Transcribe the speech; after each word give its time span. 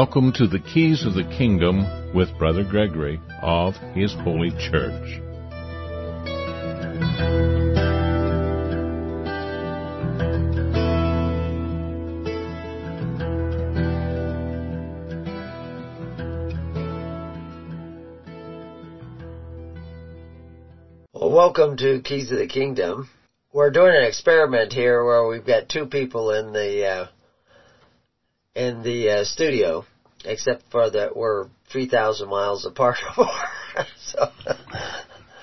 Welcome 0.00 0.32
to 0.34 0.46
the 0.46 0.60
Keys 0.60 1.04
of 1.04 1.14
the 1.14 1.24
Kingdom 1.24 2.14
with 2.14 2.28
Brother 2.38 2.62
Gregory 2.62 3.20
of 3.42 3.74
His 3.94 4.14
Holy 4.14 4.50
Church. 4.50 5.18
Well, 21.12 21.32
welcome 21.32 21.76
to 21.78 22.00
Keys 22.02 22.30
of 22.30 22.38
the 22.38 22.46
Kingdom. 22.46 23.10
We're 23.52 23.72
doing 23.72 23.96
an 23.96 24.04
experiment 24.04 24.72
here 24.72 25.04
where 25.04 25.26
we've 25.26 25.44
got 25.44 25.68
two 25.68 25.86
people 25.86 26.30
in 26.30 26.52
the 26.52 26.86
uh, 26.86 27.06
in 28.58 28.82
the 28.82 29.10
uh, 29.10 29.24
studio, 29.24 29.84
except 30.24 30.64
for 30.70 30.90
that 30.90 31.16
we're 31.16 31.46
three 31.70 31.86
thousand 31.86 32.28
miles 32.28 32.66
apart. 32.66 32.96
so 33.96 34.30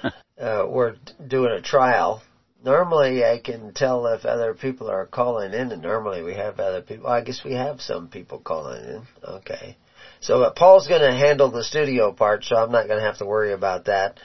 uh, 0.40 0.66
we're 0.68 0.96
doing 1.26 1.52
a 1.52 1.62
trial. 1.62 2.22
Normally, 2.64 3.24
I 3.24 3.40
can 3.40 3.74
tell 3.74 4.08
if 4.08 4.26
other 4.26 4.54
people 4.54 4.90
are 4.90 5.06
calling 5.06 5.54
in, 5.54 5.72
and 5.72 5.82
normally 5.82 6.24
we 6.24 6.34
have 6.34 6.60
other 6.60 6.82
people. 6.82 7.08
I 7.08 7.22
guess 7.22 7.42
we 7.46 7.54
have 7.54 7.80
some 7.80 8.10
people 8.10 8.40
calling 8.40 8.84
in. 8.84 9.08
Okay. 9.24 9.78
So 10.20 10.42
uh, 10.42 10.52
Paul's 10.52 10.88
going 10.88 11.02
to 11.02 11.16
handle 11.16 11.52
the 11.52 11.64
studio 11.64 12.12
part, 12.12 12.44
so 12.44 12.56
I'm 12.56 12.72
not 12.72 12.88
going 12.88 13.00
to 13.00 13.06
have 13.06 13.20
to 13.20 13.26
worry 13.26 13.54
about 13.54 13.86
that. 13.86 14.20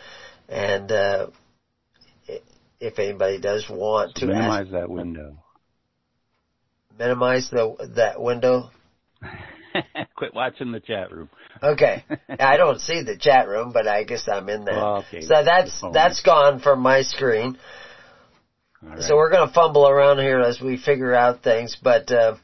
And 0.48 0.90
uh, 0.90 1.26
if 2.80 2.98
anybody 2.98 3.38
does 3.38 3.68
want 3.68 4.16
to 4.16 4.26
minimize 4.26 4.66
ask, 4.66 4.72
that 4.72 4.88
window. 4.88 5.36
minimize 6.98 7.50
the 7.50 7.92
that 7.96 8.20
window. 8.20 8.70
Quit 10.16 10.34
watching 10.34 10.72
the 10.72 10.80
chat 10.80 11.12
room. 11.12 11.28
Okay, 11.62 12.04
I 12.40 12.56
don't 12.56 12.80
see 12.80 13.02
the 13.02 13.16
chat 13.16 13.48
room, 13.48 13.72
but 13.72 13.86
I 13.86 14.04
guess 14.04 14.28
I'm 14.28 14.48
in 14.48 14.64
there. 14.64 14.76
Well, 14.76 14.96
okay. 15.08 15.22
So 15.22 15.44
that's 15.44 15.82
that's 15.92 16.22
gone 16.22 16.60
from 16.60 16.80
my 16.80 17.02
screen. 17.02 17.58
Right. 18.82 19.02
So 19.02 19.16
we're 19.16 19.30
gonna 19.30 19.52
fumble 19.52 19.86
around 19.86 20.18
here 20.18 20.40
as 20.40 20.60
we 20.60 20.78
figure 20.78 21.14
out 21.14 21.42
things, 21.42 21.76
but 21.82 22.10
uh, 22.10 22.36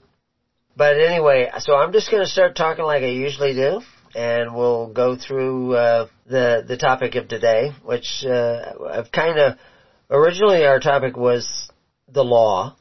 but 0.77 0.99
anyway, 0.99 1.51
so 1.59 1.75
I'm 1.75 1.93
just 1.93 2.11
gonna 2.11 2.27
start 2.27 2.57
talking 2.57 2.85
like 2.85 3.03
I 3.03 3.07
usually 3.07 3.55
do, 3.55 3.81
and 4.15 4.55
we'll 4.55 4.93
go 4.93 5.17
through 5.17 5.75
uh, 5.75 6.07
the 6.27 6.65
the 6.67 6.77
topic 6.77 7.15
of 7.15 7.29
today, 7.29 7.73
which 7.83 8.25
uh, 8.25 8.73
I've 8.91 9.11
kind 9.11 9.39
of 9.39 9.59
originally 10.11 10.65
our 10.67 10.79
topic 10.79 11.17
was 11.17 11.71
the 12.09 12.23
law, 12.23 12.77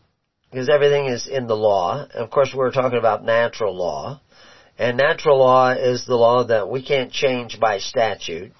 because 0.56 0.70
everything 0.70 1.08
is 1.08 1.28
in 1.28 1.48
the 1.48 1.56
law. 1.56 2.08
Of 2.14 2.30
course, 2.30 2.54
we're 2.56 2.72
talking 2.72 2.98
about 2.98 3.26
natural 3.26 3.76
law, 3.76 4.22
and 4.80 4.96
natural 4.96 5.38
law 5.38 5.72
is 5.72 6.06
the 6.06 6.16
law 6.16 6.46
that 6.46 6.70
we 6.70 6.82
can't 6.82 7.12
change 7.12 7.60
by 7.60 7.80
statute. 7.80 8.54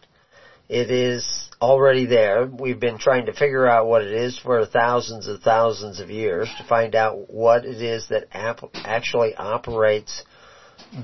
It 0.68 0.92
is 0.92 1.50
already 1.62 2.06
there. 2.06 2.48
We've 2.48 2.82
been 2.82 2.98
trying 2.98 3.28
to 3.28 3.34
figure 3.34 3.66
out 3.66 3.88
what 3.88 4.02
it 4.02 4.12
is 4.12 4.38
for 4.38 4.66
thousands 4.66 5.28
and 5.28 5.40
thousands 5.40 6.02
of 6.02 6.10
years 6.10 6.50
to 6.58 6.66
find 6.68 6.96
out 6.96 7.34
what 7.34 7.64
it 7.64 7.82
is 7.82 8.10
that 8.10 8.26
actually 8.34 9.34
operates 9.34 10.26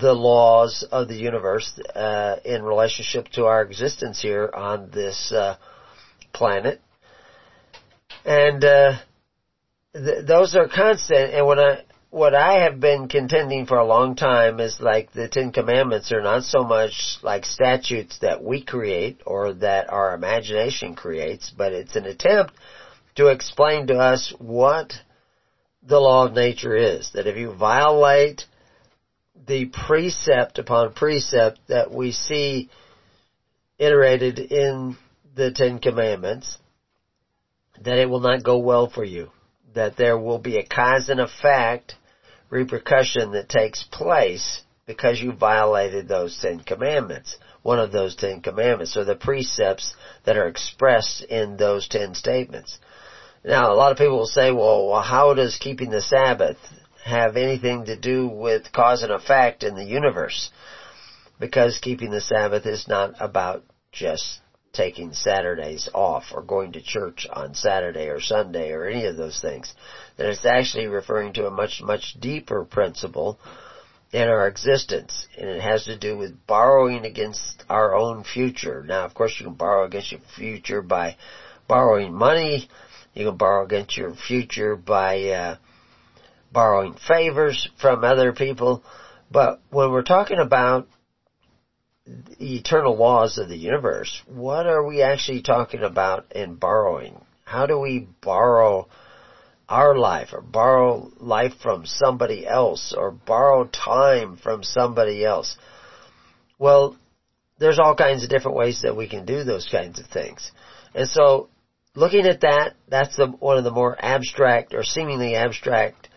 the 0.01 0.11
laws 0.11 0.85
of 0.91 1.07
the 1.07 1.15
universe 1.15 1.79
uh, 1.95 2.35
in 2.43 2.63
relationship 2.63 3.29
to 3.29 3.45
our 3.45 3.61
existence 3.61 4.21
here 4.21 4.51
on 4.53 4.89
this 4.91 5.31
uh, 5.31 5.55
planet. 6.33 6.81
And 8.25 8.61
uh, 8.65 8.97
th- 9.93 10.25
those 10.25 10.55
are 10.55 10.67
constant. 10.67 11.33
And 11.33 11.45
what 11.45 11.59
I 11.59 11.83
what 12.09 12.35
I 12.35 12.63
have 12.63 12.81
been 12.81 13.07
contending 13.07 13.65
for 13.65 13.77
a 13.77 13.85
long 13.85 14.15
time 14.15 14.59
is 14.59 14.81
like 14.81 15.13
the 15.13 15.29
Ten 15.29 15.53
Commandments 15.53 16.11
are 16.11 16.21
not 16.21 16.43
so 16.43 16.63
much 16.63 17.17
like 17.23 17.45
statutes 17.45 18.19
that 18.19 18.43
we 18.43 18.61
create 18.61 19.21
or 19.25 19.53
that 19.53 19.89
our 19.89 20.13
imagination 20.13 20.93
creates, 20.93 21.49
but 21.49 21.71
it's 21.71 21.95
an 21.95 22.05
attempt 22.05 22.53
to 23.15 23.27
explain 23.27 23.87
to 23.87 23.97
us 23.97 24.33
what 24.39 24.91
the 25.83 25.99
law 25.99 26.25
of 26.25 26.33
nature 26.33 26.75
is. 26.75 27.11
That 27.13 27.27
if 27.27 27.37
you 27.37 27.53
violate 27.53 28.45
the 29.47 29.65
precept 29.65 30.59
upon 30.59 30.93
precept 30.93 31.59
that 31.69 31.91
we 31.91 32.11
see 32.11 32.69
iterated 33.79 34.37
in 34.37 34.97
the 35.33 35.51
Ten 35.51 35.79
Commandments, 35.79 36.57
that 37.81 37.97
it 37.97 38.09
will 38.09 38.19
not 38.19 38.43
go 38.43 38.57
well 38.57 38.89
for 38.89 39.03
you. 39.03 39.29
That 39.73 39.95
there 39.95 40.17
will 40.17 40.39
be 40.39 40.57
a 40.57 40.63
cause 40.63 41.09
and 41.09 41.19
effect 41.19 41.95
repercussion 42.49 43.31
that 43.31 43.49
takes 43.49 43.83
place 43.83 44.61
because 44.85 45.19
you 45.21 45.31
violated 45.31 46.07
those 46.07 46.37
Ten 46.41 46.59
Commandments. 46.59 47.37
One 47.63 47.79
of 47.79 47.91
those 47.91 48.15
Ten 48.15 48.41
Commandments, 48.41 48.97
or 48.97 49.05
the 49.05 49.15
precepts 49.15 49.95
that 50.25 50.35
are 50.35 50.47
expressed 50.47 51.21
in 51.23 51.57
those 51.57 51.87
Ten 51.87 52.13
statements. 52.13 52.77
Now, 53.43 53.71
a 53.71 53.75
lot 53.75 53.91
of 53.91 53.97
people 53.97 54.17
will 54.17 54.25
say, 54.25 54.51
well, 54.51 54.87
well 54.87 55.01
how 55.01 55.33
does 55.33 55.57
keeping 55.57 55.89
the 55.89 56.01
Sabbath 56.01 56.57
have 57.03 57.37
anything 57.37 57.85
to 57.85 57.95
do 57.95 58.27
with 58.27 58.71
cause 58.71 59.01
and 59.01 59.11
effect 59.11 59.63
in 59.63 59.75
the 59.75 59.85
universe? 59.85 60.49
Because 61.39 61.79
keeping 61.81 62.11
the 62.11 62.21
Sabbath 62.21 62.65
is 62.65 62.87
not 62.87 63.13
about 63.19 63.63
just 63.91 64.39
taking 64.73 65.13
Saturdays 65.13 65.89
off 65.93 66.25
or 66.33 66.41
going 66.41 66.73
to 66.73 66.81
church 66.81 67.27
on 67.31 67.53
Saturday 67.53 68.07
or 68.07 68.21
Sunday 68.21 68.71
or 68.71 68.87
any 68.87 69.05
of 69.05 69.17
those 69.17 69.39
things. 69.41 69.73
That 70.17 70.29
it's 70.29 70.45
actually 70.45 70.87
referring 70.87 71.33
to 71.33 71.47
a 71.47 71.51
much, 71.51 71.81
much 71.81 72.15
deeper 72.19 72.63
principle 72.63 73.39
in 74.11 74.27
our 74.27 74.47
existence. 74.47 75.27
And 75.37 75.49
it 75.49 75.61
has 75.61 75.85
to 75.85 75.97
do 75.97 76.17
with 76.17 76.45
borrowing 76.47 77.05
against 77.05 77.63
our 77.69 77.95
own 77.95 78.23
future. 78.23 78.83
Now, 78.85 79.05
of 79.05 79.13
course, 79.13 79.35
you 79.39 79.45
can 79.45 79.55
borrow 79.55 79.85
against 79.85 80.11
your 80.11 80.21
future 80.35 80.81
by 80.81 81.17
borrowing 81.67 82.13
money. 82.13 82.69
You 83.13 83.25
can 83.25 83.37
borrow 83.37 83.65
against 83.65 83.97
your 83.97 84.13
future 84.15 84.75
by, 84.75 85.29
uh, 85.29 85.55
borrowing 86.51 86.95
favors 87.07 87.69
from 87.79 88.03
other 88.03 88.33
people. 88.33 88.83
But 89.29 89.61
when 89.69 89.91
we're 89.91 90.01
talking 90.03 90.39
about 90.39 90.87
the 92.05 92.55
eternal 92.57 92.95
laws 92.95 93.37
of 93.37 93.49
the 93.49 93.57
universe, 93.57 94.21
what 94.25 94.65
are 94.65 94.83
we 94.85 95.01
actually 95.01 95.41
talking 95.41 95.83
about 95.83 96.31
in 96.31 96.55
borrowing? 96.55 97.19
How 97.45 97.65
do 97.65 97.79
we 97.79 98.07
borrow 98.21 98.87
our 99.69 99.97
life 99.97 100.29
or 100.33 100.41
borrow 100.41 101.11
life 101.17 101.53
from 101.61 101.85
somebody 101.85 102.45
else 102.47 102.93
or 102.97 103.11
borrow 103.11 103.65
time 103.65 104.37
from 104.37 104.63
somebody 104.63 105.23
else? 105.23 105.57
Well, 106.57 106.97
there's 107.59 107.79
all 107.79 107.95
kinds 107.95 108.23
of 108.23 108.29
different 108.29 108.57
ways 108.57 108.81
that 108.81 108.97
we 108.97 109.07
can 109.07 109.25
do 109.25 109.43
those 109.43 109.67
kinds 109.71 109.99
of 109.99 110.07
things. 110.07 110.51
And 110.95 111.07
so 111.07 111.49
looking 111.95 112.25
at 112.25 112.41
that, 112.41 112.73
that's 112.87 113.15
the, 113.15 113.27
one 113.27 113.57
of 113.57 113.63
the 113.63 113.71
more 113.71 113.95
abstract 114.03 114.73
or 114.73 114.83
seemingly 114.83 115.35
abstract 115.35 116.09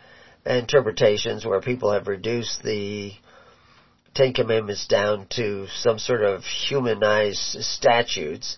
interpretations 0.47 1.44
where 1.44 1.61
people 1.61 1.93
have 1.93 2.09
reduced 2.09 2.62
the 2.62 3.12
Ten 4.15 4.33
Commandments 4.33 4.87
down 4.87 5.27
to 5.31 5.67
some 5.75 5.99
sort 5.99 6.23
of 6.23 6.45
humanized 6.45 7.63
statutes 7.65 8.57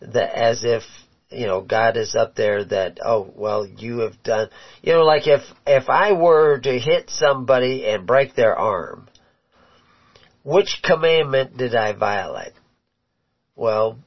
that 0.00 0.34
as 0.34 0.64
if, 0.64 0.82
you 1.30 1.46
know, 1.46 1.60
God 1.60 1.96
is 1.96 2.14
up 2.14 2.34
there 2.34 2.64
that, 2.64 2.98
oh, 3.04 3.30
well, 3.34 3.66
you 3.66 4.00
have 4.00 4.22
done, 4.22 4.50
you 4.82 4.92
know, 4.92 5.04
like 5.04 5.26
if, 5.26 5.40
if 5.66 5.88
I 5.88 6.12
were 6.12 6.58
to 6.58 6.78
hit 6.78 7.10
somebody 7.10 7.86
and 7.86 8.06
break 8.06 8.34
their 8.34 8.56
arm, 8.56 9.08
which 10.44 10.80
commandment 10.82 11.56
did 11.56 11.74
I 11.74 11.92
violate? 11.92 12.52
Well, 13.54 13.98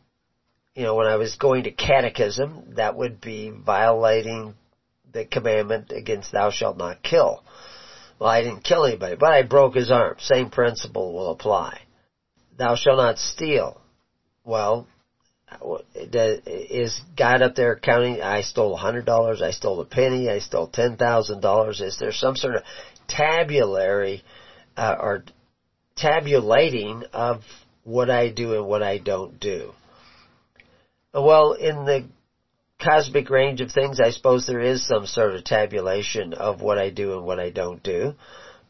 you 0.75 0.83
know, 0.83 0.95
when 0.95 1.07
I 1.07 1.15
was 1.15 1.35
going 1.35 1.63
to 1.63 1.71
catechism, 1.71 2.73
that 2.75 2.95
would 2.95 3.21
be 3.21 3.49
violating 3.49 4.55
the 5.11 5.25
commandment 5.25 5.91
against 5.91 6.31
thou 6.31 6.51
shalt 6.51 6.77
not 6.77 7.01
kill. 7.01 7.41
Well, 8.19 8.29
I 8.29 8.41
didn't 8.41 8.63
kill 8.63 8.85
anybody, 8.85 9.15
but 9.15 9.31
I 9.33 9.43
broke 9.43 9.75
his 9.75 9.91
arm. 9.91 10.15
Same 10.19 10.49
principle 10.49 11.13
will 11.13 11.31
apply. 11.31 11.81
Thou 12.57 12.75
shalt 12.75 12.97
not 12.97 13.17
steal. 13.17 13.81
Well, 14.43 14.87
is 16.45 16.99
God 17.17 17.41
up 17.41 17.55
there 17.55 17.75
counting? 17.75 18.21
I 18.21 18.41
stole 18.41 18.73
a 18.73 18.77
hundred 18.77 19.05
dollars. 19.05 19.41
I 19.41 19.51
stole 19.51 19.79
a 19.81 19.85
penny. 19.85 20.29
I 20.29 20.39
stole 20.39 20.67
ten 20.67 20.97
thousand 20.97 21.41
dollars. 21.41 21.81
Is 21.81 21.97
there 21.99 22.11
some 22.11 22.35
sort 22.35 22.55
of 22.55 22.63
tabulary 23.07 24.23
uh, 24.77 24.95
or 24.99 25.23
tabulating 25.95 27.03
of 27.13 27.43
what 27.83 28.09
I 28.09 28.29
do 28.29 28.53
and 28.53 28.65
what 28.65 28.81
I 28.81 28.97
don't 28.97 29.39
do? 29.39 29.73
Well, 31.13 31.53
in 31.53 31.85
the 31.85 32.05
cosmic 32.79 33.29
range 33.29 33.61
of 33.61 33.71
things, 33.71 33.99
I 33.99 34.11
suppose 34.11 34.45
there 34.45 34.59
is 34.59 34.85
some 34.85 35.05
sort 35.05 35.35
of 35.35 35.43
tabulation 35.43 36.33
of 36.33 36.61
what 36.61 36.77
I 36.77 36.89
do 36.89 37.13
and 37.13 37.25
what 37.25 37.39
I 37.39 37.49
don't 37.49 37.81
do. 37.81 38.13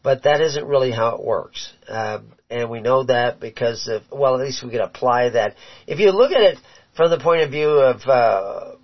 But 0.04 0.24
that 0.24 0.40
isn't 0.40 0.66
really 0.66 0.92
how 0.92 1.16
it 1.16 1.24
works. 1.24 1.72
Um, 1.88 2.34
and 2.50 2.69
we 2.69 2.80
know 2.80 3.04
that 3.06 3.40
because 3.40 3.88
of, 3.88 4.04
well, 4.12 4.36
at 4.36 4.42
least 4.42 4.63
we 4.63 4.69
can 4.69 4.81
apply 4.81 5.30
that. 5.30 5.56
If 5.88 6.00
you 6.00 6.12
look 6.12 6.31
at 6.31 6.42
it 6.42 6.57
from 6.96 7.10
the 7.10 7.18
point 7.18 7.42
of 7.42 7.50
view 7.50 7.72
of, 7.72 8.02
uh, 8.07 8.75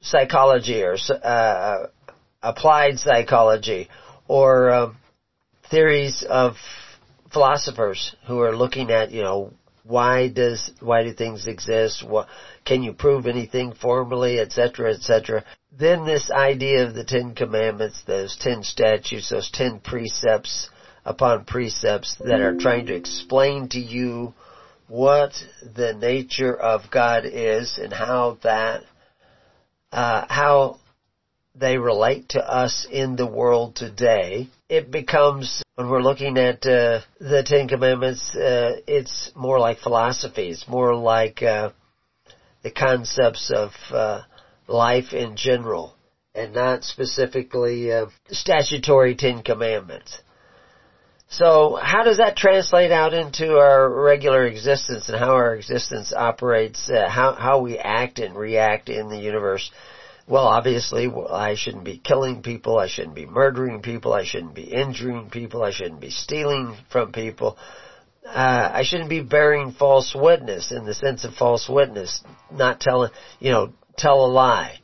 psychology 0.00 0.82
or, 0.82 0.96
uh, 1.24 1.86
applied 2.42 3.00
psychology 3.00 3.88
or, 4.28 4.70
um, 4.70 4.96
theories 5.68 6.22
of 6.22 6.54
philosophers 7.32 8.14
who 8.28 8.40
are 8.40 8.56
looking 8.56 8.90
at, 8.90 9.10
you 9.10 9.22
know, 9.22 9.52
why 9.88 10.28
does 10.28 10.70
why 10.80 11.02
do 11.02 11.12
things 11.12 11.46
exist? 11.46 12.04
What 12.06 12.28
can 12.68 12.82
you 12.82 12.92
prove 12.92 13.26
anything 13.26 13.72
formally, 13.72 14.38
etc., 14.38 14.92
etc. 14.92 15.44
Then 15.72 16.04
this 16.04 16.30
idea 16.30 16.86
of 16.86 16.94
the 16.94 17.04
Ten 17.04 17.34
Commandments, 17.34 18.02
those 18.06 18.36
ten 18.36 18.62
statutes, 18.62 19.30
those 19.30 19.50
ten 19.50 19.80
precepts 19.80 20.68
upon 21.04 21.46
precepts 21.46 22.16
that 22.16 22.40
are 22.40 22.56
trying 22.58 22.86
to 22.86 22.94
explain 22.94 23.68
to 23.70 23.80
you 23.80 24.34
what 24.86 25.32
the 25.62 25.94
nature 25.94 26.54
of 26.54 26.90
God 26.90 27.24
is 27.24 27.78
and 27.78 27.92
how 27.92 28.38
that 28.42 28.82
uh, 29.90 30.26
how 30.28 30.78
they 31.54 31.78
relate 31.78 32.28
to 32.30 32.40
us 32.40 32.86
in 32.90 33.16
the 33.16 33.26
world 33.26 33.76
today. 33.76 34.48
It 34.68 34.90
becomes, 34.90 35.62
when 35.76 35.88
we're 35.88 36.02
looking 36.02 36.36
at 36.36 36.64
uh, 36.66 37.00
the 37.18 37.42
Ten 37.44 37.68
Commandments, 37.68 38.36
uh, 38.36 38.80
it's 38.86 39.32
more 39.34 39.58
like 39.58 39.78
philosophy. 39.78 40.50
It's 40.50 40.68
more 40.68 40.94
like 40.94 41.42
uh, 41.42 41.70
the 42.68 42.74
concepts 42.74 43.50
of 43.50 43.70
uh, 43.90 44.20
life 44.66 45.12
in 45.12 45.36
general, 45.36 45.94
and 46.34 46.54
not 46.54 46.84
specifically 46.84 47.90
uh, 47.92 48.06
statutory 48.30 49.14
Ten 49.14 49.42
Commandments. 49.42 50.20
So 51.30 51.78
how 51.80 52.04
does 52.04 52.18
that 52.18 52.36
translate 52.36 52.90
out 52.90 53.12
into 53.12 53.58
our 53.58 53.88
regular 53.90 54.46
existence 54.46 55.08
and 55.08 55.18
how 55.18 55.32
our 55.32 55.54
existence 55.54 56.12
operates, 56.12 56.90
uh, 56.90 57.08
how, 57.08 57.34
how 57.34 57.60
we 57.60 57.78
act 57.78 58.18
and 58.18 58.36
react 58.36 58.88
in 58.88 59.08
the 59.08 59.18
universe? 59.18 59.70
Well, 60.26 60.44
obviously, 60.44 61.10
I 61.30 61.54
shouldn't 61.54 61.84
be 61.84 61.98
killing 61.98 62.42
people, 62.42 62.78
I 62.78 62.88
shouldn't 62.88 63.14
be 63.14 63.24
murdering 63.24 63.80
people, 63.80 64.12
I 64.12 64.24
shouldn't 64.24 64.54
be 64.54 64.64
injuring 64.64 65.30
people, 65.30 65.62
I 65.62 65.70
shouldn't 65.70 66.00
be 66.00 66.10
stealing 66.10 66.76
from 66.90 67.12
people, 67.12 67.56
uh, 68.28 68.70
I 68.74 68.82
shouldn't 68.84 69.08
be 69.08 69.22
bearing 69.22 69.72
false 69.72 70.14
witness 70.14 70.70
in 70.70 70.84
the 70.84 70.94
sense 70.94 71.24
of 71.24 71.34
false 71.34 71.68
witness, 71.68 72.22
not 72.52 72.80
telling, 72.80 73.10
you 73.40 73.50
know, 73.50 73.72
tell 73.96 74.24
a 74.24 74.28
lie. 74.28 74.80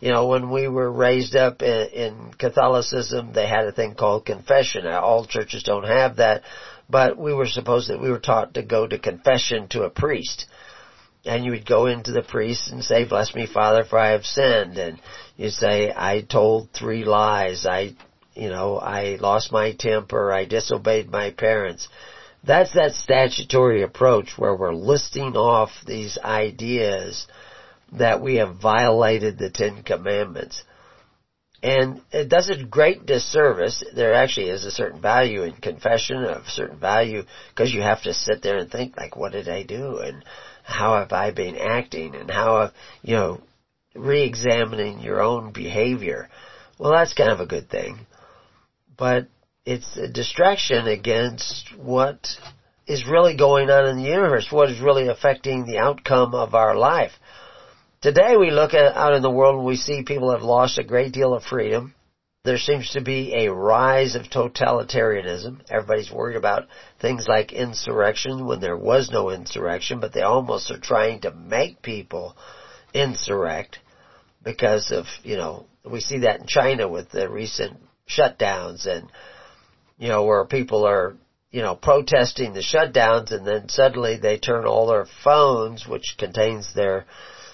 You 0.00 0.12
know, 0.12 0.26
when 0.26 0.50
we 0.50 0.68
were 0.68 0.90
raised 0.90 1.36
up 1.36 1.62
in, 1.62 1.88
in 1.88 2.34
Catholicism, 2.38 3.32
they 3.32 3.46
had 3.46 3.66
a 3.66 3.72
thing 3.72 3.94
called 3.94 4.26
confession. 4.26 4.86
All 4.86 5.24
churches 5.24 5.62
don't 5.62 5.86
have 5.86 6.16
that, 6.16 6.42
but 6.88 7.18
we 7.18 7.32
were 7.32 7.46
supposed 7.46 7.88
that 7.90 8.00
we 8.00 8.10
were 8.10 8.18
taught 8.18 8.54
to 8.54 8.62
go 8.62 8.86
to 8.86 8.98
confession 8.98 9.68
to 9.68 9.84
a 9.84 9.90
priest. 9.90 10.46
And 11.24 11.44
you 11.44 11.50
would 11.52 11.66
go 11.66 11.86
into 11.86 12.12
the 12.12 12.22
priest 12.22 12.70
and 12.70 12.84
say, 12.84 13.04
bless 13.04 13.34
me, 13.34 13.46
Father, 13.46 13.84
for 13.84 13.98
I 13.98 14.10
have 14.10 14.24
sinned. 14.24 14.78
And 14.78 15.00
you 15.36 15.50
say, 15.50 15.92
I 15.94 16.20
told 16.20 16.70
three 16.72 17.04
lies. 17.04 17.66
I, 17.66 17.96
you 18.34 18.48
know, 18.48 18.78
I 18.78 19.16
lost 19.20 19.50
my 19.50 19.74
temper. 19.76 20.32
I 20.32 20.44
disobeyed 20.44 21.10
my 21.10 21.30
parents. 21.30 21.88
That's 22.46 22.72
that 22.74 22.92
statutory 22.92 23.82
approach 23.82 24.34
where 24.36 24.54
we're 24.54 24.74
listing 24.74 25.36
off 25.36 25.70
these 25.84 26.16
ideas 26.22 27.26
that 27.92 28.20
we 28.20 28.36
have 28.36 28.56
violated 28.60 29.38
the 29.38 29.50
Ten 29.50 29.82
Commandments. 29.82 30.62
And 31.62 32.02
it 32.12 32.28
does 32.28 32.48
a 32.48 32.64
great 32.64 33.06
disservice. 33.06 33.82
There 33.94 34.14
actually 34.14 34.50
is 34.50 34.64
a 34.64 34.70
certain 34.70 35.00
value 35.00 35.42
in 35.42 35.54
confession, 35.54 36.18
a 36.18 36.42
certain 36.46 36.78
value, 36.78 37.22
because 37.48 37.72
you 37.72 37.82
have 37.82 38.02
to 38.02 38.14
sit 38.14 38.42
there 38.42 38.58
and 38.58 38.70
think, 38.70 38.96
like, 38.96 39.16
what 39.16 39.32
did 39.32 39.48
I 39.48 39.64
do? 39.64 39.98
And 39.98 40.24
how 40.62 40.98
have 40.98 41.12
I 41.12 41.32
been 41.32 41.56
acting? 41.56 42.14
And 42.14 42.30
how, 42.30 42.60
have, 42.60 42.72
you 43.02 43.16
know, 43.16 43.40
re-examining 43.94 45.00
your 45.00 45.22
own 45.22 45.52
behavior. 45.52 46.28
Well, 46.78 46.92
that's 46.92 47.14
kind 47.14 47.30
of 47.30 47.40
a 47.40 47.46
good 47.46 47.70
thing. 47.70 48.06
But 48.96 49.28
it's 49.66 49.96
a 49.96 50.06
distraction 50.06 50.86
against 50.86 51.76
what 51.76 52.28
is 52.86 53.04
really 53.04 53.36
going 53.36 53.68
on 53.68 53.88
in 53.88 53.96
the 53.96 54.08
universe, 54.08 54.46
what 54.50 54.70
is 54.70 54.80
really 54.80 55.08
affecting 55.08 55.66
the 55.66 55.78
outcome 55.78 56.34
of 56.34 56.54
our 56.54 56.76
life. 56.76 57.10
Today 58.00 58.36
we 58.36 58.52
look 58.52 58.74
at, 58.74 58.96
out 58.96 59.14
in 59.14 59.22
the 59.22 59.30
world 59.30 59.56
and 59.56 59.66
we 59.66 59.76
see 59.76 60.04
people 60.04 60.30
have 60.30 60.42
lost 60.42 60.78
a 60.78 60.84
great 60.84 61.12
deal 61.12 61.34
of 61.34 61.42
freedom. 61.42 61.94
There 62.44 62.58
seems 62.58 62.90
to 62.90 63.00
be 63.00 63.34
a 63.34 63.52
rise 63.52 64.14
of 64.14 64.26
totalitarianism. 64.26 65.62
Everybody's 65.68 66.12
worried 66.12 66.36
about 66.36 66.68
things 67.00 67.26
like 67.26 67.52
insurrection 67.52 68.46
when 68.46 68.60
there 68.60 68.76
was 68.76 69.10
no 69.10 69.30
insurrection, 69.30 69.98
but 69.98 70.12
they 70.12 70.22
almost 70.22 70.70
are 70.70 70.78
trying 70.78 71.22
to 71.22 71.32
make 71.32 71.82
people 71.82 72.36
insurrect 72.94 73.80
because 74.44 74.92
of, 74.92 75.06
you 75.24 75.36
know, 75.36 75.66
we 75.84 75.98
see 75.98 76.18
that 76.18 76.40
in 76.40 76.46
China 76.46 76.86
with 76.86 77.10
the 77.10 77.28
recent 77.28 77.78
shutdowns 78.08 78.86
and, 78.86 79.10
you 79.98 80.08
know, 80.08 80.24
where 80.24 80.44
people 80.44 80.86
are, 80.86 81.16
you 81.50 81.62
know, 81.62 81.74
protesting 81.74 82.52
the 82.52 82.60
shutdowns 82.60 83.32
and 83.32 83.46
then 83.46 83.68
suddenly 83.68 84.16
they 84.16 84.38
turn 84.38 84.66
all 84.66 84.86
their 84.86 85.06
phones, 85.24 85.86
which 85.86 86.16
contains 86.18 86.74
their 86.74 87.06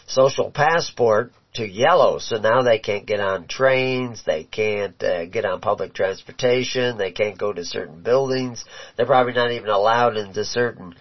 social 0.06 0.50
passport 0.50 1.32
to 1.54 1.66
yellow, 1.66 2.18
so 2.18 2.36
now 2.36 2.62
they 2.62 2.78
can't 2.78 3.04
get 3.04 3.20
on 3.20 3.46
trains, 3.46 4.22
they 4.24 4.42
can't 4.42 5.00
uh, 5.02 5.26
get 5.26 5.44
on 5.44 5.60
public 5.60 5.92
transportation, 5.92 6.96
they 6.96 7.10
can't 7.10 7.38
go 7.38 7.52
to 7.52 7.64
certain 7.64 8.02
buildings. 8.02 8.64
They're 8.96 9.06
probably 9.06 9.34
not 9.34 9.52
even 9.52 9.68
allowed 9.68 10.16
into 10.16 10.44
certain 10.44 10.94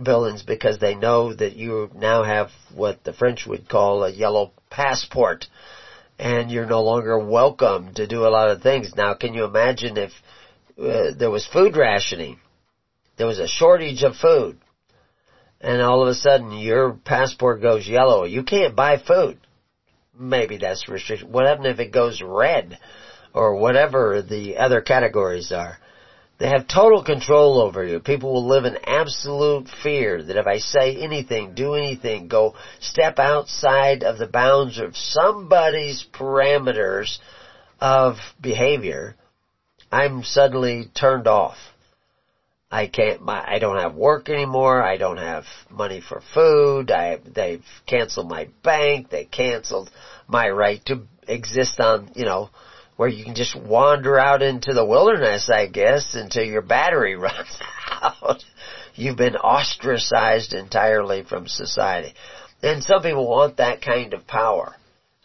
buildings 0.00 0.42
because 0.42 0.78
they 0.78 0.96
know 0.96 1.32
that 1.32 1.54
you 1.54 1.88
now 1.94 2.24
have 2.24 2.50
what 2.74 3.04
the 3.04 3.12
French 3.12 3.46
would 3.46 3.68
call 3.68 4.02
a 4.02 4.10
yellow 4.10 4.52
passport 4.70 5.46
and 6.18 6.50
you're 6.50 6.66
no 6.66 6.82
longer 6.82 7.18
welcome 7.18 7.94
to 7.94 8.06
do 8.06 8.26
a 8.26 8.30
lot 8.30 8.50
of 8.50 8.62
things. 8.62 8.94
Now, 8.96 9.14
can 9.14 9.34
you 9.34 9.44
imagine 9.44 9.96
if 9.96 10.12
uh, 10.80 11.12
there 11.18 11.30
was 11.30 11.46
food 11.46 11.76
rationing? 11.76 12.38
There 13.16 13.26
was 13.26 13.38
a 13.38 13.48
shortage 13.48 14.02
of 14.02 14.16
food 14.16 14.58
and 15.60 15.82
all 15.82 16.02
of 16.02 16.08
a 16.08 16.14
sudden 16.14 16.52
your 16.52 16.92
passport 16.92 17.62
goes 17.62 17.88
yellow. 17.88 18.24
You 18.24 18.42
can't 18.42 18.76
buy 18.76 18.98
food. 18.98 19.38
Maybe 20.18 20.58
that's 20.58 20.88
restricted. 20.88 21.30
What 21.30 21.46
happens 21.46 21.66
if 21.68 21.80
it 21.80 21.92
goes 21.92 22.22
red 22.22 22.78
or 23.34 23.56
whatever 23.56 24.22
the 24.22 24.56
other 24.56 24.80
categories 24.80 25.52
are? 25.52 25.78
They 26.38 26.48
have 26.48 26.68
total 26.68 27.02
control 27.02 27.60
over 27.62 27.84
you. 27.84 27.98
People 27.98 28.34
will 28.34 28.46
live 28.46 28.66
in 28.66 28.76
absolute 28.84 29.68
fear 29.82 30.22
that 30.22 30.36
if 30.36 30.46
I 30.46 30.58
say 30.58 30.96
anything, 30.96 31.54
do 31.54 31.74
anything, 31.74 32.28
go 32.28 32.54
step 32.78 33.18
outside 33.18 34.02
of 34.02 34.18
the 34.18 34.26
bounds 34.26 34.78
of 34.78 34.96
somebody's 34.96 36.04
parameters 36.12 37.18
of 37.80 38.16
behavior, 38.38 39.16
I'm 39.96 40.24
suddenly 40.24 40.90
turned 40.94 41.26
off. 41.26 41.56
I 42.70 42.86
can't, 42.86 43.22
my, 43.22 43.42
I 43.46 43.58
don't 43.58 43.78
have 43.78 43.94
work 43.94 44.28
anymore. 44.28 44.82
I 44.82 44.98
don't 44.98 45.16
have 45.16 45.44
money 45.70 46.02
for 46.06 46.20
food. 46.34 46.90
I, 46.90 47.18
they've 47.24 47.64
canceled 47.86 48.28
my 48.28 48.48
bank. 48.62 49.08
They 49.08 49.24
canceled 49.24 49.88
my 50.28 50.50
right 50.50 50.84
to 50.84 51.06
exist 51.26 51.80
on, 51.80 52.10
you 52.14 52.26
know, 52.26 52.50
where 52.96 53.08
you 53.08 53.24
can 53.24 53.34
just 53.34 53.56
wander 53.56 54.18
out 54.18 54.42
into 54.42 54.74
the 54.74 54.84
wilderness, 54.84 55.48
I 55.48 55.66
guess, 55.66 56.14
until 56.14 56.44
your 56.44 56.60
battery 56.60 57.16
runs 57.28 57.58
out. 58.02 58.44
You've 58.94 59.16
been 59.16 59.36
ostracized 59.36 60.52
entirely 60.52 61.22
from 61.22 61.46
society. 61.46 62.12
And 62.62 62.84
some 62.84 63.00
people 63.00 63.26
want 63.26 63.56
that 63.56 63.80
kind 63.80 64.12
of 64.12 64.26
power. 64.26 64.76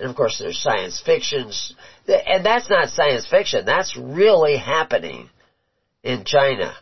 And 0.02 0.10
of 0.10 0.16
course 0.16 0.40
there's 0.40 0.60
science 0.60 1.00
fictions, 1.00 1.76
and 2.08 2.44
that's 2.44 2.70
not 2.70 2.90
science 2.90 3.28
fiction, 3.28 3.66
that's 3.66 3.96
really 3.96 4.58
happening 4.58 5.30
in 6.04 6.26
China 6.26 6.76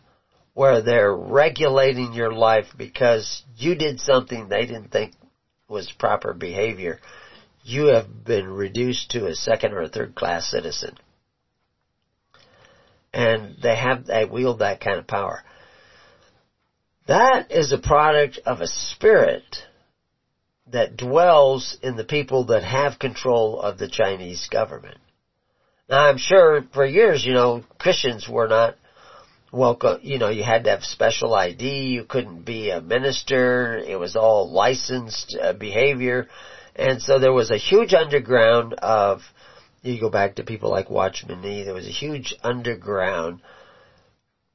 where 0.53 0.81
they're 0.81 1.13
regulating 1.13 2.13
your 2.13 2.31
life 2.31 2.67
because 2.77 3.43
you 3.57 3.75
did 3.75 3.99
something 3.99 4.47
they 4.47 4.65
didn't 4.65 4.91
think 4.91 5.13
was 5.67 5.91
proper 5.91 6.33
behavior, 6.33 6.99
you 7.63 7.87
have 7.87 8.23
been 8.23 8.47
reduced 8.47 9.11
to 9.11 9.27
a 9.27 9.35
second 9.35 9.73
or 9.73 9.81
a 9.81 9.89
third 9.89 10.15
class 10.15 10.49
citizen. 10.49 10.97
And 13.13 13.57
they 13.61 13.75
have, 13.75 14.05
they 14.05 14.25
wield 14.25 14.59
that 14.59 14.79
kind 14.79 14.97
of 14.97 15.07
power. 15.07 15.43
That 17.07 17.51
is 17.51 17.73
a 17.73 17.77
product 17.77 18.39
of 18.45 18.61
a 18.61 18.67
spirit 18.67 19.63
that 20.71 20.97
dwells 20.97 21.77
in 21.81 21.95
the 21.95 22.03
people 22.03 22.45
that 22.45 22.63
have 22.63 22.99
control 22.99 23.59
of 23.59 23.77
the 23.77 23.87
Chinese 23.87 24.47
government. 24.51 24.97
Now 25.89 26.01
I'm 26.01 26.17
sure 26.17 26.63
for 26.73 26.85
years, 26.85 27.25
you 27.25 27.33
know, 27.33 27.63
Christians 27.79 28.27
were 28.29 28.47
not 28.47 28.75
welcome, 29.51 29.99
you 30.03 30.19
know, 30.19 30.29
you 30.29 30.43
had 30.43 30.65
to 30.65 30.69
have 30.69 30.83
special 30.83 31.33
ID, 31.33 31.87
you 31.87 32.03
couldn't 32.03 32.45
be 32.45 32.69
a 32.69 32.81
minister, 32.81 33.77
it 33.77 33.95
was 33.95 34.15
all 34.15 34.51
licensed 34.51 35.35
uh, 35.41 35.53
behavior, 35.53 36.27
and 36.75 37.01
so 37.01 37.19
there 37.19 37.33
was 37.33 37.49
a 37.49 37.57
huge 37.57 37.93
underground 37.93 38.73
of, 38.75 39.21
you 39.81 39.99
go 39.99 40.09
back 40.09 40.35
to 40.35 40.43
people 40.43 40.69
like 40.69 40.89
Watchman 40.89 41.41
Nee, 41.41 41.63
there 41.63 41.73
was 41.73 41.87
a 41.87 41.91
huge 41.91 42.35
underground 42.43 43.41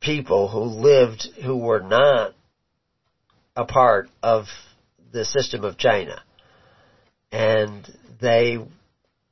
people 0.00 0.48
who 0.48 0.60
lived, 0.60 1.26
who 1.42 1.56
were 1.56 1.80
not 1.80 2.34
a 3.56 3.64
part 3.64 4.08
of 4.22 4.46
the 5.14 5.24
system 5.24 5.64
of 5.64 5.78
China. 5.78 6.22
And 7.32 7.90
they 8.20 8.58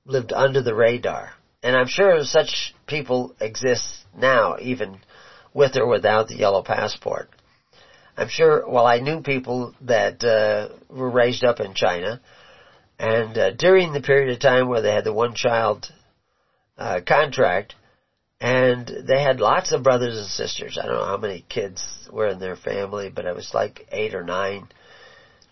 lived 0.07 0.33
under 0.33 0.63
the 0.63 0.75
radar. 0.75 1.33
And 1.63 1.77
I'm 1.77 1.89
sure 1.89 2.25
such 2.25 2.75
people 2.87 3.35
exist 3.41 3.85
now, 4.17 4.57
even 4.61 5.01
with 5.53 5.77
or 5.77 5.87
without 5.87 6.29
the 6.29 6.37
yellow 6.37 6.63
passport. 6.63 7.29
I'm 8.17 8.29
sure, 8.29 8.69
well, 8.69 8.87
I 8.87 8.99
knew 8.99 9.21
people 9.21 9.75
that 9.83 10.23
uh, 10.25 10.75
were 10.89 11.11
raised 11.11 11.45
up 11.45 11.61
in 11.61 11.75
China, 11.75 12.21
and 12.99 13.37
uh, 13.39 13.51
during 13.53 13.93
the 13.93 14.01
period 14.01 14.33
of 14.33 14.41
time 14.41 14.69
where 14.69 14.83
they 14.83 14.93
had 14.93 15.05
the 15.05 15.13
one 15.13 15.35
child 15.35 15.91
uh, 16.77 17.01
contract, 17.07 17.75
and 18.41 18.87
they 19.09 19.23
had 19.23 19.41
lots 19.41 19.73
of 19.73 19.83
brothers 19.83 20.19
and 20.19 20.27
sisters. 20.27 20.79
I 20.81 20.87
don't 20.87 20.97
know 20.97 21.07
how 21.07 21.17
many 21.17 21.45
kids 21.49 21.83
were 22.11 22.29
in 22.29 22.39
their 22.39 22.57
family, 22.57 23.09
but 23.09 23.25
it 23.25 23.35
was 23.35 23.55
like 23.55 23.87
eight 23.91 24.15
or 24.15 24.25
nine 24.25 24.69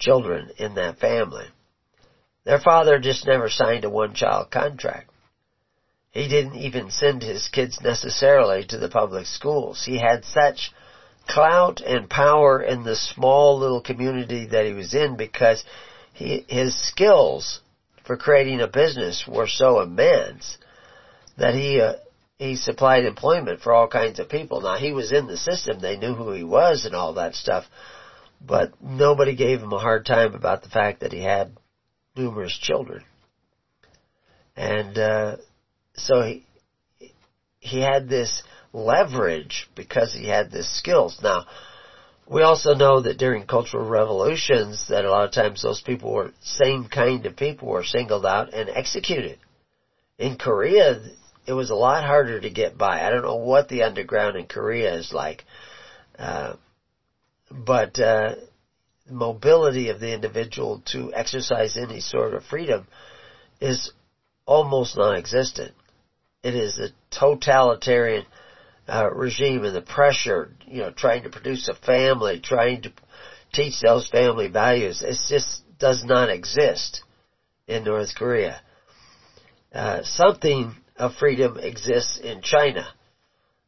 children 0.00 0.50
in 0.56 0.74
that 0.74 0.98
family. 0.98 1.46
Their 2.44 2.58
father 2.58 2.98
just 2.98 3.26
never 3.26 3.48
signed 3.48 3.84
a 3.84 3.90
one 3.90 4.14
child 4.14 4.50
contract. 4.50 5.10
He 6.10 6.26
didn't 6.28 6.56
even 6.56 6.90
send 6.90 7.22
his 7.22 7.48
kids 7.48 7.80
necessarily 7.80 8.64
to 8.64 8.78
the 8.78 8.88
public 8.88 9.26
schools. 9.26 9.84
He 9.84 9.98
had 9.98 10.24
such 10.24 10.72
clout 11.28 11.80
and 11.80 12.10
power 12.10 12.60
in 12.60 12.82
the 12.82 12.96
small 12.96 13.58
little 13.58 13.80
community 13.80 14.46
that 14.46 14.66
he 14.66 14.72
was 14.72 14.94
in 14.94 15.16
because 15.16 15.62
he, 16.12 16.44
his 16.48 16.74
skills 16.88 17.60
for 18.04 18.16
creating 18.16 18.60
a 18.60 18.66
business 18.66 19.24
were 19.28 19.46
so 19.46 19.80
immense 19.80 20.58
that 21.38 21.54
he 21.54 21.80
uh, 21.80 21.94
he 22.38 22.56
supplied 22.56 23.04
employment 23.04 23.60
for 23.60 23.72
all 23.72 23.86
kinds 23.86 24.18
of 24.18 24.28
people. 24.28 24.62
Now 24.62 24.76
he 24.76 24.92
was 24.92 25.12
in 25.12 25.26
the 25.26 25.36
system; 25.36 25.78
they 25.78 25.96
knew 25.96 26.14
who 26.14 26.32
he 26.32 26.42
was 26.42 26.86
and 26.86 26.94
all 26.96 27.14
that 27.14 27.34
stuff, 27.34 27.64
but 28.40 28.72
nobody 28.82 29.36
gave 29.36 29.60
him 29.60 29.72
a 29.72 29.78
hard 29.78 30.06
time 30.06 30.34
about 30.34 30.62
the 30.62 30.68
fact 30.68 31.00
that 31.00 31.12
he 31.12 31.22
had 31.22 31.56
numerous 32.16 32.56
children, 32.56 33.04
and 34.56 34.98
uh, 34.98 35.36
so 35.94 36.22
he 36.22 36.44
he 37.60 37.80
had 37.80 38.08
this 38.08 38.42
leverage 38.72 39.68
because 39.74 40.14
he 40.14 40.28
had 40.28 40.50
this 40.50 40.78
skills. 40.78 41.18
Now, 41.22 41.46
we 42.26 42.42
also 42.42 42.74
know 42.74 43.00
that 43.02 43.18
during 43.18 43.44
cultural 43.44 43.86
revolutions 43.86 44.86
that 44.88 45.04
a 45.04 45.10
lot 45.10 45.24
of 45.24 45.32
times 45.32 45.62
those 45.62 45.82
people 45.82 46.12
were 46.12 46.32
same 46.40 46.88
kind 46.88 47.26
of 47.26 47.36
people 47.36 47.68
were 47.68 47.84
singled 47.84 48.24
out 48.24 48.54
and 48.54 48.70
executed. 48.70 49.38
In 50.18 50.36
Korea, 50.36 51.00
it 51.46 51.52
was 51.52 51.70
a 51.70 51.74
lot 51.74 52.04
harder 52.04 52.40
to 52.40 52.50
get 52.50 52.78
by. 52.78 53.04
I 53.04 53.10
don't 53.10 53.24
know 53.24 53.36
what 53.36 53.68
the 53.68 53.82
underground 53.82 54.36
in 54.36 54.46
Korea 54.46 54.94
is 54.94 55.12
like, 55.12 55.44
uh, 56.18 56.54
but 57.50 57.98
uh, 57.98 58.34
mobility 59.08 59.88
of 59.88 60.00
the 60.00 60.12
individual 60.12 60.82
to 60.86 61.12
exercise 61.12 61.76
any 61.76 62.00
sort 62.00 62.34
of 62.34 62.44
freedom 62.44 62.86
is 63.60 63.92
almost 64.46 64.96
non-existent. 64.96 65.72
It 66.42 66.54
is 66.54 66.78
a 66.78 66.88
totalitarian 67.14 68.24
uh, 68.88 69.10
regime 69.12 69.64
and 69.64 69.74
the 69.74 69.82
pressure, 69.82 70.52
you 70.66 70.78
know, 70.78 70.90
trying 70.90 71.24
to 71.24 71.30
produce 71.30 71.68
a 71.68 71.74
family, 71.74 72.40
trying 72.40 72.82
to 72.82 72.92
teach 73.52 73.80
those 73.80 74.08
family 74.08 74.48
values. 74.48 75.02
It 75.02 75.16
just 75.28 75.62
does 75.78 76.04
not 76.04 76.30
exist 76.30 77.02
in 77.66 77.84
North 77.84 78.14
Korea. 78.14 78.60
Uh, 79.72 80.02
something 80.02 80.74
of 80.96 81.14
freedom 81.14 81.58
exists 81.58 82.18
in 82.18 82.42
China. 82.42 82.86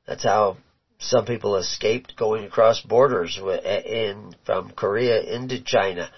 That's 0.06 0.24
how 0.24 0.56
some 1.02 1.24
people 1.24 1.56
escaped 1.56 2.16
going 2.16 2.44
across 2.44 2.80
borders 2.80 3.38
in 3.38 4.34
from 4.44 4.70
Korea 4.70 5.20
into 5.20 5.62
China. 5.62 6.10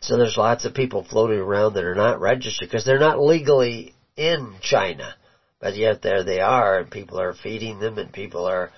So 0.00 0.16
there's 0.16 0.36
lots 0.36 0.64
of 0.64 0.74
people 0.74 1.04
floating 1.04 1.38
around 1.38 1.74
that 1.74 1.84
are 1.84 1.94
not 1.94 2.20
registered 2.20 2.68
because 2.68 2.84
they're 2.84 2.98
not 2.98 3.20
legally 3.20 3.94
in 4.16 4.58
China 4.60 5.14
but 5.60 5.74
yet 5.74 6.02
there 6.02 6.22
they 6.22 6.40
are, 6.40 6.78
and 6.78 6.90
people 6.90 7.20
are 7.20 7.34
feeding 7.34 7.78
them, 7.78 7.98
and 7.98 8.12
people 8.12 8.46
are 8.46 8.70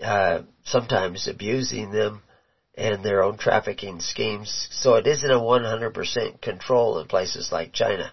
uh, 0.00 0.40
sometimes 0.64 1.28
abusing 1.28 1.90
them 1.90 2.22
and 2.74 3.04
their 3.04 3.22
own 3.22 3.36
trafficking 3.36 4.00
schemes. 4.00 4.68
So 4.72 4.94
it 4.94 5.06
isn't 5.06 5.30
a 5.30 5.38
100% 5.38 6.40
control 6.40 6.98
in 6.98 7.06
places 7.06 7.52
like 7.52 7.72
China. 7.72 8.10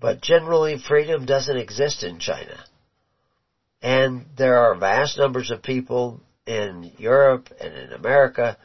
But 0.00 0.20
generally, 0.20 0.78
freedom 0.78 1.26
doesn't 1.26 1.56
exist 1.56 2.02
in 2.02 2.18
China. 2.18 2.64
And 3.82 4.26
there 4.36 4.58
are 4.58 4.74
vast 4.76 5.18
numbers 5.18 5.50
of 5.50 5.62
people 5.62 6.20
in 6.46 6.92
Europe 6.98 7.48
and 7.60 7.74
in 7.74 7.92
America 7.92 8.56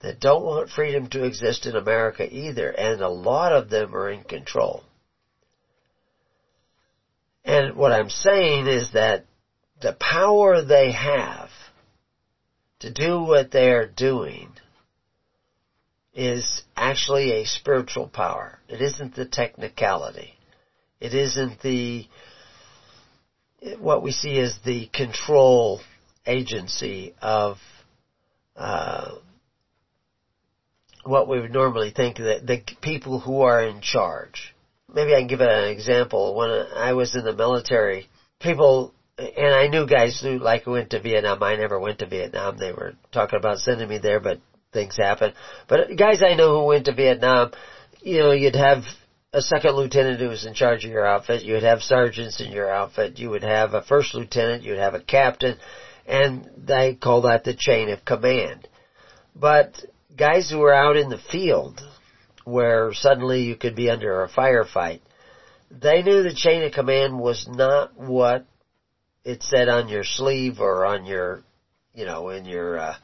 that 0.00 0.20
don't 0.20 0.44
want 0.44 0.70
freedom 0.70 1.08
to 1.08 1.24
exist 1.24 1.66
in 1.66 1.76
America 1.76 2.26
either, 2.28 2.68
and 2.70 3.00
a 3.00 3.08
lot 3.08 3.52
of 3.52 3.70
them 3.70 3.94
are 3.94 4.10
in 4.10 4.22
control. 4.22 4.82
And 7.44 7.76
what 7.76 7.92
I'm 7.92 8.10
saying 8.10 8.66
is 8.66 8.92
that 8.92 9.24
the 9.80 9.92
power 9.92 10.62
they 10.62 10.92
have 10.92 11.50
to 12.80 12.90
do 12.90 13.22
what 13.22 13.50
they're 13.50 13.86
doing 13.86 14.52
is 16.14 16.62
actually 16.76 17.32
a 17.32 17.46
spiritual 17.46 18.06
power. 18.06 18.58
It 18.68 18.80
isn't 18.80 19.14
the 19.14 19.24
technicality. 19.24 20.34
It 21.00 21.14
isn't 21.14 21.60
the, 21.62 22.06
what 23.78 24.02
we 24.02 24.12
see 24.12 24.38
is 24.38 24.58
the 24.64 24.86
control 24.86 25.80
agency 26.26 27.14
of, 27.20 27.56
uh, 28.56 29.12
what 31.04 31.28
we 31.28 31.40
would 31.40 31.52
normally 31.52 31.90
think 31.90 32.18
that 32.18 32.46
the 32.46 32.62
people 32.80 33.18
who 33.18 33.42
are 33.42 33.60
in 33.60 33.80
charge 33.80 34.54
maybe 34.92 35.14
I 35.14 35.20
can 35.20 35.26
give 35.26 35.40
an 35.40 35.68
example. 35.68 36.34
When 36.34 36.50
I 36.50 36.92
was 36.92 37.14
in 37.14 37.24
the 37.24 37.32
military, 37.32 38.08
people, 38.40 38.92
and 39.18 39.54
I 39.54 39.66
knew 39.66 39.86
guys 39.86 40.20
who 40.20 40.38
like 40.38 40.66
went 40.66 40.90
to 40.90 41.00
Vietnam. 41.00 41.42
I 41.42 41.56
never 41.56 41.78
went 41.78 41.98
to 42.00 42.06
Vietnam. 42.06 42.56
They 42.58 42.72
were 42.72 42.94
talking 43.12 43.38
about 43.38 43.58
sending 43.58 43.88
me 43.88 43.98
there, 43.98 44.20
but 44.20 44.38
things 44.72 44.96
happen. 44.96 45.34
But 45.68 45.96
guys 45.96 46.22
I 46.22 46.34
know 46.34 46.52
who 46.52 46.66
went 46.66 46.86
to 46.86 46.94
Vietnam, 46.94 47.52
you 48.00 48.18
know, 48.18 48.32
you'd 48.32 48.56
have 48.56 48.82
a 49.32 49.40
second 49.40 49.72
lieutenant 49.76 50.20
who 50.20 50.28
was 50.28 50.44
in 50.44 50.54
charge 50.54 50.84
of 50.84 50.90
your 50.90 51.06
outfit. 51.06 51.42
You 51.42 51.54
would 51.54 51.62
have 51.62 51.82
sergeants 51.82 52.40
in 52.40 52.52
your 52.52 52.70
outfit. 52.70 53.18
You 53.18 53.30
would 53.30 53.42
have 53.42 53.72
a 53.72 53.82
first 53.82 54.14
lieutenant. 54.14 54.62
You'd 54.62 54.78
have 54.78 54.94
a 54.94 55.00
captain. 55.00 55.56
And 56.06 56.50
they 56.56 56.94
call 56.94 57.22
that 57.22 57.44
the 57.44 57.54
chain 57.54 57.88
of 57.88 58.04
command. 58.04 58.68
But 59.34 59.82
guys 60.16 60.50
who 60.50 60.58
were 60.58 60.74
out 60.74 60.96
in 60.96 61.08
the 61.08 61.18
field, 61.18 61.80
where 62.44 62.92
suddenly 62.92 63.42
you 63.42 63.56
could 63.56 63.74
be 63.74 63.88
under 63.88 64.22
a 64.22 64.28
firefight. 64.28 65.00
They 65.70 66.02
knew 66.02 66.22
the 66.22 66.34
chain 66.34 66.62
of 66.64 66.72
command 66.72 67.18
was 67.18 67.48
not 67.48 67.98
what 67.98 68.44
it 69.24 69.42
said 69.42 69.68
on 69.68 69.88
your 69.88 70.04
sleeve 70.04 70.60
or 70.60 70.84
on 70.84 71.06
your, 71.06 71.42
you 71.94 72.04
know, 72.04 72.28
in 72.28 72.44
your, 72.44 72.78
uh, 72.78 72.96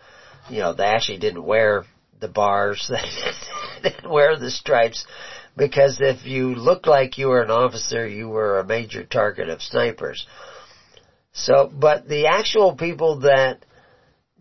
you 0.50 0.58
know, 0.58 0.75
they 0.75 0.85
actually 0.85 1.18
didn't 1.18 1.44
wear 1.44 1.85
the 2.20 2.28
bars, 2.28 2.90
they 3.82 3.90
didn't 3.90 4.11
wear 4.11 4.37
the 4.37 4.50
stripes, 4.50 5.06
because 5.59 5.99
if 6.00 6.25
you 6.25 6.55
looked 6.55 6.87
like 6.87 7.19
you 7.19 7.29
were 7.29 7.43
an 7.43 7.50
officer, 7.50 8.07
you 8.07 8.29
were 8.29 8.59
a 8.59 8.65
major 8.65 9.05
target 9.05 9.49
of 9.49 9.61
snipers. 9.61 10.27
So, 11.33 11.71
but 11.73 12.09
the 12.09 12.29
actual 12.29 12.75
people 12.75 13.21
that 13.21 13.65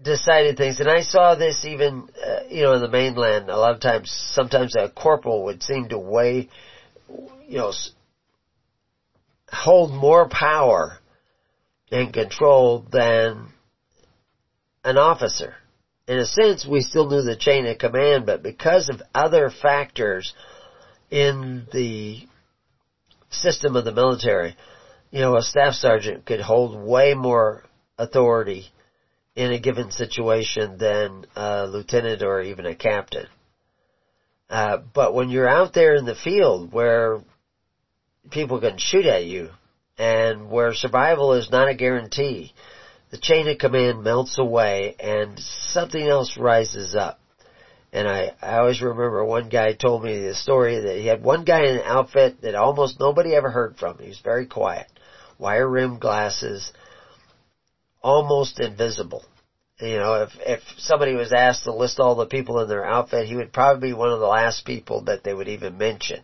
decided 0.02 0.58
things, 0.58 0.80
and 0.80 0.90
I 0.90 1.02
saw 1.02 1.36
this 1.36 1.66
even, 1.66 2.08
uh, 2.24 2.42
you 2.50 2.64
know, 2.64 2.74
in 2.74 2.82
the 2.82 2.88
mainland. 2.88 3.50
A 3.50 3.58
lot 3.58 3.74
of 3.74 3.82
times, 3.82 4.12
sometimes 4.34 4.76
a 4.76 4.90
corporal 4.90 5.46
would 5.46 5.64
seem 5.64 5.90
to 5.90 5.98
weigh, 5.98 6.50
you 7.10 7.58
know, 7.58 7.74
hold 9.52 9.92
more 9.92 10.30
power 10.30 11.00
and 11.92 12.14
control 12.14 12.86
than 12.92 13.54
an 14.84 14.98
officer. 14.98 15.56
In 16.08 16.20
a 16.20 16.26
sense, 16.26 16.66
we 16.66 16.82
still 16.82 17.10
knew 17.10 17.22
the 17.22 17.36
chain 17.36 17.66
of 17.66 17.78
command, 17.78 18.26
but 18.26 18.44
because 18.44 18.90
of 18.90 19.02
other 19.14 19.50
factors 19.50 20.34
in 21.10 21.68
the 21.72 22.28
system 23.30 23.76
of 23.76 23.86
the 23.86 23.92
military, 23.92 24.56
you 25.12 25.22
know, 25.22 25.38
a 25.38 25.42
staff 25.42 25.74
sergeant 25.74 26.26
could 26.26 26.42
hold 26.42 26.76
way 26.80 27.14
more 27.14 27.64
authority 27.98 28.68
in 29.36 29.52
a 29.52 29.60
given 29.60 29.92
situation 29.92 30.78
than 30.78 31.26
a 31.36 31.68
lieutenant 31.68 32.24
or 32.24 32.42
even 32.42 32.66
a 32.66 32.76
captain. 32.76 33.28
Uh, 34.50 34.78
but 34.94 35.14
when 35.14 35.30
you're 35.30 35.48
out 35.48 35.74
there 35.74 35.96
in 35.96 36.06
the 36.06 36.16
field 36.16 36.72
where 36.72 37.22
people 38.32 38.60
can 38.60 38.78
shoot 38.78 39.06
at 39.06 39.26
you 39.26 39.50
and 39.98 40.50
where 40.50 40.74
survival 40.74 41.34
is 41.34 41.52
not 41.52 41.68
a 41.68 41.76
guarantee, 41.76 42.54
the 43.12 43.18
chain 43.18 43.48
of 43.48 43.58
command 43.58 44.04
melts 44.04 44.38
away 44.38 44.96
and 45.00 45.40
something 45.40 46.08
else 46.08 46.38
rises 46.38 46.96
up. 46.96 47.20
And 47.94 48.08
I, 48.08 48.34
I 48.42 48.58
always 48.58 48.82
remember 48.82 49.24
one 49.24 49.50
guy 49.50 49.74
told 49.74 50.04
me 50.04 50.20
the 50.20 50.36
story 50.36 50.80
that 50.82 50.98
he 50.98 51.06
had 51.06 51.24
one 51.24 51.46
guy 51.46 51.62
in 51.62 51.78
an 51.78 51.84
outfit 51.86 52.42
that 52.42 52.56
almost 52.56 53.00
nobody 53.00 53.34
ever 53.34 53.50
heard 53.50 53.78
from. 53.78 53.98
He 53.98 54.10
was 54.10 54.20
very 54.20 54.46
quiet. 54.46 54.88
Wire 55.40 55.68
rimmed 55.68 56.02
glasses, 56.02 56.72
almost 58.02 58.60
invisible. 58.60 59.24
You 59.80 59.98
know, 59.98 60.24
if 60.24 60.32
if 60.40 60.62
somebody 60.78 61.14
was 61.14 61.32
asked 61.32 61.64
to 61.64 61.74
list 61.74 62.00
all 62.00 62.16
the 62.16 62.26
people 62.26 62.60
in 62.62 62.68
their 62.68 62.84
outfit, 62.84 63.28
he 63.28 63.36
would 63.36 63.54
probably 63.54 63.90
be 63.90 63.94
one 63.94 64.12
of 64.12 64.20
the 64.20 64.28
last 64.28 64.66
people 64.66 65.04
that 65.04 65.24
they 65.24 65.34
would 65.34 65.48
even 65.48 65.78
mention. 65.78 66.24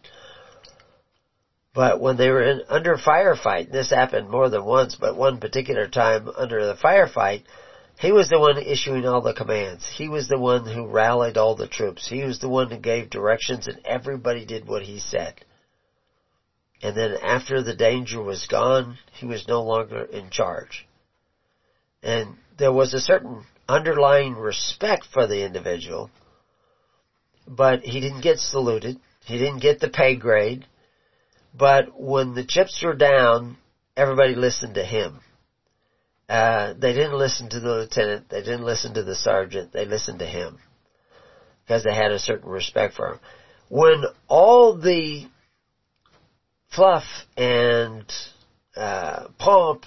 But 1.74 2.00
when 2.00 2.18
they 2.18 2.30
were 2.30 2.44
in, 2.44 2.62
under 2.70 2.98
firefight, 2.98 3.72
this 3.72 3.90
happened 3.90 4.30
more 4.30 4.50
than 4.50 4.66
once, 4.66 4.96
but 4.96 5.16
one 5.16 5.40
particular 5.40 5.88
time 5.88 6.30
under 6.36 6.66
the 6.66 6.76
firefight, 6.76 7.44
He 8.00 8.12
was 8.12 8.30
the 8.30 8.40
one 8.40 8.58
issuing 8.58 9.06
all 9.08 9.22
the 9.22 9.34
commands. 9.34 9.86
He 9.98 10.10
was 10.10 10.28
the 10.28 10.40
one 10.40 10.66
who 10.66 10.88
rallied 10.88 11.38
all 11.38 11.56
the 11.56 11.68
troops. 11.68 12.08
He 12.08 12.24
was 12.24 12.40
the 12.40 12.50
one 12.50 12.70
who 12.70 12.78
gave 12.78 13.10
directions 13.10 13.68
and 13.68 13.80
everybody 13.86 14.46
did 14.46 14.68
what 14.68 14.84
he 14.84 15.00
said. 15.00 15.46
And 16.82 16.98
then 16.98 17.16
after 17.22 17.62
the 17.62 17.76
danger 17.76 18.22
was 18.22 18.46
gone, 18.48 18.98
he 19.14 19.26
was 19.26 19.48
no 19.48 19.62
longer 19.62 20.04
in 20.04 20.30
charge. 20.30 20.86
And 22.02 22.36
there 22.58 22.74
was 22.74 22.94
a 22.94 23.00
certain 23.00 23.46
underlying 23.70 24.36
respect 24.36 25.06
for 25.14 25.26
the 25.26 25.46
individual, 25.46 26.10
but 27.48 27.82
he 27.82 28.02
didn't 28.02 28.22
get 28.22 28.40
saluted. 28.40 28.98
He 29.26 29.38
didn't 29.38 29.62
get 29.62 29.80
the 29.80 29.90
pay 29.90 30.16
grade. 30.16 30.66
But 31.54 31.98
when 31.98 32.34
the 32.34 32.44
chips 32.44 32.82
were 32.84 32.96
down, 32.96 33.58
everybody 33.96 34.36
listened 34.36 34.76
to 34.76 34.84
him. 34.84 35.22
Uh, 36.34 36.74
they 36.74 36.94
didn't 36.94 37.20
listen 37.20 37.48
to 37.48 37.60
the 37.60 37.70
lieutenant. 37.70 38.28
They 38.28 38.42
didn't 38.42 38.66
listen 38.66 38.96
to 38.96 39.04
the 39.04 39.14
sergeant. 39.14 39.72
They 39.72 39.86
listened 39.86 40.18
to 40.18 40.26
him 40.26 40.58
because 41.64 41.84
they 41.84 41.94
had 41.94 42.12
a 42.12 42.18
certain 42.18 42.50
respect 42.50 42.96
for 42.96 43.08
him. 43.08 43.20
When 43.70 44.04
all 44.28 44.76
the 44.76 45.28
fluff 46.70 47.04
and 47.38 48.12
uh, 48.76 49.28
pomp 49.38 49.86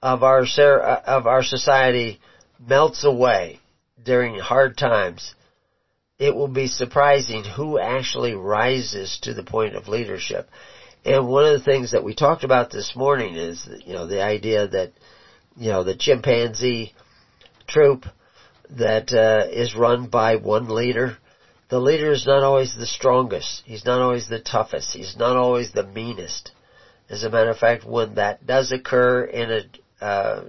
of 0.00 0.22
our 0.22 0.44
of 0.44 1.26
our 1.26 1.42
society 1.42 2.20
melts 2.64 3.02
away 3.02 3.58
during 4.00 4.38
hard 4.38 4.78
times, 4.78 5.34
it 6.20 6.36
will 6.36 6.46
be 6.46 6.68
surprising 6.68 7.42
who 7.42 7.80
actually 7.80 8.34
rises 8.34 9.18
to 9.22 9.34
the 9.34 9.42
point 9.42 9.74
of 9.74 9.88
leadership. 9.88 10.48
And 11.04 11.26
one 11.26 11.46
of 11.46 11.58
the 11.58 11.64
things 11.64 11.90
that 11.90 12.04
we 12.04 12.14
talked 12.14 12.44
about 12.44 12.70
this 12.70 12.94
morning 12.94 13.34
is, 13.34 13.68
you 13.84 13.94
know, 13.94 14.06
the 14.06 14.22
idea 14.22 14.68
that, 14.68 14.92
you 15.56 15.70
know, 15.70 15.84
the 15.84 15.94
chimpanzee 15.94 16.92
troop 17.66 18.04
that 18.70 19.12
uh, 19.12 19.48
is 19.50 19.74
run 19.74 20.08
by 20.08 20.36
one 20.36 20.68
leader, 20.68 21.16
the 21.68 21.78
leader 21.78 22.12
is 22.12 22.26
not 22.26 22.42
always 22.42 22.74
the 22.76 22.86
strongest. 22.86 23.62
He's 23.64 23.84
not 23.84 24.00
always 24.00 24.28
the 24.28 24.40
toughest. 24.40 24.92
He's 24.92 25.16
not 25.16 25.36
always 25.36 25.72
the 25.72 25.86
meanest. 25.86 26.52
As 27.08 27.24
a 27.24 27.30
matter 27.30 27.50
of 27.50 27.58
fact, 27.58 27.84
when 27.84 28.14
that 28.14 28.46
does 28.46 28.72
occur 28.72 29.24
in 29.24 29.50
a 30.00 30.04
uh, 30.04 30.44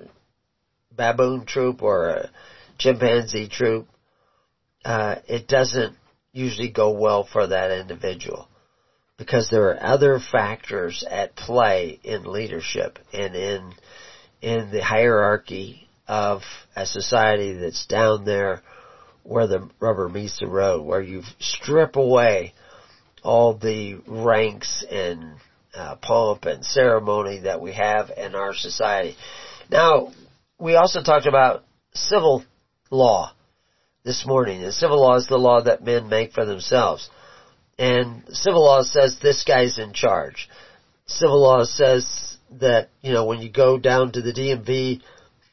baboon 0.92 1.46
troop 1.46 1.82
or 1.82 2.10
a 2.10 2.30
chimpanzee 2.78 3.48
troop, 3.48 3.88
uh, 4.84 5.16
it 5.28 5.48
doesn't 5.48 5.96
usually 6.32 6.70
go 6.70 6.92
well 6.92 7.24
for 7.24 7.48
that 7.48 7.72
individual 7.72 8.48
because 9.18 9.50
there 9.50 9.70
are 9.70 9.84
other 9.84 10.20
factors 10.20 11.04
at 11.10 11.36
play 11.36 12.00
in 12.04 12.32
leadership 12.32 13.00
and 13.14 13.36
in 13.36 13.74
in 14.46 14.70
the 14.70 14.84
hierarchy 14.84 15.88
of 16.08 16.44
a 16.76 16.86
society 16.86 17.54
that's 17.54 17.88
down 17.88 18.26
there 18.26 18.62
where 19.24 19.48
the 19.48 19.68
rubber 19.80 20.08
meets 20.08 20.40
the 20.40 20.46
road, 20.46 20.84
where 20.84 21.02
you 21.02 21.24
strip 21.40 21.96
away 21.96 22.54
all 23.24 23.58
the 23.58 24.00
ranks 24.06 24.86
and 24.92 25.38
uh, 25.74 25.96
pomp 25.96 26.46
and 26.46 26.64
ceremony 26.64 27.40
that 27.40 27.60
we 27.60 27.74
have 27.74 28.12
in 28.16 28.36
our 28.36 28.54
society. 28.54 29.16
Now, 29.72 30.14
we 30.60 30.76
also 30.76 31.02
talked 31.02 31.26
about 31.26 31.64
civil 31.96 32.46
law 32.92 33.34
this 34.04 34.28
morning. 34.28 34.64
And 34.64 34.76
civil 34.76 35.02
law 35.02 35.16
is 35.16 35.26
the 35.26 35.38
law 35.38 35.64
that 35.64 35.84
men 35.84 36.08
make 36.08 36.34
for 36.34 36.46
themselves. 36.46 37.10
And 37.80 38.22
civil 38.30 38.64
law 38.64 38.84
says 38.84 39.18
this 39.20 39.44
guy's 39.44 39.80
in 39.80 39.94
charge. 39.94 40.48
Civil 41.08 41.42
law 41.42 41.64
says 41.64 42.35
that, 42.60 42.90
you 43.02 43.14
know, 43.14 43.26
when 43.26 43.42
you 43.42 43.50
go 43.50 43.78
down 43.78 44.12
to 44.12 44.22
the 44.22 44.34
DMV, 44.34 45.02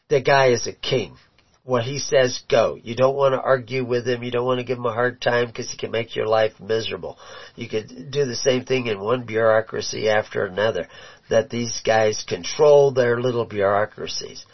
the 0.09 0.21
guy 0.21 0.49
is 0.49 0.67
a 0.67 0.73
king. 0.73 1.17
What 1.65 1.85
he 1.85 2.01
says, 2.01 2.43
go. 2.51 2.77
You 2.83 2.97
don't 2.97 3.15
want 3.15 3.35
to 3.35 3.41
argue 3.41 3.85
with 3.85 4.07
him. 4.07 4.25
You 4.25 4.33
don't 4.33 4.47
want 4.47 4.59
to 4.59 4.65
give 4.65 4.79
him 4.79 4.87
a 4.87 4.93
hard 4.93 5.21
time 5.21 5.47
because 5.47 5.71
he 5.71 5.77
can 5.77 5.93
make 5.93 6.17
your 6.17 6.27
life 6.27 6.59
miserable. 6.59 7.19
You 7.55 7.69
could 7.69 8.11
do 8.11 8.25
the 8.27 8.35
same 8.35 8.65
thing 8.65 8.89
in 8.89 8.99
one 8.99 9.27
bureaucracy 9.27 10.09
after 10.09 10.45
another. 10.45 10.89
That 11.31 11.51
these 11.51 11.81
guys 11.85 12.25
control 12.27 12.91
their 12.91 13.21
little 13.21 13.45
bureaucracies. 13.45 14.45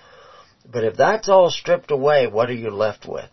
But 0.71 0.85
if 0.85 0.97
that's 0.97 1.31
all 1.31 1.51
stripped 1.51 1.91
away, 1.91 2.27
what 2.27 2.51
are 2.51 2.55
you 2.55 2.71
left 2.71 3.07
with? 3.07 3.31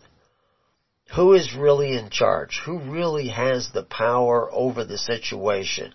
Who 1.16 1.34
is 1.34 1.54
really 1.54 1.98
in 1.98 2.10
charge? 2.10 2.62
Who 2.66 2.80
really 2.80 3.28
has 3.28 3.70
the 3.74 3.84
power 3.84 4.50
over 4.52 4.86
the 4.86 4.98
situation? 4.98 5.94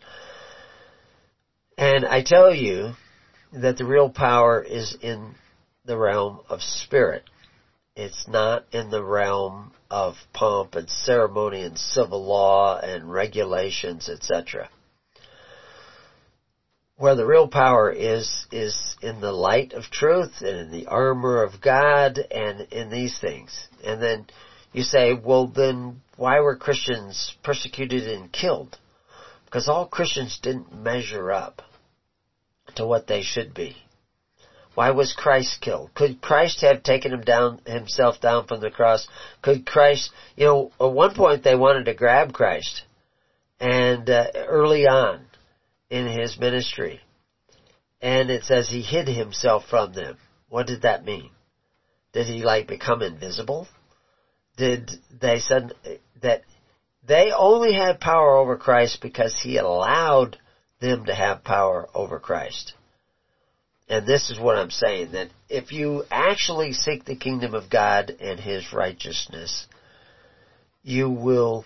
And 1.79 2.05
I 2.05 2.23
tell 2.23 2.55
you 2.55 2.93
that 3.53 3.77
the 3.79 3.85
real 3.85 4.11
power 4.11 4.63
is 4.63 4.97
in 5.01 5.35
the 5.85 5.97
realm 5.97 6.41
of 6.49 6.63
spirit. 6.63 7.25
It's 7.97 8.29
not 8.29 8.65
in 8.73 8.91
the 8.91 9.03
realm 9.03 9.73
of 9.91 10.15
pomp 10.33 10.75
and 10.77 10.89
ceremony 10.89 11.63
and 11.63 11.77
civil 11.77 12.25
law 12.25 12.79
and 12.79 13.11
regulations, 13.11 14.09
etc. 14.09 14.71
Where 16.97 17.17
the 17.17 17.27
real 17.27 17.49
power 17.49 17.91
is, 17.91 18.47
is 18.53 18.97
in 19.03 19.21
the 19.21 19.33
light 19.33 19.73
of 19.73 19.85
truth 19.85 20.35
and 20.41 20.57
in 20.57 20.71
the 20.71 20.87
armor 20.87 21.43
of 21.43 21.61
God 21.61 22.19
and 22.19 22.61
in 22.73 22.91
these 22.91 23.19
things. 23.19 23.69
And 23.83 24.01
then 24.01 24.27
you 24.73 24.83
say, 24.85 25.15
well 25.15 25.49
then 25.49 26.03
why 26.17 26.41
were 26.41 26.57
Christians 26.57 27.35
persecuted 27.43 28.07
and 28.07 28.31
killed? 28.31 28.79
Because 29.47 29.67
all 29.67 29.87
Christians 29.87 30.39
didn't 30.41 30.73
measure 30.73 31.33
up 31.33 31.63
to 32.77 32.87
what 32.87 33.07
they 33.07 33.23
should 33.23 33.55
be. 33.55 33.77
Why 34.75 34.91
was 34.91 35.13
Christ 35.13 35.61
killed? 35.61 35.93
Could 35.95 36.21
Christ 36.21 36.61
have 36.63 36.83
taken 36.83 37.13
him 37.13 37.23
down, 37.23 37.61
himself 37.67 38.21
down 38.21 38.47
from 38.47 38.61
the 38.61 38.71
cross? 38.71 39.07
Could 39.43 39.67
Christ, 39.67 40.11
you 40.37 40.47
know, 40.47 40.73
at 40.81 40.93
one 40.93 41.15
point 41.15 41.43
they 41.43 41.57
wanted 41.57 41.87
to 41.87 41.95
grab 41.95 42.33
Christ. 42.33 42.83
And 43.59 44.09
uh, 44.09 44.29
early 44.35 44.87
on 44.87 45.27
in 45.91 46.07
his 46.07 46.39
ministry. 46.39 47.01
And 48.01 48.31
it 48.31 48.45
says 48.45 48.71
he 48.71 48.81
hid 48.81 49.09
himself 49.09 49.65
from 49.69 49.93
them. 49.93 50.17
What 50.49 50.67
did 50.67 50.83
that 50.83 51.05
mean? 51.05 51.31
Did 52.13 52.27
he 52.27 52.43
like 52.43 52.67
become 52.67 53.03
invisible? 53.03 53.69
did 54.61 54.91
they 55.11 55.39
said 55.39 55.73
that 56.21 56.43
they 57.03 57.33
only 57.35 57.73
had 57.73 57.99
power 57.99 58.37
over 58.37 58.59
Christ 58.59 58.99
because 59.01 59.41
he 59.43 59.57
allowed 59.57 60.37
them 60.81 61.07
to 61.07 61.15
have 61.15 61.45
power 61.45 61.89
over 61.95 62.19
Christ. 62.19 62.73
And 63.89 64.07
this 64.07 64.31
is 64.31 64.39
what 64.39 64.57
I'm 64.57 64.71
saying, 64.71 65.13
that 65.13 65.29
if 65.49 65.73
you 65.73 66.05
actually 66.11 66.73
seek 66.73 67.05
the 67.05 67.17
kingdom 67.17 67.55
of 67.55 67.69
God 67.69 68.13
and 68.21 68.39
His 68.39 68.73
righteousness, 68.73 69.67
you 70.83 71.11
will, 71.11 71.65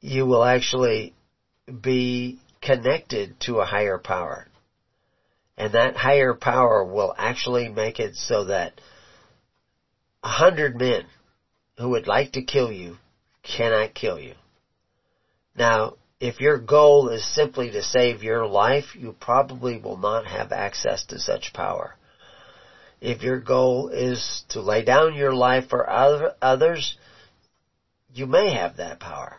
you 0.00 0.24
will 0.24 0.44
actually 0.44 1.12
be 1.80 2.38
connected 2.62 3.38
to 3.40 3.60
a 3.60 3.66
higher 3.66 3.98
power. 3.98 4.46
And 5.58 5.74
that 5.74 5.94
higher 5.94 6.32
power 6.32 6.82
will 6.82 7.14
actually 7.16 7.68
make 7.68 8.00
it 8.00 8.14
so 8.14 8.44
that 8.44 8.80
a 10.22 10.28
hundred 10.28 10.74
men 10.74 11.04
who 11.76 11.90
would 11.90 12.06
like 12.06 12.32
to 12.32 12.42
kill 12.42 12.72
you 12.72 12.96
cannot 13.42 13.94
kill 13.94 14.18
you. 14.18 14.34
Now, 15.54 15.96
if 16.22 16.40
your 16.40 16.56
goal 16.56 17.08
is 17.08 17.34
simply 17.34 17.72
to 17.72 17.82
save 17.82 18.22
your 18.22 18.46
life, 18.46 18.94
you 18.94 19.12
probably 19.18 19.76
will 19.76 19.96
not 19.96 20.24
have 20.24 20.52
access 20.52 21.04
to 21.06 21.18
such 21.18 21.52
power. 21.52 21.96
If 23.00 23.24
your 23.24 23.40
goal 23.40 23.88
is 23.88 24.44
to 24.50 24.60
lay 24.60 24.84
down 24.84 25.16
your 25.16 25.34
life 25.34 25.68
for 25.68 25.90
other, 25.90 26.36
others, 26.40 26.96
you 28.14 28.26
may 28.26 28.54
have 28.54 28.76
that 28.76 29.00
power. 29.00 29.38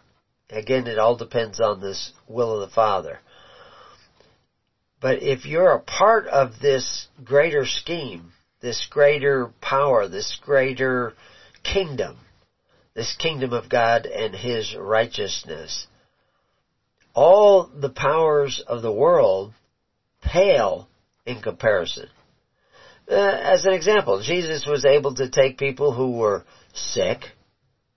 Again, 0.49 0.87
it 0.87 0.99
all 0.99 1.15
depends 1.15 1.61
on 1.61 1.79
this 1.79 2.11
will 2.27 2.55
of 2.55 2.69
the 2.69 2.75
Father. 2.75 3.19
But 4.99 5.23
if 5.23 5.45
you're 5.45 5.71
a 5.71 5.79
part 5.79 6.27
of 6.27 6.59
this 6.59 7.07
greater 7.23 7.65
scheme, 7.65 8.33
this 8.59 8.87
greater 8.89 9.53
power, 9.61 10.09
this 10.09 10.37
greater 10.43 11.13
kingdom, 11.63 12.17
this 12.93 13.15
kingdom 13.15 13.53
of 13.53 13.69
God 13.69 14.05
and 14.05 14.35
His 14.35 14.75
righteousness. 14.75 15.87
All 17.13 17.69
the 17.73 17.89
powers 17.89 18.63
of 18.65 18.81
the 18.81 18.91
world 18.91 19.53
pale 20.21 20.87
in 21.25 21.41
comparison. 21.41 22.09
Uh, 23.09 23.15
as 23.15 23.65
an 23.65 23.73
example, 23.73 24.21
Jesus 24.21 24.65
was 24.65 24.85
able 24.85 25.13
to 25.15 25.29
take 25.29 25.57
people 25.57 25.91
who 25.91 26.17
were 26.17 26.45
sick 26.73 27.19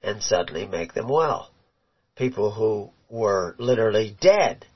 and 0.02 0.22
suddenly 0.22 0.66
make 0.66 0.92
them 0.94 1.08
well. 1.08 1.50
People 2.16 2.50
who 2.50 2.90
were 3.08 3.54
literally 3.58 4.16
dead 4.20 4.66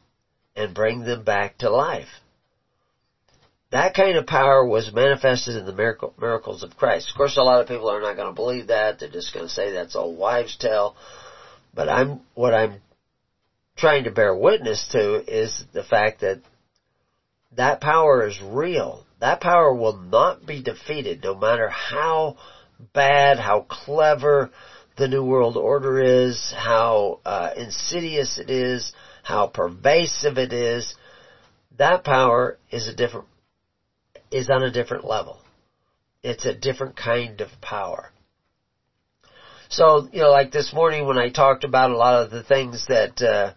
and 0.55 0.74
bring 0.74 1.05
them 1.05 1.24
back 1.24 1.59
to 1.59 1.70
life. 1.70 2.09
That 3.70 3.94
kind 3.94 4.16
of 4.16 4.26
power 4.26 4.64
was 4.64 4.92
manifested 4.92 5.57
in 5.57 5.64
the 5.64 5.72
miracle, 5.72 6.12
miracles 6.18 6.62
of 6.62 6.76
Christ. 6.76 7.11
Of 7.11 7.16
course, 7.16 7.37
a 7.37 7.42
lot 7.42 7.61
of 7.61 7.68
people 7.68 7.88
are 7.88 8.00
not 8.00 8.16
going 8.16 8.29
to 8.29 8.35
believe 8.35 8.66
that. 8.68 8.98
They're 8.98 9.09
just 9.09 9.33
going 9.33 9.46
to 9.46 9.53
say 9.53 9.72
that's 9.72 9.94
all 9.94 10.14
wives' 10.14 10.57
tale. 10.57 10.96
But 11.72 11.88
I'm, 11.88 12.20
what 12.35 12.53
I'm 12.53 12.83
trying 13.81 14.05
to 14.05 14.11
bear 14.11 14.35
witness 14.35 14.87
to 14.93 15.23
is 15.27 15.64
the 15.73 15.83
fact 15.83 16.21
that 16.21 16.40
that 17.53 17.81
power 17.81 18.27
is 18.27 18.38
real. 18.43 19.05
That 19.21 19.40
power 19.40 19.75
will 19.75 19.97
not 19.97 20.47
be 20.47 20.61
defeated 20.62 21.23
no 21.25 21.35
matter 21.35 21.69
how 21.69 22.37
bad, 22.95 23.38
how 23.38 23.64
clever 23.69 24.51
the 24.97 25.09
New 25.09 25.25
World 25.25 25.57
Order 25.57 26.01
is, 26.01 26.53
how 26.57 27.21
uh, 27.25 27.51
insidious 27.57 28.38
it 28.38 28.51
is, 28.51 28.93
how 29.23 29.47
pervasive 29.47 30.38
it 30.38 30.53
is. 30.53 30.95
That 31.79 32.05
power 32.05 32.57
is 32.71 32.87
a 32.87 32.93
different, 32.93 33.27
is 34.31 34.49
on 34.51 34.62
a 34.62 34.71
different 34.71 35.05
level. 35.05 35.40
It's 36.23 36.45
a 36.45 36.53
different 36.53 36.97
kind 36.97 37.40
of 37.40 37.49
power. 37.62 38.11
So, 39.71 40.07
you 40.12 40.21
know, 40.21 40.31
like 40.31 40.51
this 40.51 40.73
morning 40.73 41.07
when 41.07 41.16
I 41.16 41.29
talked 41.29 41.64
about 41.64 41.90
a 41.90 41.97
lot 41.97 42.23
of 42.23 42.31
the 42.31 42.43
things 42.43 42.85
that, 42.88 43.23
uh, 43.23 43.53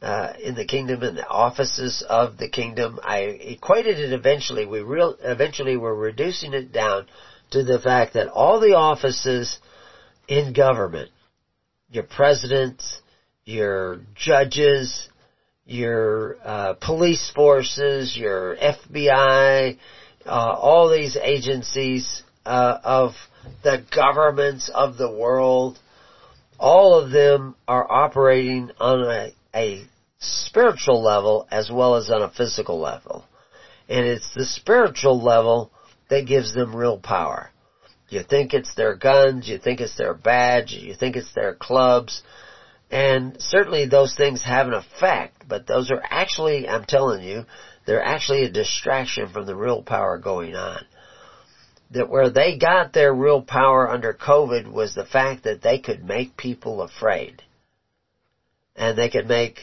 uh, 0.00 0.32
in 0.42 0.54
the 0.54 0.64
kingdom 0.64 1.02
and 1.02 1.16
the 1.16 1.26
offices 1.26 2.04
of 2.08 2.36
the 2.38 2.48
kingdom, 2.48 3.00
I 3.02 3.20
equated 3.20 3.98
it 3.98 4.12
eventually, 4.12 4.64
we 4.64 4.80
real, 4.80 5.16
eventually 5.20 5.76
were 5.76 5.94
reducing 5.94 6.54
it 6.54 6.72
down 6.72 7.06
to 7.50 7.64
the 7.64 7.78
fact 7.78 8.14
that 8.14 8.28
all 8.28 8.60
the 8.60 8.74
offices 8.74 9.58
in 10.28 10.52
government, 10.52 11.10
your 11.90 12.04
presidents, 12.04 13.00
your 13.44 14.00
judges, 14.14 15.08
your 15.64 16.36
uh, 16.44 16.74
police 16.74 17.30
forces, 17.34 18.16
your 18.16 18.56
FBI, 18.56 19.78
uh, 20.26 20.30
all 20.30 20.90
these 20.90 21.16
agencies 21.16 22.22
uh, 22.44 22.78
of 22.84 23.12
the 23.62 23.84
governments 23.94 24.70
of 24.72 24.96
the 24.96 25.10
world, 25.10 25.78
all 26.58 26.98
of 26.98 27.10
them 27.10 27.54
are 27.66 27.90
operating 27.90 28.70
on 28.78 29.00
a, 29.00 29.32
a 29.58 29.84
spiritual 30.20 31.02
level 31.02 31.46
as 31.50 31.70
well 31.70 31.96
as 31.96 32.10
on 32.10 32.22
a 32.22 32.30
physical 32.30 32.80
level. 32.80 33.24
And 33.88 34.06
it's 34.06 34.34
the 34.34 34.44
spiritual 34.44 35.22
level 35.22 35.70
that 36.10 36.26
gives 36.26 36.54
them 36.54 36.76
real 36.76 36.98
power. 36.98 37.50
You 38.08 38.22
think 38.22 38.54
it's 38.54 38.74
their 38.74 38.94
guns, 38.94 39.48
you 39.48 39.58
think 39.58 39.80
it's 39.80 39.96
their 39.96 40.14
badge, 40.14 40.72
you 40.72 40.94
think 40.94 41.16
it's 41.16 41.32
their 41.34 41.54
clubs, 41.54 42.22
and 42.90 43.36
certainly 43.38 43.86
those 43.86 44.14
things 44.16 44.42
have 44.42 44.66
an 44.66 44.72
effect, 44.72 45.46
but 45.46 45.66
those 45.66 45.90
are 45.90 46.02
actually, 46.08 46.66
I'm 46.66 46.84
telling 46.84 47.22
you, 47.22 47.44
they're 47.86 48.02
actually 48.02 48.44
a 48.44 48.50
distraction 48.50 49.28
from 49.28 49.44
the 49.44 49.56
real 49.56 49.82
power 49.82 50.16
going 50.16 50.54
on 50.54 50.84
that 51.90 52.08
where 52.08 52.30
they 52.30 52.58
got 52.58 52.92
their 52.92 53.12
real 53.12 53.42
power 53.42 53.90
under 53.90 54.12
COVID 54.12 54.70
was 54.70 54.94
the 54.94 55.06
fact 55.06 55.44
that 55.44 55.62
they 55.62 55.78
could 55.78 56.04
make 56.04 56.36
people 56.36 56.82
afraid. 56.82 57.42
And 58.78 58.96
they 58.96 59.10
could 59.10 59.28
make 59.28 59.58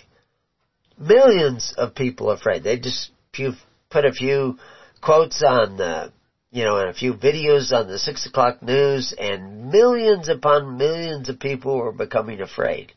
millions 1.00 1.74
of 1.78 1.96
people 1.96 2.30
afraid. 2.30 2.64
They 2.64 2.78
just 2.78 3.10
put 3.90 4.06
a 4.06 4.12
few 4.12 4.60
quotes 5.02 5.42
on 5.42 5.78
the, 5.78 6.12
you 6.52 6.66
know, 6.66 6.78
and 6.78 6.90
a 6.90 6.94
few 6.94 7.14
videos 7.14 7.72
on 7.72 7.88
the 7.88 7.98
six 7.98 8.26
o'clock 8.26 8.62
news 8.62 9.16
and 9.18 9.72
millions 9.72 10.30
upon 10.30 10.78
millions 10.78 11.30
of 11.30 11.40
people 11.40 11.78
were 11.78 11.92
becoming 11.92 12.42
afraid. 12.42 12.92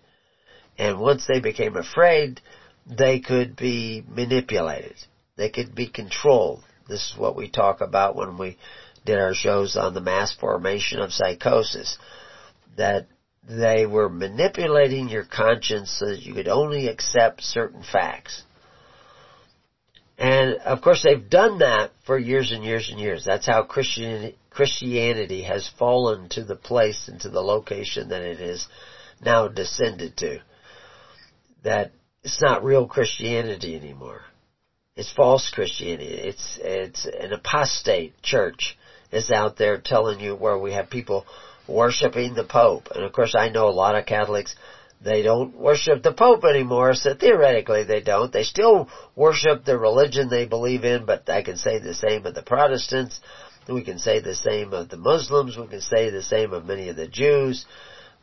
And 0.76 1.00
once 1.00 1.26
they 1.26 1.40
became 1.40 1.76
afraid, 1.76 2.40
they 2.86 3.20
could 3.20 3.56
be 3.56 4.04
manipulated. 4.08 4.96
They 5.36 5.50
could 5.50 5.74
be 5.74 5.88
controlled. 5.88 6.64
This 6.88 7.10
is 7.10 7.18
what 7.18 7.36
we 7.36 7.48
talk 7.48 7.80
about 7.80 8.16
when 8.16 8.38
we 8.38 8.58
did 9.04 9.18
our 9.18 9.34
shows 9.34 9.76
on 9.76 9.94
the 9.94 10.00
mass 10.00 10.34
formation 10.34 11.00
of 11.00 11.12
psychosis, 11.12 11.98
that 12.76 13.06
they 13.46 13.86
were 13.86 14.08
manipulating 14.08 15.08
your 15.08 15.24
conscience 15.24 15.90
so 15.98 16.06
that 16.06 16.22
you 16.22 16.34
could 16.34 16.48
only 16.48 16.88
accept 16.88 17.42
certain 17.42 17.82
facts. 17.82 18.42
And 20.18 20.56
of 20.64 20.80
course 20.80 21.02
they've 21.02 21.30
done 21.30 21.60
that 21.60 21.92
for 22.04 22.18
years 22.18 22.50
and 22.50 22.64
years 22.64 22.90
and 22.90 22.98
years. 22.98 23.24
That's 23.24 23.46
how 23.46 23.62
Christian, 23.62 24.34
Christianity 24.50 25.42
has 25.42 25.70
fallen 25.78 26.28
to 26.30 26.44
the 26.44 26.56
place 26.56 27.08
and 27.08 27.20
to 27.20 27.28
the 27.28 27.40
location 27.40 28.08
that 28.08 28.22
it 28.22 28.40
is 28.40 28.66
now 29.24 29.46
descended 29.48 30.16
to. 30.18 30.40
That 31.62 31.92
it's 32.24 32.42
not 32.42 32.64
real 32.64 32.86
Christianity 32.86 33.76
anymore. 33.76 34.22
It's 34.96 35.12
false 35.12 35.50
Christianity. 35.54 36.06
It's, 36.06 36.58
it's 36.60 37.06
an 37.06 37.32
apostate 37.32 38.20
church 38.20 38.76
is 39.12 39.30
out 39.30 39.56
there 39.56 39.78
telling 39.78 40.18
you 40.20 40.34
where 40.34 40.58
we 40.58 40.72
have 40.72 40.90
people 40.90 41.24
worshiping 41.68 42.34
the 42.34 42.44
Pope. 42.44 42.88
And 42.94 43.04
of 43.04 43.12
course 43.12 43.34
I 43.36 43.50
know 43.50 43.68
a 43.68 43.70
lot 43.70 43.94
of 43.94 44.06
Catholics, 44.06 44.54
they 45.00 45.22
don't 45.22 45.54
worship 45.54 46.02
the 46.02 46.12
Pope 46.12 46.44
anymore, 46.44 46.94
so 46.94 47.14
theoretically 47.14 47.84
they 47.84 48.00
don't. 48.00 48.32
They 48.32 48.42
still 48.42 48.88
worship 49.14 49.64
the 49.64 49.78
religion 49.78 50.28
they 50.28 50.46
believe 50.46 50.84
in, 50.84 51.06
but 51.06 51.28
I 51.30 51.42
can 51.42 51.56
say 51.56 51.78
the 51.78 51.94
same 51.94 52.26
of 52.26 52.34
the 52.34 52.42
Protestants. 52.42 53.20
We 53.68 53.84
can 53.84 53.98
say 53.98 54.20
the 54.20 54.34
same 54.34 54.72
of 54.72 54.88
the 54.88 54.96
Muslims. 54.96 55.56
We 55.56 55.68
can 55.68 55.82
say 55.82 56.10
the 56.10 56.22
same 56.22 56.52
of 56.52 56.64
many 56.64 56.88
of 56.88 56.96
the 56.96 57.06
Jews. 57.06 57.64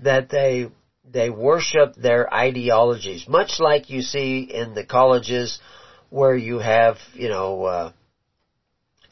That 0.02 0.30
they, 0.30 0.70
they 1.10 1.30
worship 1.30 1.96
their 1.96 2.34
ideologies, 2.34 3.28
much 3.28 3.60
like 3.60 3.90
you 3.90 4.02
see 4.02 4.42
in 4.42 4.74
the 4.74 4.86
colleges 4.86 5.60
where 6.10 6.36
you 6.36 6.60
have, 6.60 6.98
you 7.14 7.30
know, 7.30 7.64
uh, 7.64 7.92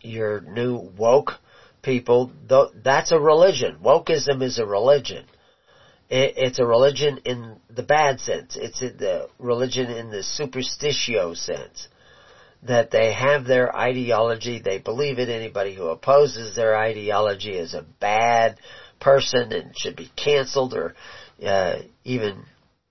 your 0.02 0.42
new 0.42 0.92
woke 0.98 1.34
people, 1.84 2.32
that's 2.84 3.12
a 3.12 3.20
religion. 3.20 3.80
Wokeism 3.84 4.42
is 4.42 4.58
a 4.58 4.66
religion. 4.66 5.26
It's 6.10 6.60
a 6.60 6.66
religion 6.66 7.20
in 7.26 7.60
the 7.70 7.84
bad 7.84 8.20
sense. 8.20 8.56
It's 8.56 8.80
the 8.80 9.28
religion 9.40 9.90
in 9.90 10.10
the 10.10 10.20
superstitio 10.20 11.36
sense. 11.36 11.88
That 12.64 12.92
they 12.92 13.12
have 13.12 13.46
their 13.46 13.76
ideology, 13.76 14.60
they 14.60 14.78
believe 14.78 15.20
it. 15.20 15.28
Anybody 15.28 15.76
who 15.76 15.88
opposes 15.88 16.56
their 16.56 16.78
ideology 16.78 17.58
is 17.58 17.74
a 17.74 17.86
bad 18.00 18.58
person 19.02 19.52
and 19.52 19.78
should 19.78 19.98
be 19.98 20.10
canceled 20.16 20.74
or 20.74 20.96
uh, 21.46 21.80
even 22.06 22.46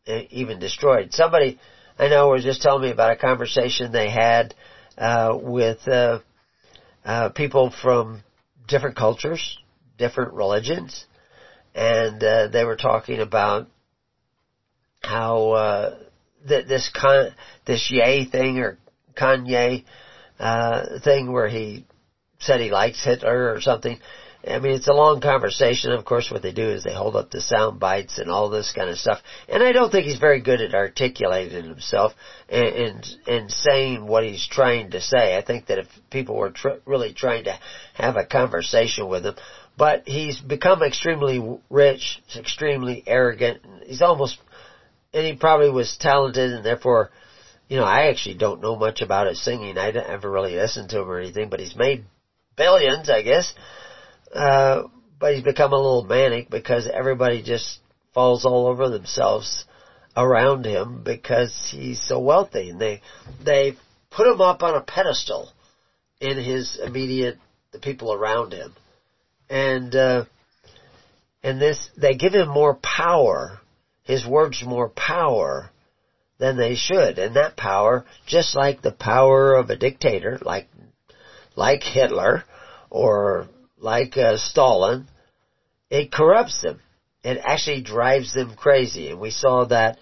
uh, 0.06 0.20
even 0.30 0.58
destroyed. 0.58 1.14
Somebody 1.14 1.58
I 1.98 2.08
know 2.08 2.28
was 2.28 2.42
just 2.42 2.60
telling 2.60 2.82
me 2.82 2.90
about 2.90 3.12
a 3.12 3.16
conversation 3.16 3.92
they 3.92 4.10
had 4.10 4.54
uh, 4.98 5.36
with 5.40 5.86
uh, 5.86 6.18
uh, 7.04 7.28
people 7.30 7.70
from 7.82 8.22
different 8.66 8.96
cultures, 8.96 9.58
different 9.98 10.32
religions, 10.32 11.06
and 11.74 12.22
uh, 12.22 12.48
they 12.48 12.64
were 12.64 12.76
talking 12.76 13.20
about 13.20 13.66
how 15.02 15.50
uh, 15.50 15.98
th- 16.46 16.66
this 16.66 16.90
con- 16.94 17.34
this 17.66 17.90
Ye 17.90 18.24
thing 18.24 18.58
or 18.58 18.78
Kanye 19.16 19.84
uh, 20.38 20.98
thing 21.02 21.32
where 21.32 21.48
he 21.48 21.84
said 22.38 22.60
he 22.60 22.70
likes 22.70 23.04
Hitler 23.04 23.52
or 23.52 23.60
something. 23.60 23.98
I 24.46 24.58
mean, 24.58 24.72
it's 24.72 24.88
a 24.88 24.92
long 24.92 25.20
conversation. 25.20 25.92
Of 25.92 26.04
course, 26.04 26.30
what 26.30 26.42
they 26.42 26.52
do 26.52 26.68
is 26.68 26.82
they 26.82 26.94
hold 26.94 27.14
up 27.14 27.30
the 27.30 27.40
sound 27.40 27.78
bites 27.78 28.18
and 28.18 28.28
all 28.30 28.50
this 28.50 28.72
kind 28.72 28.90
of 28.90 28.98
stuff. 28.98 29.20
And 29.48 29.62
I 29.62 29.72
don't 29.72 29.90
think 29.90 30.06
he's 30.06 30.18
very 30.18 30.40
good 30.40 30.60
at 30.60 30.74
articulating 30.74 31.64
himself 31.64 32.12
and 32.48 32.66
and, 32.66 33.06
and 33.26 33.50
saying 33.50 34.06
what 34.06 34.24
he's 34.24 34.46
trying 34.46 34.90
to 34.90 35.00
say. 35.00 35.36
I 35.36 35.42
think 35.42 35.66
that 35.66 35.78
if 35.78 35.86
people 36.10 36.36
were 36.36 36.50
tr- 36.50 36.80
really 36.86 37.12
trying 37.12 37.44
to 37.44 37.58
have 37.94 38.16
a 38.16 38.26
conversation 38.26 39.08
with 39.08 39.24
him, 39.24 39.36
but 39.76 40.02
he's 40.06 40.40
become 40.40 40.82
extremely 40.82 41.58
rich, 41.70 42.20
extremely 42.36 43.02
arrogant. 43.06 43.60
He's 43.86 44.02
almost, 44.02 44.38
and 45.14 45.24
he 45.24 45.34
probably 45.34 45.70
was 45.70 45.96
talented, 45.98 46.52
and 46.52 46.64
therefore, 46.64 47.10
you 47.68 47.76
know, 47.76 47.84
I 47.84 48.08
actually 48.08 48.34
don't 48.34 48.60
know 48.60 48.76
much 48.76 49.00
about 49.00 49.28
his 49.28 49.42
singing. 49.42 49.78
I 49.78 49.92
didn't 49.92 50.10
ever 50.10 50.30
really 50.30 50.56
listen 50.56 50.88
to 50.88 51.00
him 51.00 51.08
or 51.08 51.20
anything, 51.20 51.48
but 51.48 51.60
he's 51.60 51.76
made 51.76 52.04
billions, 52.56 53.08
I 53.08 53.22
guess. 53.22 53.52
Uh, 54.32 54.82
but 55.18 55.34
he's 55.34 55.42
become 55.42 55.72
a 55.72 55.76
little 55.76 56.02
manic 56.02 56.50
because 56.50 56.88
everybody 56.92 57.42
just 57.42 57.78
falls 58.14 58.44
all 58.44 58.66
over 58.66 58.88
themselves 58.88 59.64
around 60.16 60.64
him 60.64 61.02
because 61.02 61.68
he's 61.70 62.00
so 62.06 62.18
wealthy 62.18 62.70
and 62.70 62.80
they, 62.80 63.00
they 63.44 63.74
put 64.10 64.26
him 64.26 64.40
up 64.40 64.62
on 64.62 64.74
a 64.74 64.80
pedestal 64.80 65.50
in 66.20 66.38
his 66.38 66.78
immediate, 66.82 67.38
the 67.72 67.78
people 67.78 68.12
around 68.12 68.52
him. 68.52 68.74
And, 69.48 69.94
uh, 69.94 70.24
and 71.42 71.60
this, 71.60 71.90
they 71.96 72.14
give 72.14 72.32
him 72.32 72.48
more 72.48 72.74
power, 72.74 73.60
his 74.04 74.26
words 74.26 74.62
more 74.64 74.88
power 74.88 75.70
than 76.38 76.56
they 76.56 76.74
should. 76.74 77.18
And 77.18 77.36
that 77.36 77.56
power, 77.56 78.04
just 78.26 78.54
like 78.54 78.82
the 78.82 78.92
power 78.92 79.54
of 79.54 79.70
a 79.70 79.76
dictator, 79.76 80.38
like, 80.42 80.68
like 81.56 81.82
Hitler, 81.82 82.44
or 82.90 83.48
like 83.82 84.16
uh, 84.16 84.36
Stalin, 84.36 85.08
it 85.90 86.12
corrupts 86.12 86.62
them. 86.62 86.80
It 87.22 87.40
actually 87.42 87.82
drives 87.82 88.32
them 88.32 88.54
crazy. 88.56 89.10
And 89.10 89.20
we 89.20 89.30
saw 89.30 89.64
that 89.66 89.98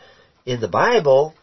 in 0.47 0.61
the 0.61 0.69
Bible 0.69 1.35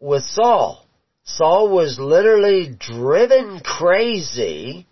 with 0.00 0.22
Saul. 0.24 0.84
Saul 1.24 1.70
was 1.70 1.98
literally 1.98 2.74
driven 2.78 3.60
crazy 3.60 4.86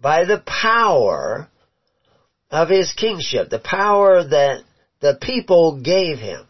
by 0.00 0.24
the 0.24 0.42
power 0.46 1.48
of 2.50 2.68
his 2.68 2.92
kingship, 2.92 3.50
the 3.50 3.58
power 3.58 4.24
that 4.24 4.62
the 5.00 5.18
people 5.20 5.80
gave 5.82 6.18
him. 6.18 6.46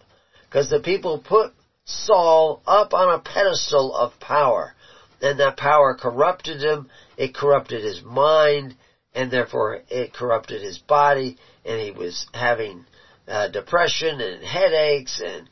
Because 0.48 0.70
the 0.70 0.80
people 0.80 1.18
put 1.18 1.52
Saul 1.84 2.62
up 2.66 2.94
on 2.94 3.14
a 3.14 3.22
pedestal 3.22 3.94
of 3.94 4.18
power. 4.20 4.74
And 5.20 5.40
that 5.40 5.56
power 5.56 5.96
corrupted 5.98 6.60
him 6.60 6.88
it 7.16 7.34
corrupted 7.34 7.84
his 7.84 8.02
mind, 8.02 8.76
and 9.14 9.30
therefore 9.30 9.80
it 9.88 10.12
corrupted 10.12 10.62
his 10.62 10.78
body, 10.78 11.36
and 11.64 11.80
he 11.80 11.90
was 11.90 12.26
having 12.34 12.84
uh, 13.28 13.48
depression 13.48 14.20
and 14.20 14.44
headaches 14.44 15.20
and 15.24 15.48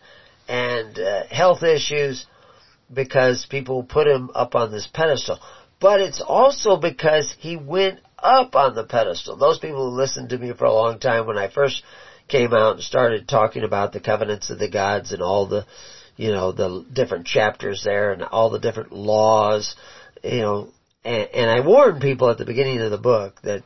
and 0.49 0.99
uh, 0.99 1.25
health 1.31 1.63
issues 1.63 2.27
because 2.93 3.47
people 3.49 3.85
put 3.85 4.07
him 4.07 4.31
up 4.35 4.55
on 4.55 4.71
this 4.71 4.89
pedestal. 4.93 5.39
But 5.81 6.01
it's 6.01 6.21
also 6.21 6.77
because 6.77 7.35
he 7.39 7.57
went 7.57 8.01
up 8.19 8.55
on 8.55 8.75
the 8.75 8.85
pedestal. 8.85 9.37
Those 9.37 9.59
people 9.59 9.91
who 9.91 9.97
listened 9.97 10.31
to 10.31 10.39
me 10.39 10.53
for 10.53 10.65
a 10.65 10.73
long 10.73 10.99
time 10.99 11.27
when 11.27 11.39
I 11.39 11.49
first 11.49 11.83
came 12.29 12.53
out 12.53 12.77
and 12.77 12.83
started 12.83 13.27
talking 13.27 13.65
about 13.65 13.93
the 13.93 14.01
covenants 14.01 14.51
of 14.51 14.59
the 14.59 14.69
gods 14.69 15.13
and 15.13 15.23
all 15.23 15.47
the, 15.47 15.67
you 16.17 16.31
know, 16.31 16.53
the 16.53 16.85
different 16.93 17.27
chapters 17.27 17.83
there 17.85 18.13
and 18.13 18.23
all 18.23 18.51
the 18.51 18.59
different 18.59 18.93
laws, 18.93 19.75
you 20.23 20.41
know, 20.41 20.71
and, 21.05 21.29
and 21.35 21.51
I 21.51 21.61
warned 21.67 22.01
people 22.01 22.31
at 22.31 22.39
the 22.39 22.45
beginning 22.45 22.81
of 22.81 22.91
the 22.91 22.99
book 22.99 23.41
that 23.43 23.63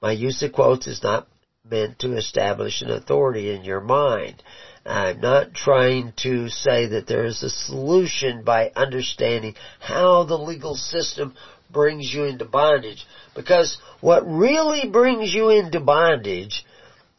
my 0.00 0.12
use 0.12 0.42
of 0.42 0.52
quotes 0.52 0.86
is 0.86 1.02
not 1.02 1.28
meant 1.64 2.00
to 2.00 2.16
establish 2.16 2.82
an 2.82 2.90
authority 2.90 3.54
in 3.54 3.64
your 3.64 3.80
mind. 3.80 4.42
I'm 4.84 5.20
not 5.20 5.54
trying 5.54 6.12
to 6.22 6.48
say 6.48 6.86
that 6.88 7.06
there 7.06 7.24
is 7.24 7.42
a 7.42 7.50
solution 7.50 8.42
by 8.42 8.72
understanding 8.74 9.54
how 9.78 10.24
the 10.24 10.36
legal 10.36 10.74
system 10.74 11.34
brings 11.70 12.12
you 12.12 12.24
into 12.24 12.44
bondage. 12.44 13.06
Because 13.36 13.78
what 14.00 14.26
really 14.26 14.88
brings 14.88 15.32
you 15.32 15.50
into 15.50 15.78
bondage 15.78 16.64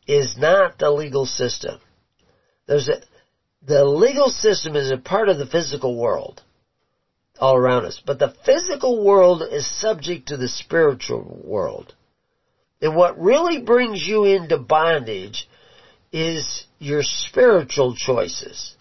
is 0.05 0.36
not 0.38 0.77
the 0.77 0.91
legal 0.91 1.25
system. 1.25 1.79
There's 2.67 2.89
a, 2.89 3.01
the 3.65 3.86
legal 3.86 4.29
system 4.29 4.75
is 4.75 4.91
a 4.91 4.97
part 4.97 5.29
of 5.29 5.38
the 5.38 5.45
physical 5.45 5.97
world 5.97 6.41
all 7.39 7.56
around 7.56 7.86
us. 7.86 8.02
But 8.06 8.19
the 8.19 8.34
physical 8.46 9.04
world 9.04 9.43
is 9.50 9.67
subject 9.80 10.28
to 10.28 10.38
the 10.38 10.48
spiritual 10.48 11.41
world. 11.43 11.93
And 12.82 12.96
what 12.96 13.19
really 13.19 13.62
brings 13.62 14.06
you 14.06 14.26
into 14.26 14.58
bondage 14.58 15.48
is 16.12 16.65
your 16.80 17.02
spiritual 17.02 17.96
choices. 17.96 18.76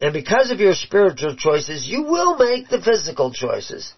And 0.00 0.12
because 0.12 0.50
of 0.50 0.60
your 0.60 0.74
spiritual 0.74 1.36
choices, 1.36 1.86
you 1.86 2.02
will 2.02 2.36
make 2.36 2.68
the 2.68 2.80
physical 2.80 3.32
choices. 3.32 3.92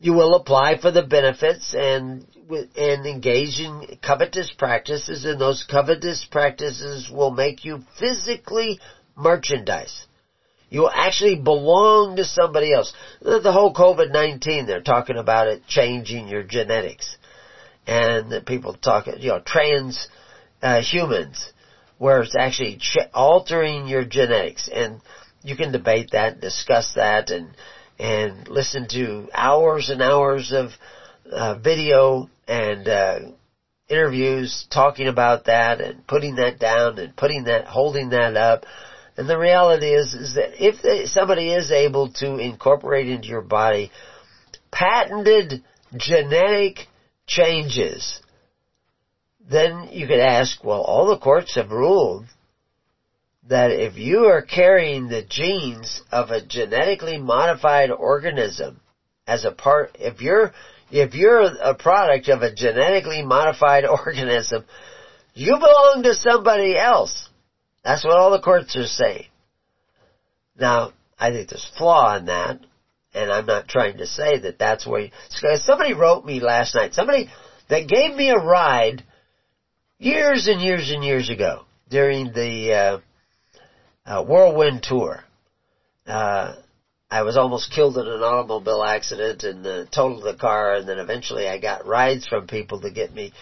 You 0.00 0.12
will 0.12 0.34
apply 0.34 0.80
for 0.80 0.90
the 0.90 1.02
benefits 1.02 1.74
and 1.74 2.26
and 2.50 3.06
engage 3.06 3.60
in 3.60 3.98
covetous 4.02 4.50
practices, 4.56 5.24
and 5.24 5.40
those 5.40 5.66
covetous 5.70 6.24
practices 6.30 7.10
will 7.10 7.30
make 7.30 7.64
you 7.64 7.82
physically 7.98 8.80
merchandise. 9.16 10.06
You 10.70 10.88
actually 10.88 11.36
belong 11.36 12.16
to 12.16 12.24
somebody 12.24 12.72
else. 12.72 12.92
The 13.20 13.52
whole 13.52 13.72
COVID-19, 13.72 14.66
they're 14.66 14.80
talking 14.80 15.16
about 15.16 15.48
it 15.48 15.66
changing 15.66 16.28
your 16.28 16.42
genetics. 16.42 17.16
And 17.86 18.44
people 18.44 18.74
talk, 18.74 19.06
you 19.06 19.30
know, 19.30 19.40
trans 19.40 20.08
uh, 20.62 20.82
humans, 20.82 21.52
where 21.96 22.20
it's 22.20 22.36
actually 22.38 22.76
ch- 22.76 22.98
altering 23.14 23.86
your 23.86 24.04
genetics. 24.04 24.68
And 24.70 25.00
you 25.42 25.56
can 25.56 25.72
debate 25.72 26.10
that, 26.12 26.40
discuss 26.40 26.92
that, 26.96 27.30
and 27.30 27.54
and 27.98 28.46
listen 28.46 28.86
to 28.88 29.28
hours 29.34 29.90
and 29.90 30.00
hours 30.00 30.52
of 30.52 30.70
uh, 31.32 31.54
video 31.54 32.28
and 32.46 32.88
uh, 32.88 33.18
interviews 33.88 34.66
talking 34.70 35.08
about 35.08 35.46
that 35.46 35.80
and 35.80 36.06
putting 36.06 36.36
that 36.36 36.58
down 36.58 36.98
and 36.98 37.16
putting 37.16 37.44
that, 37.44 37.66
holding 37.66 38.10
that 38.10 38.36
up. 38.36 38.64
And 39.18 39.28
the 39.28 39.36
reality 39.36 39.92
is, 39.92 40.14
is 40.14 40.34
that 40.36 40.64
if 40.64 40.80
they, 40.82 41.04
somebody 41.06 41.52
is 41.52 41.70
able 41.70 42.10
to 42.14 42.38
incorporate 42.38 43.08
into 43.08 43.28
your 43.28 43.42
body 43.42 43.90
patented 44.70 45.62
genetic 45.96 46.86
changes 47.26 48.20
then 49.48 49.88
you 49.92 50.06
could 50.06 50.20
ask, 50.20 50.62
well, 50.62 50.82
all 50.82 51.06
the 51.06 51.16
courts 51.16 51.54
have 51.54 51.70
ruled 51.70 52.26
that 53.48 53.70
if 53.70 53.96
you 53.96 54.26
are 54.26 54.42
carrying 54.42 55.08
the 55.08 55.22
genes 55.22 56.02
of 56.12 56.30
a 56.30 56.44
genetically 56.44 57.16
modified 57.16 57.90
organism 57.90 58.80
as 59.26 59.44
a 59.46 59.50
part, 59.50 59.96
if 59.98 60.20
you're, 60.20 60.52
if 60.90 61.14
you're 61.14 61.40
a 61.40 61.74
product 61.74 62.28
of 62.28 62.42
a 62.42 62.52
genetically 62.52 63.22
modified 63.22 63.86
organism, 63.86 64.64
you 65.32 65.56
belong 65.58 66.02
to 66.02 66.14
somebody 66.14 66.76
else. 66.76 67.27
That's 67.84 68.04
what 68.04 68.16
all 68.16 68.30
the 68.30 68.40
courts 68.40 68.76
are 68.76 68.86
saying. 68.86 69.26
Now, 70.56 70.92
I 71.18 71.30
think 71.30 71.48
there's 71.48 71.70
flaw 71.76 72.16
in 72.16 72.26
that, 72.26 72.58
and 73.14 73.32
I'm 73.32 73.46
not 73.46 73.68
trying 73.68 73.98
to 73.98 74.06
say 74.06 74.38
that 74.38 74.58
that's 74.58 74.86
where 74.86 75.02
you, 75.02 75.10
somebody 75.56 75.92
wrote 75.92 76.24
me 76.24 76.40
last 76.40 76.74
night, 76.74 76.94
somebody 76.94 77.28
that 77.68 77.88
gave 77.88 78.12
me 78.12 78.30
a 78.30 78.38
ride 78.38 79.04
years 79.98 80.46
and 80.46 80.60
years 80.60 80.90
and 80.90 81.04
years 81.04 81.30
ago 81.30 81.64
during 81.88 82.32
the 82.32 82.72
uh, 82.72 82.98
uh, 84.06 84.22
whirlwind 84.22 84.82
tour. 84.82 85.22
Uh, 86.06 86.54
I 87.10 87.22
was 87.22 87.36
almost 87.36 87.72
killed 87.72 87.96
in 87.96 88.06
an 88.06 88.22
automobile 88.22 88.82
accident 88.82 89.42
and 89.42 89.66
uh, 89.66 89.84
totaled 89.86 90.24
the 90.24 90.34
car, 90.34 90.74
and 90.74 90.88
then 90.88 90.98
eventually 90.98 91.48
I 91.48 91.58
got 91.58 91.86
rides 91.86 92.26
from 92.26 92.46
people 92.46 92.80
to 92.82 92.90
get 92.90 93.12
me 93.12 93.32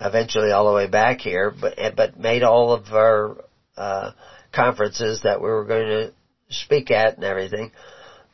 eventually 0.00 0.52
all 0.52 0.66
the 0.66 0.74
way 0.74 0.86
back 0.86 1.20
here. 1.20 1.50
But 1.50 1.74
but 1.96 2.18
made 2.18 2.44
all 2.44 2.72
of 2.72 2.92
our 2.92 3.36
uh, 3.76 4.10
conferences 4.52 5.20
that 5.22 5.40
we 5.40 5.48
were 5.48 5.64
going 5.64 5.86
to 5.86 6.12
speak 6.50 6.90
at 6.90 7.16
and 7.16 7.24
everything. 7.24 7.70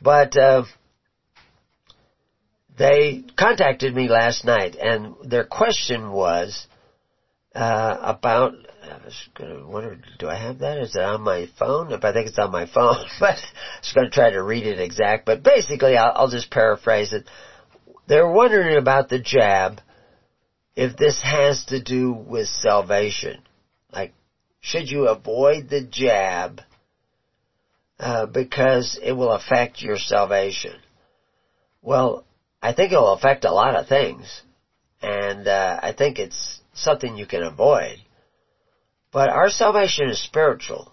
But 0.01 0.37
uh, 0.37 0.65
they 2.77 3.25
contacted 3.39 3.95
me 3.95 4.09
last 4.09 4.45
night, 4.45 4.77
and 4.77 5.15
their 5.25 5.45
question 5.45 6.13
was 6.13 6.67
uh, 7.55 7.97
about. 8.01 8.53
I 8.83 9.05
was 9.05 9.29
going 9.39 9.59
to 9.59 9.65
wonder, 9.65 9.97
do 10.19 10.29
I 10.29 10.35
have 10.35 10.59
that? 10.59 10.79
Is 10.79 10.97
it 10.97 11.03
on 11.03 11.23
my 11.23 11.49
phone? 11.57 11.93
If 11.93 12.05
I 12.05 12.13
think 12.13 12.27
it's 12.27 12.39
on 12.39 12.51
my 12.51 12.67
phone, 12.67 12.97
but 13.21 13.37
I 13.37 13.79
was 13.81 13.93
going 13.95 14.09
to 14.09 14.15
try 14.15 14.31
to 14.31 14.43
read 14.43 14.67
it 14.67 14.81
exact. 14.81 15.25
But 15.25 15.45
basically, 15.45 15.97
I'll, 15.97 16.13
I'll 16.15 16.31
just 16.31 16.51
paraphrase 16.51 17.13
it. 17.13 17.29
They're 18.09 18.29
wondering 18.29 18.77
about 18.77 19.09
the 19.09 19.21
jab, 19.21 19.81
if 20.75 20.97
this 20.97 21.21
has 21.23 21.65
to 21.67 21.81
do 21.81 22.13
with 22.13 22.49
salvation. 22.49 23.43
Should 24.63 24.89
you 24.89 25.09
avoid 25.09 25.69
the 25.69 25.83
jab 25.83 26.61
uh, 27.99 28.27
because 28.27 28.99
it 29.03 29.13
will 29.13 29.33
affect 29.33 29.83
your 29.83 29.99
salvation? 29.99 30.79
Well, 31.83 32.25
I 32.63 32.73
think 32.73 32.93
it 32.93 32.97
will 32.97 33.13
affect 33.13 33.45
a 33.45 33.53
lot 33.53 33.75
of 33.75 33.89
things, 33.89 34.43
and 35.03 35.49
uh, 35.49 35.81
I 35.83 35.93
think 35.93 36.21
it's 36.21 36.61
something 36.75 37.17
you 37.17 37.27
can 37.27 37.43
avoid. 37.43 37.97
But 39.13 39.31
our 39.31 39.51
salvation 39.51 40.09
is 40.09 40.23
spiritual. 40.23 40.93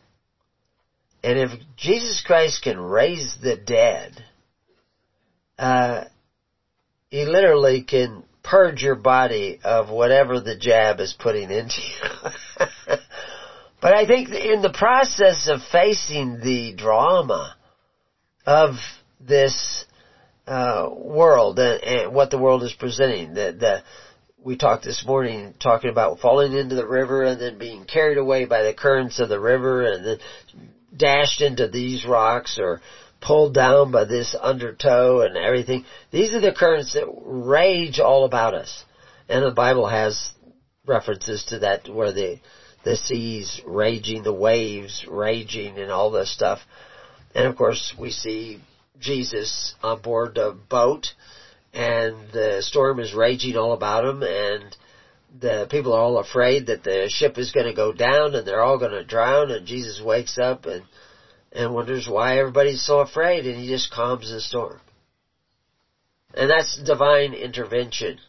And 1.23 1.37
if 1.37 1.51
Jesus 1.77 2.23
Christ 2.25 2.63
can 2.63 2.79
raise 2.79 3.35
the 3.39 3.55
dead, 3.55 4.25
uh, 5.59 6.05
he 7.11 7.25
literally 7.25 7.81
can 7.83 8.23
purge 8.41 8.81
your 8.81 8.95
body 8.95 9.59
of 9.63 9.89
whatever 9.89 10.39
the 10.39 10.55
jab 10.55 10.99
is 10.99 11.13
putting 11.17 11.51
into 11.51 11.81
you. 11.81 12.65
but 13.81 13.93
I 13.93 14.05
think 14.05 14.29
in 14.29 14.61
the 14.61 14.71
process 14.71 15.47
of 15.47 15.61
facing 15.71 16.39
the 16.41 16.73
drama 16.73 17.55
of 18.45 18.75
this 19.19 19.85
uh, 20.47 20.89
world 20.91 21.59
and, 21.59 21.83
and, 21.83 22.13
what 22.13 22.29
the 22.29 22.37
world 22.37 22.63
is 22.63 22.73
presenting, 22.73 23.33
the, 23.33 23.55
the 23.57 23.83
we 24.43 24.55
talked 24.55 24.83
this 24.83 25.03
morning 25.05 25.53
talking 25.61 25.89
about 25.89 26.19
falling 26.19 26.53
into 26.53 26.75
the 26.75 26.87
river 26.87 27.23
and 27.23 27.39
then 27.41 27.57
being 27.57 27.85
carried 27.85 28.17
away 28.17 28.45
by 28.45 28.63
the 28.63 28.73
currents 28.73 29.19
of 29.19 29.29
the 29.29 29.39
river 29.39 29.83
and 29.83 30.05
then 30.05 30.17
dashed 30.95 31.41
into 31.41 31.67
these 31.67 32.05
rocks 32.05 32.57
or 32.59 32.79
pulled 33.21 33.53
down 33.53 33.91
by 33.91 34.05
this 34.05 34.35
undertow 34.39 35.21
and 35.21 35.37
everything. 35.37 35.83
These 36.11 36.33
are 36.33 36.39
the 36.39 36.53
currents 36.53 36.93
that 36.93 37.05
rage 37.21 37.99
all 37.99 38.23
about 38.23 38.53
us. 38.53 38.83
And 39.27 39.45
the 39.45 39.51
Bible 39.51 39.87
has 39.87 40.31
references 40.85 41.43
to 41.49 41.59
that 41.59 41.87
where 41.89 42.11
the, 42.11 42.39
the 42.83 42.95
seas 42.95 43.61
raging, 43.65 44.23
the 44.23 44.33
waves 44.33 45.05
raging 45.07 45.77
and 45.77 45.91
all 45.91 46.11
this 46.11 46.33
stuff. 46.33 46.59
And 47.35 47.45
of 47.45 47.55
course 47.55 47.93
we 47.97 48.11
see 48.11 48.61
Jesus 48.99 49.75
on 49.81 50.01
board 50.01 50.37
a 50.37 50.51
boat 50.51 51.13
and 51.73 52.31
the 52.31 52.61
storm 52.61 52.99
is 52.99 53.13
raging 53.13 53.55
all 53.55 53.73
about 53.73 54.03
him, 54.03 54.23
and 54.23 54.75
the 55.39 55.67
people 55.69 55.93
are 55.93 56.01
all 56.01 56.17
afraid 56.17 56.65
that 56.67 56.83
the 56.83 57.07
ship 57.09 57.37
is 57.37 57.51
going 57.51 57.67
to 57.67 57.73
go 57.73 57.91
down 57.93 58.33
and 58.33 58.47
they're 58.47 58.63
all 58.63 58.79
going 58.79 58.91
to 58.91 59.03
drown 59.03 59.51
and 59.51 59.67
Jesus 59.67 60.01
wakes 60.01 60.37
up 60.37 60.65
and 60.65 60.85
and 61.51 61.73
wonders 61.73 62.07
why 62.07 62.39
everybody's 62.39 62.85
so 62.85 62.99
afraid 62.99 63.45
and 63.45 63.59
he 63.59 63.67
just 63.67 63.91
calms 63.91 64.31
the 64.31 64.39
storm. 64.39 64.79
And 66.33 66.49
that's 66.49 66.81
divine 66.83 67.33
intervention 67.33 68.19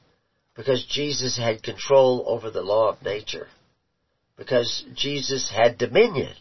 because 0.56 0.86
Jesus 0.86 1.36
had 1.36 1.62
control 1.62 2.24
over 2.26 2.50
the 2.50 2.62
law 2.62 2.88
of 2.88 3.02
nature. 3.02 3.48
Because 4.40 4.86
Jesus 4.94 5.52
had 5.54 5.76
dominion 5.76 6.32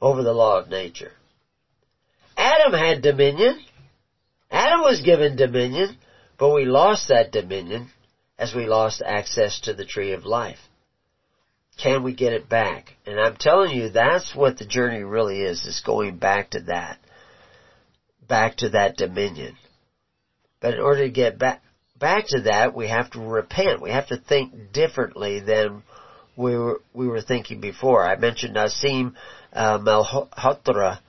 over 0.00 0.24
the 0.24 0.32
law 0.32 0.58
of 0.58 0.68
nature. 0.68 1.12
Adam 2.36 2.72
had 2.72 3.02
dominion. 3.02 3.60
Adam 4.50 4.80
was 4.80 5.00
given 5.02 5.36
dominion 5.36 5.96
But 6.40 6.50
we 6.50 6.64
lost 6.64 7.06
that 7.06 7.30
dominion 7.30 7.90
as 8.36 8.52
we 8.52 8.66
lost 8.66 9.00
access 9.00 9.60
to 9.60 9.74
the 9.74 9.84
tree 9.84 10.12
of 10.12 10.24
life. 10.24 10.58
Can 11.80 12.02
we 12.02 12.16
get 12.16 12.32
it 12.32 12.48
back? 12.48 12.96
And 13.06 13.20
I'm 13.20 13.36
telling 13.36 13.76
you, 13.76 13.90
that's 13.90 14.34
what 14.34 14.58
the 14.58 14.66
journey 14.66 15.04
really 15.04 15.40
is, 15.40 15.64
is 15.66 15.82
going 15.86 16.16
back 16.16 16.50
to 16.50 16.60
that. 16.62 16.98
Back 18.26 18.56
to 18.56 18.70
that 18.70 18.96
dominion. 18.96 19.56
But 20.60 20.74
in 20.74 20.80
order 20.80 21.04
to 21.04 21.10
get 21.10 21.38
back, 21.38 21.62
back 21.96 22.24
to 22.30 22.40
that, 22.50 22.74
we 22.74 22.88
have 22.88 23.08
to 23.12 23.20
repent. 23.20 23.80
We 23.80 23.92
have 23.92 24.08
to 24.08 24.16
think 24.16 24.72
differently 24.72 25.38
than 25.38 25.84
we 26.40 26.56
were, 26.56 26.80
we 26.94 27.06
were 27.06 27.20
thinking 27.20 27.60
before. 27.60 28.02
I 28.02 28.16
mentioned 28.16 28.56
Nassim 28.56 29.12
uh, 29.52 29.78
Malhotra, 29.78 31.00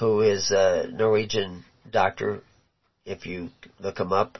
who 0.00 0.22
is 0.22 0.50
a 0.50 0.88
Norwegian 0.92 1.64
doctor. 1.90 2.42
If 3.04 3.26
you 3.26 3.50
look 3.78 3.98
him 3.98 4.12
up, 4.12 4.38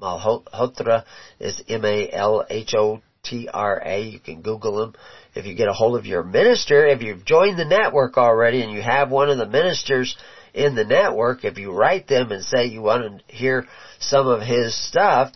Malhotra 0.00 1.04
is 1.40 1.62
M-A-L-H-O-T-R-A. 1.68 2.02
You 4.02 4.20
can 4.20 4.42
Google 4.42 4.82
him. 4.82 4.94
If 5.34 5.46
you 5.46 5.54
get 5.54 5.68
a 5.68 5.72
hold 5.72 5.98
of 5.98 6.06
your 6.06 6.22
minister, 6.22 6.86
if 6.86 7.02
you've 7.02 7.24
joined 7.24 7.58
the 7.58 7.64
network 7.64 8.16
already 8.16 8.62
and 8.62 8.70
you 8.70 8.80
have 8.82 9.10
one 9.10 9.28
of 9.30 9.38
the 9.38 9.46
ministers 9.46 10.16
in 10.52 10.76
the 10.76 10.84
network, 10.84 11.44
if 11.44 11.58
you 11.58 11.72
write 11.72 12.06
them 12.06 12.30
and 12.30 12.44
say 12.44 12.66
you 12.66 12.82
want 12.82 13.02
to 13.02 13.34
hear 13.34 13.66
some 13.98 14.28
of 14.28 14.40
his 14.42 14.72
stuff, 14.88 15.32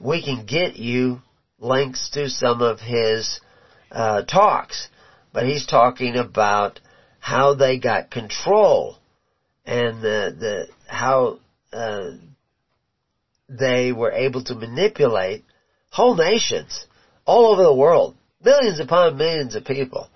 we 0.00 0.22
can 0.24 0.44
get 0.46 0.76
you 0.76 1.20
links 1.60 2.10
to 2.10 2.28
some 2.28 2.62
of 2.62 2.80
his 2.80 3.38
uh, 3.90 4.22
talks. 4.22 4.88
But 5.32 5.46
he's 5.46 5.66
talking 5.66 6.16
about 6.16 6.80
how 7.20 7.54
they 7.54 7.78
got 7.78 8.10
control 8.10 8.96
and 9.64 10.02
the 10.02 10.34
the 10.38 10.68
how 10.86 11.38
uh, 11.72 12.10
they 13.48 13.92
were 13.92 14.12
able 14.12 14.42
to 14.44 14.54
manipulate 14.54 15.44
whole 15.90 16.14
nations 16.14 16.86
all 17.24 17.52
over 17.52 17.62
the 17.62 17.74
world, 17.74 18.16
millions 18.42 18.80
upon 18.80 19.16
millions 19.16 19.54
of 19.54 19.64
people. 19.64 20.08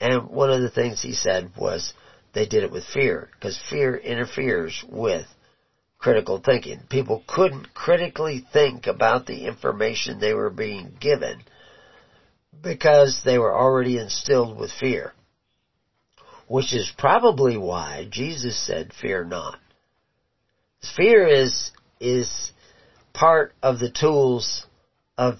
And 0.00 0.28
one 0.28 0.50
of 0.50 0.60
the 0.60 0.70
things 0.70 1.00
he 1.00 1.14
said 1.14 1.52
was 1.56 1.94
they 2.32 2.46
did 2.46 2.62
it 2.62 2.70
with 2.70 2.84
fear 2.84 3.30
because 3.32 3.58
fear 3.70 3.96
interferes 3.96 4.84
with 4.88 5.26
critical 5.98 6.38
thinking. 6.44 6.80
People 6.90 7.22
couldn't 7.26 7.72
critically 7.72 8.44
think 8.52 8.86
about 8.86 9.26
the 9.26 9.46
information 9.46 10.18
they 10.18 10.34
were 10.34 10.50
being 10.50 10.96
given 11.00 11.42
because 12.62 13.20
they 13.24 13.38
were 13.38 13.56
already 13.56 13.98
instilled 13.98 14.56
with 14.56 14.70
fear. 14.72 15.12
Which 16.46 16.74
is 16.74 16.92
probably 16.98 17.56
why 17.56 18.06
Jesus 18.10 18.58
said, 18.66 18.92
fear 19.00 19.24
not. 19.24 19.58
Fear 20.96 21.26
is, 21.26 21.70
is 22.00 22.52
part 23.14 23.54
of 23.62 23.78
the 23.78 23.90
tools 23.90 24.66
of 25.16 25.38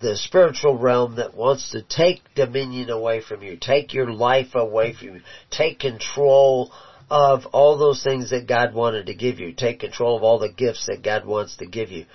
the 0.00 0.16
spiritual 0.16 0.76
realm 0.76 1.16
that 1.16 1.34
wants 1.34 1.70
to 1.70 1.80
take 1.82 2.22
dominion 2.34 2.90
away 2.90 3.22
from 3.22 3.42
you, 3.42 3.56
take 3.58 3.94
your 3.94 4.10
life 4.10 4.54
away 4.54 4.92
from 4.92 5.14
you, 5.16 5.20
take 5.50 5.78
control 5.78 6.70
of 7.08 7.46
all 7.52 7.78
those 7.78 8.02
things 8.02 8.30
that 8.30 8.46
God 8.46 8.74
wanted 8.74 9.06
to 9.06 9.14
give 9.14 9.38
you, 9.38 9.52
take 9.52 9.80
control 9.80 10.16
of 10.16 10.22
all 10.22 10.38
the 10.38 10.52
gifts 10.52 10.86
that 10.86 11.02
God 11.02 11.24
wants 11.24 11.56
to 11.58 11.66
give 11.66 11.90
you. 11.90 12.06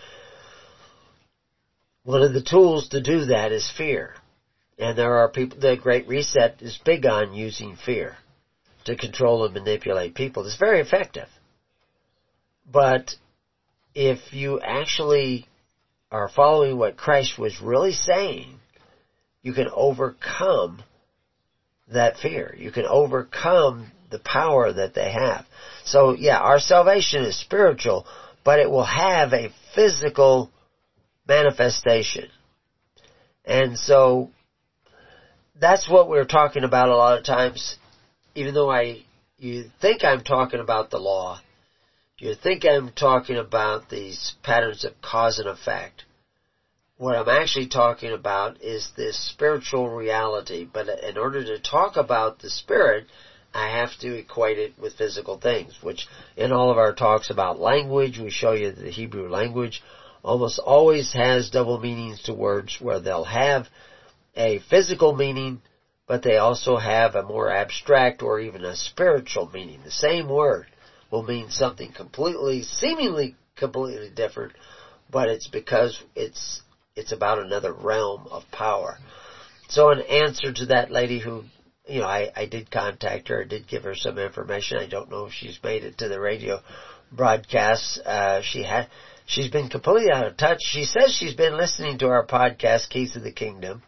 One 2.03 2.21
of 2.21 2.33
the 2.33 2.43
tools 2.43 2.89
to 2.89 3.01
do 3.01 3.25
that 3.25 3.51
is 3.51 3.71
fear. 3.75 4.13
And 4.79 4.97
there 4.97 5.17
are 5.17 5.27
people, 5.27 5.59
the 5.59 5.75
Great 5.75 6.07
Reset 6.07 6.61
is 6.61 6.79
big 6.85 7.05
on 7.05 7.33
using 7.33 7.75
fear 7.85 8.15
to 8.85 8.95
control 8.95 9.43
and 9.43 9.53
manipulate 9.53 10.15
people. 10.15 10.45
It's 10.45 10.57
very 10.57 10.79
effective. 10.79 11.27
But 12.65 13.11
if 13.93 14.31
you 14.31 14.61
actually 14.61 15.45
are 16.11 16.29
following 16.29 16.77
what 16.77 16.95
Christ 16.95 17.37
was 17.37 17.59
really 17.61 17.91
saying, 17.91 18.59
you 19.41 19.51
can 19.51 19.67
overcome 19.73 20.81
that 21.91 22.17
fear. 22.17 22.55
You 22.57 22.71
can 22.71 22.85
overcome 22.85 23.91
the 24.09 24.19
power 24.19 24.71
that 24.71 24.93
they 24.93 25.11
have. 25.11 25.45
So 25.83 26.13
yeah, 26.13 26.39
our 26.39 26.59
salvation 26.59 27.23
is 27.23 27.37
spiritual, 27.37 28.05
but 28.45 28.59
it 28.59 28.69
will 28.69 28.85
have 28.85 29.33
a 29.33 29.51
physical 29.75 30.49
manifestation. 31.27 32.29
And 33.43 33.77
so 33.77 34.29
that's 35.59 35.89
what 35.89 36.07
we're 36.07 36.25
talking 36.25 36.63
about 36.63 36.89
a 36.89 36.95
lot 36.95 37.17
of 37.17 37.23
times. 37.23 37.75
Even 38.35 38.53
though 38.53 38.69
I, 38.69 39.03
you 39.37 39.69
think 39.81 40.03
I'm 40.03 40.21
talking 40.21 40.59
about 40.59 40.89
the 40.89 40.99
law, 40.99 41.39
you 42.17 42.33
think 42.35 42.65
I'm 42.65 42.91
talking 42.91 43.37
about 43.37 43.89
these 43.89 44.33
patterns 44.43 44.83
of 44.83 44.93
cause 45.01 45.39
and 45.39 45.47
effect. 45.47 46.03
What 46.97 47.15
I'm 47.15 47.29
actually 47.29 47.67
talking 47.67 48.11
about 48.11 48.61
is 48.61 48.91
this 48.97 49.17
spiritual 49.29 49.89
reality. 49.89 50.65
But 50.65 50.89
in 50.89 51.17
order 51.17 51.43
to 51.45 51.59
talk 51.59 51.95
about 51.95 52.39
the 52.39 52.49
spirit, 52.49 53.05
I 53.53 53.69
have 53.69 53.91
to 54.01 54.17
equate 54.17 54.59
it 54.59 54.73
with 54.77 54.93
physical 54.93 55.37
things, 55.37 55.77
which 55.81 56.07
in 56.35 56.51
all 56.51 56.71
of 56.71 56.77
our 56.77 56.93
talks 56.93 57.29
about 57.29 57.59
language, 57.59 58.19
we 58.19 58.29
show 58.29 58.51
you 58.51 58.71
that 58.71 58.81
the 58.81 58.91
Hebrew 58.91 59.29
language 59.29 59.81
almost 60.23 60.59
always 60.59 61.13
has 61.13 61.49
double 61.49 61.79
meanings 61.79 62.21
to 62.23 62.33
words 62.33 62.75
where 62.79 62.99
they'll 62.99 63.23
have 63.23 63.65
a 64.39 64.59
physical 64.69 65.11
meaning, 65.11 65.59
but 66.07 66.23
they 66.23 66.37
also 66.37 66.77
have 66.77 67.13
a 67.13 67.21
more 67.21 67.51
abstract 67.51 68.23
or 68.23 68.39
even 68.39 68.63
a 68.63 68.75
spiritual 68.75 69.45
meaning. 69.45 69.81
The 69.83 69.91
same 69.91 70.29
word 70.29 70.65
will 71.11 71.21
mean 71.21 71.49
something 71.49 71.91
completely, 71.91 72.63
seemingly 72.63 73.35
completely 73.57 74.09
different, 74.09 74.53
but 75.09 75.27
it's 75.27 75.47
because 75.47 76.01
it's, 76.15 76.61
it's 76.95 77.11
about 77.11 77.37
another 77.37 77.73
realm 77.73 78.27
of 78.31 78.43
power. 78.51 78.97
So 79.67 79.91
in 79.91 79.99
answer 79.99 80.53
to 80.53 80.65
that 80.67 80.89
lady 80.89 81.19
who, 81.19 81.43
you 81.85 81.99
know, 81.99 82.07
I, 82.07 82.29
I 82.33 82.45
did 82.45 82.71
contact 82.71 83.27
her, 83.27 83.41
I 83.41 83.45
did 83.45 83.67
give 83.67 83.83
her 83.83 83.95
some 83.95 84.17
information. 84.17 84.77
I 84.77 84.87
don't 84.87 85.11
know 85.11 85.25
if 85.25 85.33
she's 85.33 85.59
made 85.61 85.83
it 85.83 85.97
to 85.97 86.07
the 86.07 86.19
radio 86.19 86.61
broadcasts. 87.11 87.99
Uh, 87.99 88.41
she 88.41 88.63
had, 88.63 88.87
she's 89.25 89.49
been 89.49 89.67
completely 89.67 90.11
out 90.11 90.25
of 90.25 90.37
touch. 90.37 90.59
She 90.61 90.85
says 90.85 91.13
she's 91.13 91.35
been 91.35 91.57
listening 91.57 91.97
to 91.97 92.07
our 92.07 92.25
podcast, 92.25 92.89
Keys 92.89 93.17
of 93.17 93.23
the 93.23 93.31
Kingdom. 93.31 93.83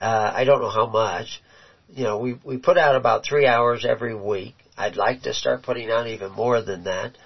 Uh, 0.00 0.32
I 0.34 0.44
don't 0.44 0.60
know 0.60 0.70
how 0.70 0.86
much. 0.86 1.42
You 1.88 2.04
know, 2.04 2.18
we, 2.18 2.38
we 2.44 2.58
put 2.58 2.78
out 2.78 2.96
about 2.96 3.24
three 3.24 3.46
hours 3.46 3.84
every 3.88 4.14
week. 4.14 4.54
I'd 4.76 4.96
like 4.96 5.22
to 5.22 5.34
start 5.34 5.62
putting 5.62 5.90
out 5.90 6.06
even 6.06 6.30
more 6.32 6.62
than 6.62 6.84
that. 6.84 7.16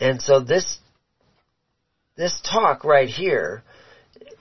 And 0.00 0.20
so 0.20 0.40
this, 0.40 0.78
this 2.16 2.38
talk 2.42 2.84
right 2.84 3.08
here, 3.08 3.62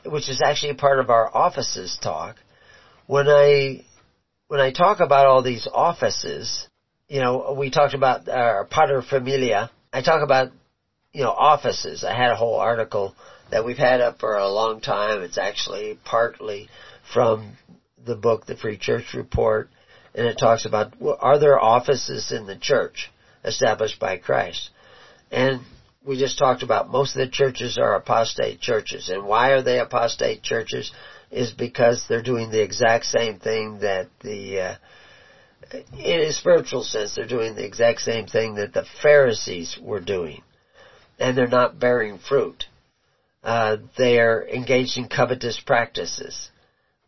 which 0.05 0.29
is 0.29 0.41
actually 0.43 0.73
part 0.73 0.99
of 0.99 1.09
our 1.09 1.33
offices 1.35 1.97
talk, 2.01 2.35
when 3.07 3.27
I, 3.29 3.85
when 4.47 4.59
I 4.59 4.71
talk 4.71 4.99
about 4.99 5.27
all 5.27 5.43
these 5.43 5.67
offices, 5.71 6.67
you 7.07 7.21
know, 7.21 7.55
we 7.57 7.69
talked 7.69 7.93
about 7.93 8.27
our 8.27 8.67
paterfamilias. 8.67 9.69
I 9.91 10.01
talk 10.01 10.23
about, 10.23 10.51
you 11.13 11.23
know, 11.23 11.31
offices. 11.31 12.03
I 12.03 12.15
had 12.15 12.31
a 12.31 12.35
whole 12.35 12.55
article 12.55 13.15
that 13.51 13.63
we've 13.63 13.77
had 13.77 14.01
up 14.01 14.19
for 14.19 14.35
a 14.35 14.49
long 14.49 14.81
time. 14.81 15.21
It's 15.21 15.37
actually 15.37 15.99
partly 16.03 16.69
from 17.11 17.57
the 18.05 18.15
book, 18.15 18.45
The 18.45 18.55
Free 18.55 18.77
Church 18.77 19.13
Report, 19.13 19.69
and 20.15 20.27
it 20.27 20.37
talks 20.37 20.65
about 20.65 20.93
are 21.19 21.39
there 21.39 21.59
offices 21.59 22.31
in 22.31 22.45
the 22.45 22.57
church 22.57 23.11
established 23.43 23.99
by 23.99 24.17
Christ? 24.17 24.69
And 25.31 25.61
we 26.05 26.19
just 26.19 26.37
talked 26.37 26.63
about 26.63 26.89
most 26.89 27.15
of 27.15 27.19
the 27.19 27.31
churches 27.31 27.77
are 27.77 27.95
apostate 27.95 28.59
churches. 28.59 29.09
And 29.09 29.25
why 29.25 29.51
are 29.51 29.61
they 29.61 29.79
apostate 29.79 30.43
churches? 30.43 30.91
Is 31.31 31.51
because 31.51 32.05
they're 32.07 32.21
doing 32.21 32.51
the 32.51 32.61
exact 32.61 33.05
same 33.05 33.39
thing 33.39 33.79
that 33.79 34.09
the, 34.21 34.59
uh, 34.59 34.75
in 35.97 36.19
a 36.19 36.31
spiritual 36.31 36.83
sense, 36.83 37.15
they're 37.15 37.25
doing 37.25 37.55
the 37.55 37.65
exact 37.65 38.01
same 38.01 38.27
thing 38.27 38.55
that 38.55 38.73
the 38.73 38.85
Pharisees 39.01 39.79
were 39.81 40.01
doing. 40.01 40.43
And 41.17 41.35
they're 41.35 41.47
not 41.47 41.79
bearing 41.79 42.19
fruit. 42.19 42.65
Uh, 43.43 43.77
they 43.97 44.19
are 44.19 44.47
engaged 44.47 44.97
in 44.97 45.07
covetous 45.07 45.59
practices. 45.59 46.49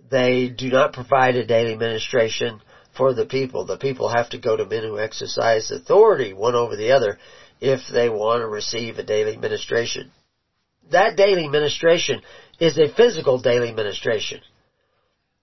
They 0.09 0.49
do 0.49 0.69
not 0.69 0.93
provide 0.93 1.35
a 1.35 1.45
daily 1.45 1.75
ministration 1.75 2.61
for 2.95 3.13
the 3.13 3.25
people. 3.25 3.65
The 3.65 3.77
people 3.77 4.09
have 4.09 4.29
to 4.29 4.37
go 4.37 4.55
to 4.55 4.65
men 4.65 4.83
who 4.83 4.99
exercise 4.99 5.71
authority 5.71 6.33
one 6.33 6.55
over 6.55 6.75
the 6.75 6.91
other 6.91 7.17
if 7.59 7.81
they 7.91 8.09
want 8.09 8.41
to 8.41 8.47
receive 8.47 8.97
a 8.97 9.03
daily 9.03 9.37
ministration. 9.37 10.11
That 10.91 11.15
daily 11.15 11.47
ministration 11.47 12.21
is 12.59 12.77
a 12.77 12.93
physical 12.95 13.39
daily 13.39 13.71
ministration. 13.71 14.41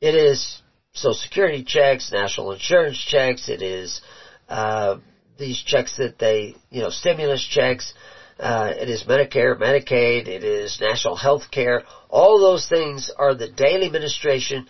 It 0.00 0.14
is 0.14 0.62
Social 0.92 1.14
Security 1.14 1.64
checks, 1.64 2.12
national 2.12 2.52
insurance 2.52 2.98
checks, 2.98 3.48
it 3.48 3.62
is 3.62 4.00
uh, 4.48 4.96
these 5.38 5.62
checks 5.62 5.96
that 5.96 6.18
they, 6.18 6.54
you 6.70 6.82
know, 6.82 6.90
stimulus 6.90 7.44
checks, 7.44 7.94
uh, 8.38 8.72
it 8.76 8.88
is 8.88 9.04
Medicare, 9.04 9.56
Medicaid, 9.56 10.26
it 10.26 10.44
is 10.44 10.78
national 10.80 11.16
health 11.16 11.50
care. 11.50 11.82
All 12.08 12.40
those 12.40 12.66
things 12.68 13.10
are 13.16 13.34
the 13.34 13.48
daily 13.48 13.86
administration 13.86 14.66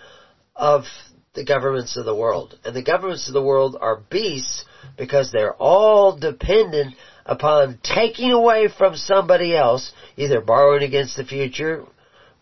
of 0.54 0.84
the 1.34 1.44
governments 1.44 1.96
of 1.96 2.04
the 2.04 2.14
world. 2.14 2.58
And 2.64 2.74
the 2.74 2.82
governments 2.82 3.28
of 3.28 3.34
the 3.34 3.42
world 3.42 3.76
are 3.80 4.02
beasts 4.10 4.64
because 4.98 5.30
they're 5.30 5.54
all 5.54 6.16
dependent 6.18 6.94
upon 7.24 7.78
taking 7.82 8.32
away 8.32 8.68
from 8.68 8.96
somebody 8.96 9.56
else, 9.56 9.92
either 10.16 10.40
borrowing 10.40 10.82
against 10.82 11.16
the 11.16 11.24
future, 11.24 11.84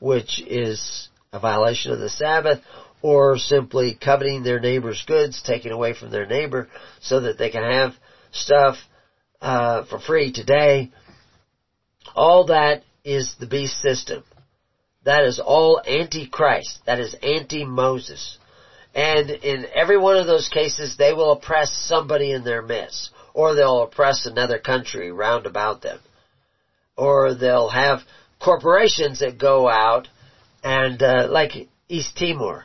which 0.01 0.41
is 0.41 1.09
a 1.33 1.39
violation 1.39 1.93
of 1.93 2.01
the 2.01 2.09
Sabbath, 2.09 2.61
or 3.03 3.39
simply 3.39 3.97
coveting 4.03 4.43
their 4.43 4.61
neighbor's 4.61 5.03
goods, 5.07 5.43
taking 5.43 5.73
away 5.73 5.95
from 5.95 6.11
their 6.11 6.27
neighbor 6.27 6.69
so 7.01 7.21
that 7.21 7.39
they 7.39 7.51
can 7.51 7.63
have 7.63 7.93
stuff 8.33 8.77
uh, 9.41 9.85
for 9.85 9.99
free 9.99 10.33
today. 10.33 10.91
All 12.15 12.47
that 12.47 12.83
is 13.05 13.35
the 13.39 13.47
beast 13.47 13.81
system. 13.81 14.25
That 15.05 15.25
is 15.25 15.39
all 15.39 15.81
anti-Christ. 15.85 16.81
That 16.87 17.01
is 17.01 17.15
anti-Moses. 17.23 18.39
And 18.95 19.31
in 19.31 19.67
every 19.75 19.97
one 19.97 20.17
of 20.17 20.27
those 20.27 20.49
cases, 20.49 20.97
they 20.97 21.13
will 21.13 21.33
oppress 21.33 21.73
somebody 21.73 22.33
in 22.33 22.45
their 22.45 22.63
midst. 22.63 23.11
Or 23.33 23.55
they'll 23.55 23.83
oppress 23.83 24.27
another 24.27 24.59
country 24.59 25.11
round 25.11 25.47
about 25.47 25.81
them. 25.83 26.01
Or 26.97 27.35
they'll 27.35 27.71
have 27.71 28.01
corporations 28.41 29.21
that 29.21 29.39
go 29.39 29.69
out 29.69 30.09
and, 30.63 31.03
uh, 31.03 31.29
like 31.31 31.69
East 31.89 32.17
Timor. 32.17 32.65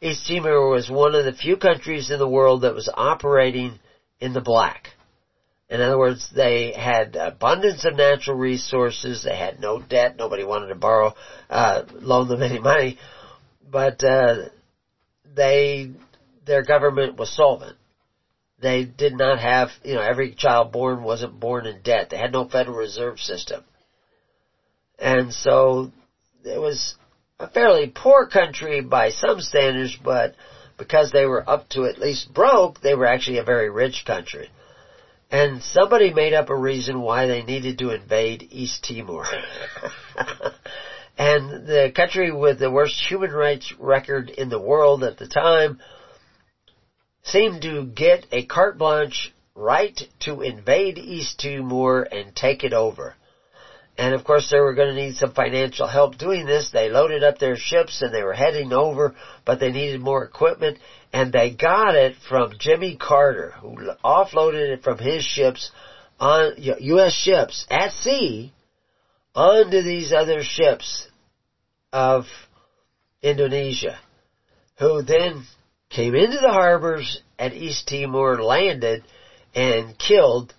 East 0.00 0.28
Timor 0.28 0.68
was 0.68 0.88
one 0.88 1.14
of 1.14 1.24
the 1.24 1.32
few 1.32 1.56
countries 1.56 2.10
in 2.10 2.18
the 2.18 2.28
world 2.28 2.62
that 2.62 2.74
was 2.74 2.88
operating 2.92 3.80
in 4.20 4.32
the 4.32 4.40
black. 4.40 4.90
In 5.70 5.82
other 5.82 5.98
words, 5.98 6.30
they 6.34 6.72
had 6.72 7.14
abundance 7.14 7.84
of 7.84 7.94
natural 7.94 8.36
resources. 8.36 9.22
They 9.22 9.36
had 9.36 9.60
no 9.60 9.78
debt. 9.78 10.16
Nobody 10.16 10.42
wanted 10.42 10.68
to 10.68 10.74
borrow, 10.74 11.14
uh, 11.50 11.82
loan 11.92 12.28
them 12.28 12.42
any 12.42 12.58
money. 12.58 12.96
But, 13.70 14.02
uh, 14.02 14.48
they, 15.24 15.90
their 16.46 16.62
government 16.62 17.16
was 17.16 17.30
solvent. 17.34 17.76
They 18.60 18.84
did 18.84 19.12
not 19.12 19.38
have, 19.38 19.68
you 19.84 19.94
know, 19.94 20.00
every 20.00 20.34
child 20.34 20.72
born 20.72 21.02
wasn't 21.02 21.38
born 21.38 21.66
in 21.66 21.82
debt. 21.82 22.10
They 22.10 22.16
had 22.16 22.32
no 22.32 22.48
Federal 22.48 22.76
Reserve 22.76 23.20
System. 23.20 23.62
And 24.98 25.32
so 25.32 25.92
it 26.44 26.58
was 26.58 26.96
a 27.38 27.48
fairly 27.48 27.86
poor 27.94 28.26
country 28.26 28.80
by 28.80 29.10
some 29.10 29.40
standards, 29.40 29.96
but 30.02 30.34
because 30.76 31.12
they 31.12 31.24
were 31.24 31.48
up 31.48 31.68
to 31.70 31.84
at 31.84 31.98
least 31.98 32.32
broke, 32.32 32.80
they 32.80 32.94
were 32.94 33.06
actually 33.06 33.38
a 33.38 33.44
very 33.44 33.70
rich 33.70 34.04
country. 34.04 34.50
And 35.30 35.62
somebody 35.62 36.10
made 36.10 36.32
up 36.32 36.48
a 36.48 36.56
reason 36.56 37.02
why 37.02 37.26
they 37.26 37.42
needed 37.42 37.78
to 37.78 37.90
invade 37.90 38.46
East 38.50 38.82
Timor. 38.84 39.26
and 41.18 41.66
the 41.66 41.92
country 41.94 42.32
with 42.32 42.58
the 42.58 42.70
worst 42.70 42.98
human 43.08 43.32
rights 43.32 43.72
record 43.78 44.30
in 44.30 44.48
the 44.48 44.58
world 44.58 45.04
at 45.04 45.18
the 45.18 45.26
time 45.26 45.76
seemed 47.24 47.60
to 47.62 47.84
get 47.84 48.24
a 48.32 48.42
carte 48.42 48.78
blanche 48.78 49.30
right 49.54 50.00
to 50.20 50.40
invade 50.40 50.96
East 50.96 51.40
Timor 51.40 52.02
and 52.02 52.34
take 52.34 52.64
it 52.64 52.72
over. 52.72 53.14
And 53.98 54.14
of 54.14 54.22
course 54.22 54.48
they 54.48 54.60
were 54.60 54.74
going 54.74 54.94
to 54.94 55.02
need 55.02 55.16
some 55.16 55.32
financial 55.32 55.88
help 55.88 56.16
doing 56.16 56.46
this. 56.46 56.70
They 56.70 56.88
loaded 56.88 57.24
up 57.24 57.38
their 57.38 57.56
ships 57.56 58.00
and 58.00 58.14
they 58.14 58.22
were 58.22 58.32
heading 58.32 58.72
over, 58.72 59.14
but 59.44 59.58
they 59.58 59.72
needed 59.72 60.00
more 60.00 60.24
equipment 60.24 60.78
and 61.12 61.32
they 61.32 61.50
got 61.50 61.96
it 61.96 62.14
from 62.28 62.54
Jimmy 62.58 62.94
Carter 62.94 63.50
who 63.60 63.90
offloaded 64.04 64.72
it 64.72 64.82
from 64.82 64.98
his 64.98 65.24
ships 65.24 65.70
on 66.20 66.54
U.S. 66.56 67.12
ships 67.12 67.66
at 67.68 67.90
sea 67.90 68.52
onto 69.34 69.82
these 69.82 70.12
other 70.12 70.42
ships 70.42 71.08
of 71.92 72.24
Indonesia, 73.22 73.98
who 74.78 75.02
then 75.02 75.44
came 75.90 76.14
into 76.14 76.40
the 76.40 76.52
harbors 76.52 77.20
at 77.38 77.52
East 77.52 77.88
Timor, 77.88 78.42
landed, 78.42 79.02
and 79.54 79.98
killed 79.98 80.52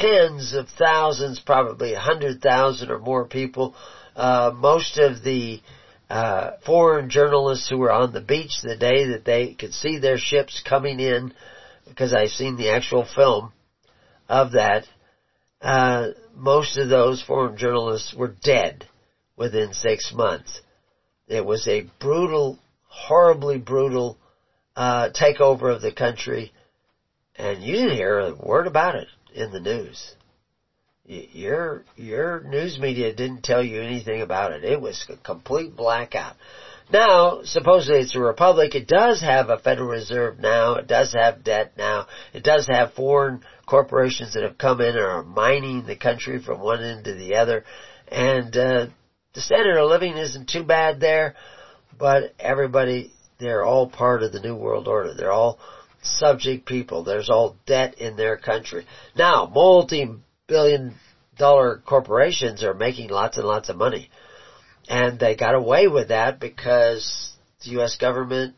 tens 0.00 0.54
of 0.54 0.68
thousands, 0.78 1.40
probably 1.40 1.94
a 1.94 2.00
hundred 2.00 2.40
thousand 2.40 2.90
or 2.90 2.98
more 2.98 3.26
people. 3.26 3.74
Uh, 4.14 4.50
most 4.54 4.98
of 4.98 5.22
the 5.22 5.60
uh, 6.08 6.52
foreign 6.64 7.10
journalists 7.10 7.68
who 7.68 7.78
were 7.78 7.92
on 7.92 8.12
the 8.12 8.20
beach 8.20 8.60
the 8.62 8.76
day 8.76 9.08
that 9.08 9.24
they 9.24 9.54
could 9.54 9.72
see 9.72 9.98
their 9.98 10.18
ships 10.18 10.62
coming 10.66 11.00
in, 11.00 11.32
because 11.86 12.14
I've 12.14 12.30
seen 12.30 12.56
the 12.56 12.70
actual 12.70 13.06
film 13.14 13.52
of 14.28 14.52
that. 14.52 14.84
Uh, 15.60 16.08
most 16.34 16.76
of 16.78 16.88
those 16.88 17.22
foreign 17.22 17.56
journalists 17.56 18.14
were 18.14 18.34
dead 18.42 18.86
within 19.36 19.72
six 19.72 20.12
months. 20.12 20.60
It 21.28 21.44
was 21.44 21.66
a 21.66 21.86
brutal, 22.00 22.58
horribly 22.88 23.58
brutal 23.58 24.16
uh, 24.76 25.08
takeover 25.10 25.74
of 25.74 25.80
the 25.80 25.92
country, 25.92 26.52
and 27.34 27.62
you 27.62 27.74
didn't 27.74 27.96
hear 27.96 28.18
a 28.20 28.34
word 28.34 28.66
about 28.66 28.94
it 28.94 29.08
in 29.36 29.52
the 29.52 29.60
news. 29.60 30.14
Your 31.04 31.84
your 31.94 32.40
news 32.40 32.80
media 32.80 33.14
didn't 33.14 33.44
tell 33.44 33.62
you 33.62 33.80
anything 33.80 34.22
about 34.22 34.52
it. 34.52 34.64
It 34.64 34.80
was 34.80 35.04
a 35.08 35.16
complete 35.16 35.76
blackout. 35.76 36.34
Now, 36.92 37.40
supposedly 37.42 38.00
it's 38.00 38.14
a 38.14 38.20
republic. 38.20 38.74
It 38.74 38.88
does 38.88 39.20
have 39.20 39.48
a 39.48 39.58
Federal 39.58 39.88
Reserve 39.88 40.38
now. 40.38 40.76
It 40.76 40.86
does 40.86 41.12
have 41.12 41.44
debt 41.44 41.72
now. 41.76 42.06
It 42.32 42.42
does 42.42 42.66
have 42.68 42.94
foreign 42.94 43.42
corporations 43.66 44.34
that 44.34 44.44
have 44.44 44.58
come 44.58 44.80
in 44.80 44.96
and 44.96 44.98
are 44.98 45.22
mining 45.22 45.84
the 45.84 45.96
country 45.96 46.40
from 46.40 46.60
one 46.60 46.82
end 46.82 47.04
to 47.04 47.14
the 47.14 47.36
other. 47.36 47.64
And 48.08 48.56
uh, 48.56 48.86
the 49.34 49.40
standard 49.40 49.78
of 49.78 49.88
living 49.88 50.16
isn't 50.16 50.48
too 50.48 50.62
bad 50.62 51.00
there, 51.00 51.34
but 51.98 52.34
everybody, 52.38 53.12
they're 53.40 53.64
all 53.64 53.88
part 53.88 54.22
of 54.22 54.32
the 54.32 54.40
New 54.40 54.54
World 54.54 54.86
Order. 54.86 55.14
They're 55.14 55.32
all 55.32 55.58
subject 56.06 56.66
people. 56.66 57.02
There's 57.02 57.30
all 57.30 57.56
debt 57.66 57.94
in 57.98 58.16
their 58.16 58.36
country. 58.36 58.86
Now, 59.14 59.46
multi-billion 59.46 60.96
dollar 61.36 61.80
corporations 61.84 62.62
are 62.64 62.74
making 62.74 63.10
lots 63.10 63.36
and 63.36 63.46
lots 63.46 63.68
of 63.68 63.76
money. 63.76 64.10
And 64.88 65.18
they 65.18 65.34
got 65.34 65.54
away 65.54 65.88
with 65.88 66.08
that 66.08 66.38
because 66.38 67.32
the 67.64 67.70
U.S. 67.70 67.96
government, 67.96 68.54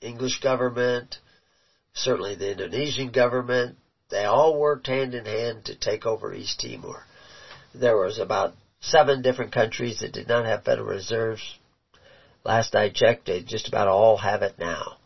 English 0.00 0.40
government, 0.40 1.16
certainly 1.94 2.34
the 2.34 2.50
Indonesian 2.50 3.12
government, 3.12 3.76
they 4.10 4.24
all 4.24 4.56
worked 4.56 4.86
hand 4.86 5.14
in 5.14 5.24
hand 5.24 5.66
to 5.66 5.74
take 5.74 6.06
over 6.06 6.32
East 6.32 6.60
Timor. 6.60 7.02
There 7.74 7.96
was 7.96 8.18
about 8.18 8.54
seven 8.80 9.22
different 9.22 9.52
countries 9.52 10.00
that 10.00 10.12
did 10.12 10.28
not 10.28 10.44
have 10.44 10.64
Federal 10.64 10.88
Reserves. 10.88 11.42
Last 12.44 12.74
I 12.76 12.90
checked, 12.90 13.26
they 13.26 13.42
just 13.42 13.68
about 13.68 13.88
all 13.88 14.16
have 14.16 14.42
it 14.42 14.58
now. 14.58 14.98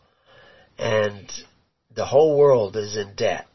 And 0.77 1.31
the 1.95 2.05
whole 2.05 2.37
world 2.37 2.75
is 2.75 2.95
in 2.95 3.15
debt. 3.15 3.45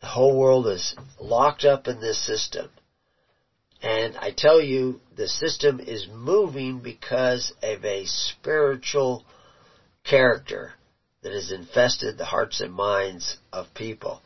The 0.00 0.06
whole 0.06 0.38
world 0.38 0.66
is 0.68 0.94
locked 1.20 1.64
up 1.64 1.88
in 1.88 2.00
this 2.00 2.24
system. 2.24 2.70
And 3.82 4.16
I 4.16 4.30
tell 4.30 4.60
you, 4.60 5.00
the 5.14 5.28
system 5.28 5.80
is 5.80 6.06
moving 6.08 6.80
because 6.80 7.52
of 7.62 7.84
a 7.84 8.04
spiritual 8.06 9.24
character 10.04 10.72
that 11.22 11.32
has 11.32 11.50
infested 11.50 12.16
the 12.16 12.24
hearts 12.24 12.60
and 12.60 12.72
minds 12.72 13.36
of 13.52 13.66
people. 13.74 14.20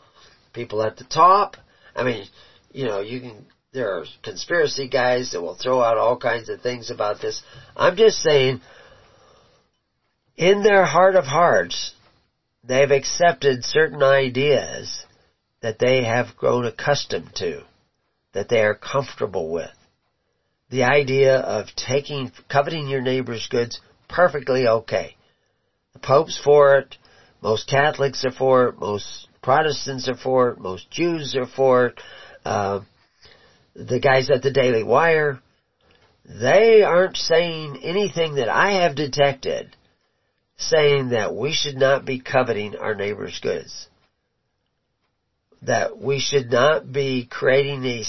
People 0.53 0.83
at 0.83 0.97
the 0.97 1.05
top, 1.05 1.57
I 1.95 2.05
mean, 2.05 2.27
you 2.73 2.87
know, 2.87 3.01
you 3.01 3.21
can 3.21 3.47
there 3.73 3.99
are 3.99 4.05
conspiracy 4.23 4.89
guys 4.89 5.31
that 5.31 5.41
will 5.41 5.55
throw 5.55 5.81
out 5.81 5.97
all 5.97 6.17
kinds 6.17 6.49
of 6.49 6.61
things 6.61 6.91
about 6.91 7.21
this. 7.21 7.41
I'm 7.77 7.97
just 7.97 8.19
saying, 8.19 8.61
in 10.37 10.63
their 10.63 10.85
heart 10.85 11.15
of 11.15 11.25
hearts, 11.25 11.93
they've 12.65 12.91
accepted 12.91 13.65
certain 13.65 14.03
ideas 14.03 15.05
that 15.63 15.79
they 15.79 16.05
have 16.05 16.37
grown 16.37 16.65
accustomed 16.65 17.35
to, 17.37 17.63
that 18.33 18.49
they 18.49 18.61
are 18.61 18.75
comfortable 18.75 19.51
with. 19.51 19.71
The 20.71 20.85
idea 20.85 21.37
of 21.37 21.67
taking, 21.75 22.31
coveting 22.49 22.89
your 22.89 23.01
neighbor's 23.01 23.47
goods, 23.49 23.81
perfectly 24.09 24.67
okay. 24.67 25.17
The 25.95 25.99
Pope's 25.99 26.41
for 26.43 26.79
it, 26.79 26.97
most 27.43 27.69
Catholics 27.69 28.25
are 28.25 28.31
for 28.31 28.69
it, 28.69 28.79
most 28.79 29.29
Protestants 29.43 30.09
are 30.09 30.17
for 30.17 30.51
it, 30.51 30.59
most 30.59 30.91
Jews 30.91 31.35
are 31.35 31.47
for 31.47 31.87
it, 31.87 32.01
uh, 32.45 32.81
the 33.75 34.01
guys 34.01 34.31
at 34.31 34.43
the 34.43 34.51
Daily 34.51 34.83
Wire, 34.83 35.41
they 36.25 36.83
aren't 36.83 37.17
saying 37.17 37.81
anything 37.83 38.37
that 38.37 38.49
I 38.49 38.83
have 38.83 38.95
detected 38.95 39.75
saying 40.61 41.11
that 41.11 41.35
we 41.35 41.53
should 41.53 41.77
not 41.77 42.05
be 42.05 42.21
coveting 42.21 42.77
our 42.77 42.95
neighbor's 42.95 43.39
goods. 43.41 43.89
That 45.63 45.99
we 45.99 46.21
should 46.21 46.51
not 46.51 46.91
be 46.91 47.27
creating 47.27 47.85
a, 47.85 48.05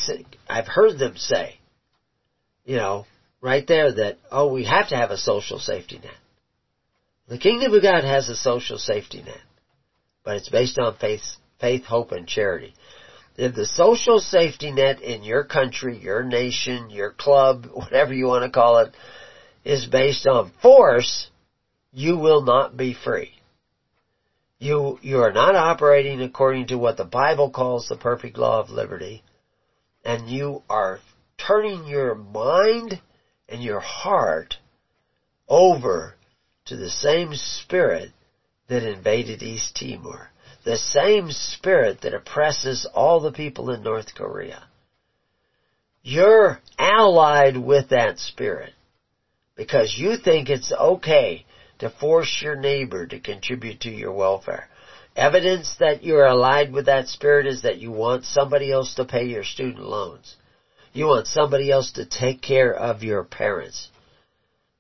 I've 0.50 0.68
heard 0.68 1.00
them 1.00 1.18
say, 1.18 1.60
you 2.66 2.78
know, 2.78 3.06
right 3.42 3.66
there 3.68 3.92
that, 3.94 4.18
oh, 4.32 4.54
we 4.54 4.66
have 4.66 4.90
to 4.90 4.96
have 4.96 5.12
a 5.12 5.18
social 5.18 5.60
safety 5.60 6.00
net. 6.02 6.14
The 7.28 7.38
kingdom 7.38 7.74
of 7.74 7.82
God 7.82 8.04
has 8.04 8.30
a 8.30 8.36
social 8.36 8.78
safety 8.78 9.22
net, 9.22 9.42
but 10.24 10.36
it's 10.36 10.50
based 10.50 10.78
on 10.78 10.96
faith, 10.98 11.22
faith, 11.60 11.86
hope, 11.86 12.12
and 12.12 12.28
charity. 12.28 12.74
If 13.38 13.56
the 13.56 13.66
social 13.66 14.20
safety 14.20 14.72
net 14.72 15.02
in 15.02 15.24
your 15.24 15.46
country, 15.46 15.98
your 15.98 16.24
nation, 16.24 16.90
your 16.90 17.12
club, 17.12 17.68
whatever 17.74 18.14
you 18.14 18.28
want 18.28 18.44
to 18.44 18.52
call 18.52 18.80
it, 18.80 18.94
is 19.64 19.86
based 19.86 20.28
on 20.28 20.52
force, 20.62 21.31
you 21.92 22.18
will 22.18 22.42
not 22.42 22.78
be 22.78 22.94
free. 22.94 23.32
You, 24.60 25.00
you 25.02 25.22
are 25.22 25.32
not 25.32 25.56
operating 25.56 26.22
according 26.22 26.68
to 26.68 26.78
what 26.78 26.98
the 26.98 27.04
Bible 27.04 27.50
calls 27.50 27.88
the 27.88 27.96
perfect 27.96 28.38
law 28.38 28.60
of 28.60 28.70
liberty. 28.70 29.24
And 30.06 30.30
you 30.30 30.62
are 30.70 31.00
turning 31.38 31.88
your 31.88 32.16
mind 32.16 33.02
and 33.50 33.64
your 33.64 33.80
heart 33.80 34.56
over 35.48 36.16
to 36.66 36.76
the 36.76 36.90
same 36.90 37.34
spirit 37.34 38.12
that 38.68 38.84
invaded 38.84 39.44
East 39.44 39.76
Timor. 39.76 40.30
The 40.64 40.78
same 40.78 41.32
spirit 41.32 42.02
that 42.02 42.14
oppresses 42.14 42.88
all 42.94 43.20
the 43.20 43.32
people 43.32 43.72
in 43.72 43.84
North 43.84 44.14
Korea. 44.16 44.68
You're 46.04 46.60
allied 46.78 47.58
with 47.58 47.90
that 47.90 48.20
spirit 48.20 48.74
because 49.56 49.96
you 49.98 50.18
think 50.18 50.50
it's 50.50 50.72
okay 50.72 51.46
to 51.82 51.90
force 51.90 52.42
your 52.42 52.56
neighbor 52.56 53.06
to 53.08 53.20
contribute 53.20 53.82
to 53.82 53.90
your 53.90 54.12
welfare. 54.12 54.70
Evidence 55.16 55.76
that 55.80 56.04
you're 56.04 56.26
allied 56.26 56.72
with 56.72 56.86
that 56.86 57.08
spirit 57.08 57.48
is 57.48 57.64
that 57.64 57.80
you 57.80 57.92
want 57.92 58.24
somebody 58.24 58.72
else 58.72 58.94
to 58.96 59.04
pay 59.04 59.26
your 59.26 59.44
student 59.44 59.84
loans. 59.84 60.36
You 60.94 61.08
want 61.08 61.26
somebody 61.26 61.72
else 61.72 61.92
to 61.94 62.06
take 62.06 62.42
care 62.42 62.74
of 62.74 63.02
your 63.02 63.24
parents. 63.24 63.90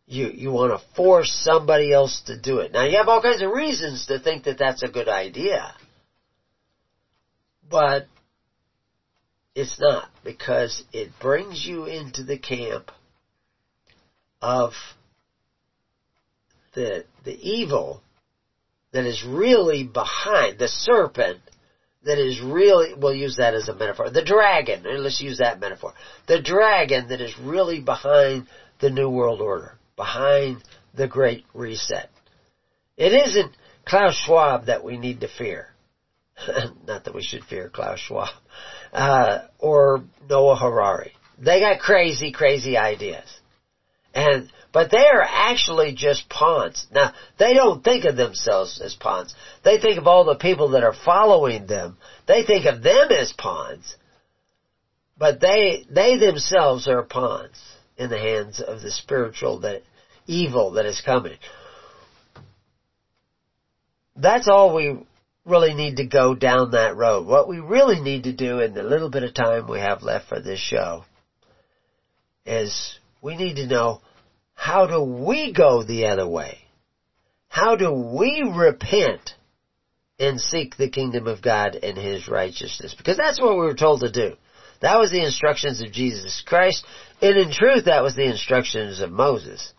You, 0.06 0.28
you 0.28 0.52
want 0.52 0.80
to 0.80 0.95
force 0.95 1.32
somebody 1.43 1.91
else 1.91 2.22
to 2.28 2.39
do 2.39 2.60
it. 2.60 2.72
Now 2.72 2.84
you 2.84 2.97
have 2.97 3.08
all 3.10 3.22
kinds 3.22 3.41
of 3.41 3.49
reasons 3.49 4.06
to 4.06 4.20
think 4.20 4.43
that 4.43 4.60
that's 4.60 4.84
a 4.84 4.88
good 4.88 5.08
idea. 5.08 5.74
But 7.68 8.06
it's 9.56 9.80
not 9.80 10.10
because 10.24 10.84
it 10.93 11.10
brings 11.20 11.66
you 11.66 11.86
into 11.86 12.24
the 12.24 12.38
camp 12.38 12.91
of 14.41 14.74
the 16.74 17.03
the 17.24 17.38
evil 17.49 18.01
that 18.91 19.05
is 19.05 19.24
really 19.24 19.84
behind 19.84 20.59
the 20.59 20.67
serpent 20.67 21.39
that 22.03 22.17
is 22.17 22.41
really 22.41 22.93
we'll 22.93 23.13
use 23.13 23.36
that 23.38 23.53
as 23.53 23.67
a 23.67 23.74
metaphor. 23.74 24.09
The 24.09 24.24
dragon 24.24 24.84
let's 25.03 25.22
use 25.22 25.38
that 25.38 25.59
metaphor. 25.59 25.93
The 26.28 26.41
dragon 26.41 27.09
that 27.09 27.22
is 27.22 27.38
really 27.39 27.80
behind 27.80 28.47
the 28.80 28.89
new 28.89 29.09
world 29.09 29.41
order 29.41 29.78
behind 29.95 30.63
the 30.93 31.07
great 31.07 31.45
reset. 31.53 32.09
It 32.97 33.13
isn't 33.13 33.55
klaus 33.86 34.15
schwab 34.26 34.65
that 34.65 34.84
we 34.84 34.97
need 34.97 35.22
to 35.22 35.28
fear. 35.28 35.67
Not 36.88 37.03
that 37.03 37.13
we 37.13 37.24
should 37.24 37.43
fear 37.45 37.69
klaus 37.69 37.99
schwab 37.99 38.30
uh, 38.93 39.39
or 39.59 40.03
noah 40.28 40.55
harari. 40.55 41.13
They 41.38 41.59
got 41.59 41.80
crazy 41.80 42.32
crazy 42.32 42.78
ideas. 42.78 43.28
And 44.13 44.51
but 44.74 44.89
they 44.89 45.05
are 45.05 45.22
actually 45.22 45.93
just 45.93 46.30
pawns. 46.30 46.88
Now, 46.91 47.13
they 47.38 47.53
don't 47.53 47.84
think 47.84 48.05
of 48.05 48.15
themselves 48.15 48.82
as 48.82 48.95
pawns. 48.95 49.36
They 49.63 49.80
think 49.80 49.97
of 49.97 50.07
all 50.07 50.24
the 50.24 50.36
people 50.36 50.69
that 50.72 50.84
are 50.84 50.93
following 50.93 51.67
them. 51.67 51.97
They 52.28 52.43
think 52.43 52.65
of 52.65 52.82
them 52.82 53.11
as 53.11 53.34
pawns. 53.34 53.95
But 55.17 55.41
they, 55.41 55.86
they 55.89 56.17
themselves 56.17 56.88
are 56.88 57.03
pawns 57.03 57.61
in 57.97 58.09
the 58.09 58.17
hands 58.17 58.61
of 58.61 58.82
the 58.82 58.91
spiritual 58.91 59.59
that, 59.59 59.84
evil 60.26 60.72
that 60.74 60.86
is 60.86 61.01
coming. 61.01 61.38
That's 64.15 64.47
all 64.47 64.74
we 64.74 65.05
really 65.45 65.74
need 65.74 65.97
to 65.97 66.05
go 66.05 66.34
down 66.34 66.72
that 66.72 66.95
road. 66.95 67.28
What 67.28 67.47
we 67.47 67.59
really 67.59 67.99
need 67.99 68.24
to 68.24 68.34
do 68.34 68.59
in 68.59 68.74
the 68.74 68.84
little 68.84 69.09
bit 69.09 69.24
of 69.24 69.34
time 69.34 69.67
we 69.67 69.80
have 69.80 70.01
left 70.01 70.30
for 70.30 70.39
this 70.39 70.59
show 70.59 71.03
is 72.45 72.97
we 73.22 73.36
need 73.36 73.55
to 73.57 73.67
know 73.67 74.01
how 74.62 74.86
do 74.86 75.01
we 75.01 75.51
go 75.51 75.82
the 75.82 76.05
other 76.05 76.28
way? 76.28 76.59
How 77.49 77.76
do 77.76 77.91
we 77.91 78.43
repent 78.43 79.34
and 80.20 80.39
seek 80.39 80.78
the 80.78 80.88
kingdom 80.88 81.26
of 81.26 81.41
God 81.41 81.76
and 81.82 81.97
His 81.97 82.28
righteousness? 82.28 82.93
Because 82.95 83.18
that's 83.18 83.41
what 83.41 83.55
we 83.55 83.66
were 83.66 83.74
told 83.74 84.01
to 84.01 84.12
do. 84.12 84.36
That 84.82 84.99
was 84.99 85.09
the 85.09 85.26
instructions 85.26 85.82
of 85.82 85.91
Jesus 85.91 86.43
Christ, 86.45 86.86
and 87.24 87.39
in 87.39 87.51
truth 87.51 87.86
that 87.86 88.03
was 88.03 88.16
the 88.16 88.30
instructions 88.30 88.99
of 88.99 89.12
Moses. 89.12 89.74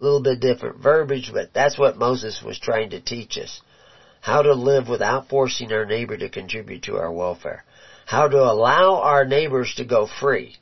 A 0.00 0.04
little 0.04 0.22
bit 0.22 0.38
different 0.38 0.84
verbiage, 0.84 1.32
but 1.34 1.52
that's 1.52 1.76
what 1.76 1.98
Moses 1.98 2.40
was 2.40 2.60
trying 2.60 2.90
to 2.90 3.00
teach 3.00 3.38
us. 3.38 3.60
How 4.20 4.42
to 4.42 4.54
live 4.54 4.88
without 4.88 5.28
forcing 5.28 5.72
our 5.72 5.84
neighbor 5.84 6.16
to 6.16 6.28
contribute 6.28 6.84
to 6.84 6.96
our 6.96 7.10
welfare. 7.10 7.64
How 8.06 8.28
to 8.28 8.38
allow 8.38 9.00
our 9.00 9.24
neighbors 9.24 9.74
to 9.78 9.84
go 9.84 10.06
free 10.06 10.58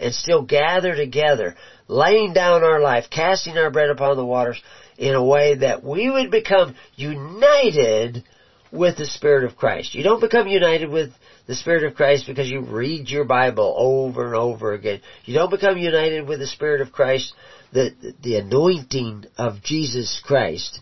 and 0.00 0.14
still 0.14 0.42
gather 0.42 0.94
together, 0.94 1.54
laying 1.86 2.32
down 2.32 2.64
our 2.64 2.80
life, 2.80 3.04
casting 3.10 3.58
our 3.58 3.70
bread 3.70 3.90
upon 3.90 4.16
the 4.16 4.24
waters 4.24 4.60
in 4.96 5.14
a 5.14 5.24
way 5.24 5.54
that 5.54 5.84
we 5.84 6.10
would 6.10 6.30
become 6.30 6.74
united 6.96 8.24
with 8.72 8.96
the 8.96 9.06
Spirit 9.06 9.44
of 9.44 9.56
Christ. 9.56 9.94
You 9.94 10.02
don't 10.02 10.20
become 10.20 10.46
united 10.46 10.88
with 10.88 11.10
the 11.46 11.54
Spirit 11.54 11.84
of 11.84 11.94
Christ 11.94 12.26
because 12.26 12.48
you 12.48 12.60
read 12.60 13.08
your 13.08 13.24
Bible 13.24 13.74
over 13.76 14.26
and 14.26 14.36
over 14.36 14.72
again. 14.72 15.00
You 15.24 15.34
don't 15.34 15.50
become 15.50 15.76
united 15.76 16.26
with 16.26 16.38
the 16.38 16.46
Spirit 16.46 16.80
of 16.80 16.92
Christ, 16.92 17.32
the, 17.72 17.90
the 18.22 18.36
anointing 18.36 19.26
of 19.36 19.62
Jesus 19.62 20.20
Christ, 20.24 20.80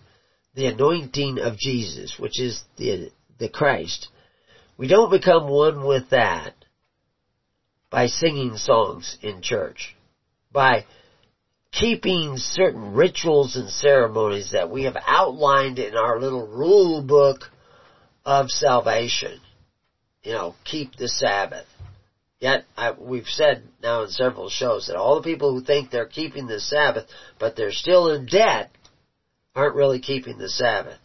the 0.55 0.67
anointing 0.67 1.39
of 1.39 1.57
Jesus, 1.59 2.15
which 2.19 2.41
is 2.41 2.63
the, 2.77 3.11
the 3.39 3.49
Christ. 3.49 4.09
We 4.77 4.87
don't 4.87 5.11
become 5.11 5.49
one 5.49 5.87
with 5.87 6.11
that 6.11 6.55
by 7.91 8.07
singing 8.07 8.57
songs 8.57 9.17
in 9.23 9.43
church, 9.43 9.97
by 10.53 10.85
keeping 11.73 12.37
certain 12.37 12.95
rituals 12.95 13.57
and 13.57 13.71
ceremonies 13.71 14.53
that 14.53 14.71
we 14.71 14.85
have 14.85 14.97
outlined 15.07 15.79
in 15.79 15.95
our 15.95 16.21
little 16.21 16.47
rule 16.47 17.03
book 17.03 17.45
of 18.25 18.51
salvation. 18.51 19.41
You 20.23 20.33
know, 20.33 20.55
keep 20.65 20.97
the 20.97 21.09
Sabbath. 21.09 21.67
Yet, 22.41 22.67
I, 22.77 22.93
we've 22.93 23.27
said 23.27 23.65
now 23.83 24.05
in 24.05 24.11
several 24.11 24.49
shows 24.49 24.87
that 24.87 24.97
all 24.97 25.17
the 25.17 25.29
people 25.29 25.53
who 25.53 25.65
think 25.65 25.91
they're 25.91 26.07
keeping 26.07 26.47
the 26.47 26.61
Sabbath, 26.61 27.07
but 27.39 27.57
they're 27.57 27.73
still 27.73 28.11
in 28.11 28.27
debt, 28.27 28.71
aren't 29.55 29.75
really 29.75 30.01
keeping 30.01 30.39
the 30.39 30.49
Sabbath. 30.49 30.99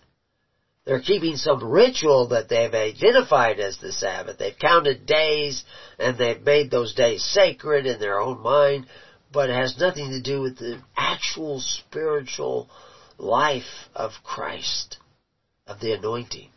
They're 0.85 0.99
keeping 0.99 1.37
some 1.37 1.63
ritual 1.63 2.27
that 2.29 2.49
they've 2.49 2.73
identified 2.73 3.59
as 3.59 3.77
the 3.77 3.93
Sabbath. 3.93 4.37
They've 4.37 4.57
counted 4.57 5.05
days 5.05 5.63
and 5.97 6.17
they've 6.17 6.41
made 6.41 6.69
those 6.69 6.93
days 6.93 7.23
sacred 7.23 7.85
in 7.85 7.99
their 7.99 8.19
own 8.19 8.39
mind, 8.41 8.85
but 9.31 9.49
it 9.49 9.55
has 9.55 9.77
nothing 9.77 10.09
to 10.09 10.21
do 10.21 10.41
with 10.41 10.57
the 10.57 10.81
actual 10.97 11.61
spiritual 11.61 12.69
life 13.17 13.87
of 13.95 14.11
Christ, 14.23 14.97
of 15.67 15.79
the 15.79 15.93
anointing. 15.93 16.49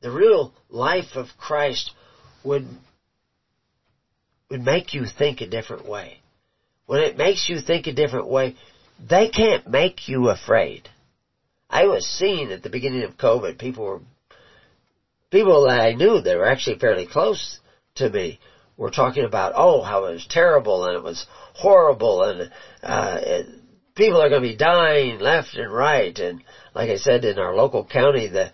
The 0.00 0.10
real 0.10 0.52
life 0.68 1.14
of 1.14 1.26
Christ 1.38 1.92
would, 2.42 2.66
would 4.50 4.62
make 4.62 4.94
you 4.94 5.06
think 5.06 5.40
a 5.40 5.46
different 5.46 5.86
way. 5.86 6.20
When 6.86 7.02
it 7.02 7.16
makes 7.16 7.48
you 7.48 7.60
think 7.60 7.86
a 7.86 7.92
different 7.92 8.26
way, 8.26 8.56
they 8.98 9.28
can't 9.28 9.68
make 9.68 10.08
you 10.08 10.28
afraid. 10.28 10.88
I 11.70 11.86
was 11.86 12.04
seeing 12.04 12.50
at 12.50 12.64
the 12.64 12.68
beginning 12.68 13.04
of 13.04 13.16
COVID, 13.16 13.56
people 13.56 13.84
were, 13.84 14.00
people 15.30 15.66
that 15.68 15.80
I 15.80 15.92
knew 15.92 16.20
that 16.20 16.36
were 16.36 16.50
actually 16.50 16.78
fairly 16.78 17.06
close 17.06 17.60
to 17.96 18.08
me 18.08 18.40
were 18.76 18.90
talking 18.90 19.24
about, 19.24 19.52
oh, 19.54 19.80
how 19.80 20.06
it 20.06 20.14
was 20.14 20.26
terrible 20.28 20.84
and 20.84 20.96
it 20.96 21.02
was 21.02 21.24
horrible 21.54 22.24
and, 22.24 22.50
uh, 22.82 23.20
it, 23.22 23.46
people 23.94 24.20
are 24.20 24.28
going 24.28 24.42
to 24.42 24.48
be 24.48 24.56
dying 24.56 25.20
left 25.20 25.54
and 25.54 25.72
right. 25.72 26.18
And 26.18 26.42
like 26.74 26.90
I 26.90 26.96
said, 26.96 27.24
in 27.24 27.38
our 27.38 27.54
local 27.54 27.84
county, 27.84 28.26
the, 28.26 28.50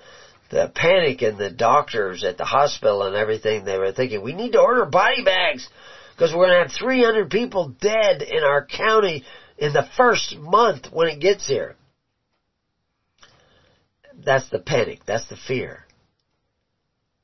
the 0.51 0.71
panic 0.75 1.23
in 1.23 1.39
the 1.39 1.51
doctors 1.51 2.23
at 2.23 2.37
the 2.37 2.45
hospital 2.45 3.03
and 3.03 3.17
everything, 3.17 3.64
they 3.64 3.79
were 3.79 3.93
thinking, 3.93 4.21
we 4.21 4.35
need 4.35 4.53
to 4.53 4.61
order 4.61 4.85
body 4.85 5.25
bags 5.25 5.67
because 6.14 6.35
we're 6.35 6.49
going 6.49 6.59
to 6.59 6.69
have 6.69 6.79
300 6.79 7.31
people 7.31 7.73
dead 7.81 8.21
in 8.21 8.45
our 8.45 8.62
county 8.62 9.23
in 9.57 9.73
the 9.73 9.87
first 9.97 10.37
month 10.37 10.89
when 10.91 11.09
it 11.09 11.19
gets 11.19 11.47
here 11.47 11.77
that's 14.25 14.49
the 14.51 14.59
panic. 14.59 15.01
That's 15.07 15.27
the 15.29 15.37
fear. 15.37 15.85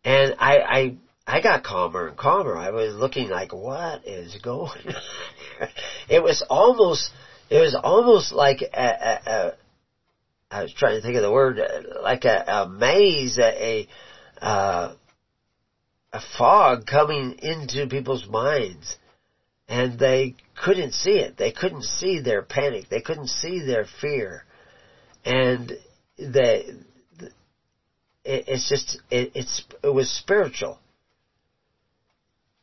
And 0.05 0.35
I, 0.39 0.59
I, 0.59 0.97
I 1.27 1.41
got 1.41 1.63
calmer 1.63 2.09
and 2.09 2.17
calmer. 2.17 2.57
I 2.57 2.71
was 2.71 2.95
looking 2.95 3.29
like, 3.29 3.53
what 3.53 4.07
is 4.07 4.37
going 4.43 4.89
on? 4.89 5.69
it 6.09 6.23
was 6.23 6.45
almost, 6.49 7.11
it 7.49 7.61
was 7.61 7.79
almost 7.83 8.33
like 8.33 8.63
a, 8.63 8.81
a, 8.81 9.31
a 9.31 9.53
I 10.51 10.63
was 10.63 10.73
trying 10.75 10.97
to 10.97 11.03
think 11.03 11.17
of 11.17 11.23
the 11.23 11.31
word, 11.31 11.59
like 12.03 12.25
a, 12.25 12.45
a 12.47 12.69
maze, 12.69 13.39
a, 13.39 13.87
a, 14.43 14.45
uh, 14.45 14.95
a 16.13 16.21
fog 16.37 16.85
coming 16.87 17.37
into 17.41 17.87
people's 17.87 18.27
minds. 18.27 18.97
And 19.67 19.99
they 19.99 20.35
couldn't 20.63 20.93
see 20.93 21.21
it. 21.21 21.39
They 21.39 21.51
couldn't 21.51 21.85
see 21.85 22.21
their 22.21 22.43
panic. 22.43 22.91
They 22.91 23.01
couldn't 23.01 23.29
see 23.29 23.65
their 23.65 23.87
fear. 24.03 24.45
And 25.25 25.73
the, 26.31 26.77
it, 28.25 28.45
it's 28.47 28.69
just 28.69 28.99
it, 29.11 29.33
it's 29.35 29.63
it 29.83 29.89
was 29.89 30.09
spiritual. 30.11 30.79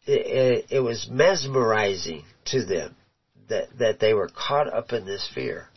It, 0.05 0.25
it, 0.25 0.65
it 0.69 0.79
was 0.79 1.07
mesmerizing 1.09 2.23
to 2.45 2.65
them 2.65 2.95
that 3.49 3.67
that 3.77 3.99
they 3.99 4.13
were 4.13 4.29
caught 4.29 4.71
up 4.71 4.93
in 4.93 5.05
this 5.05 5.29
fear. 5.33 5.67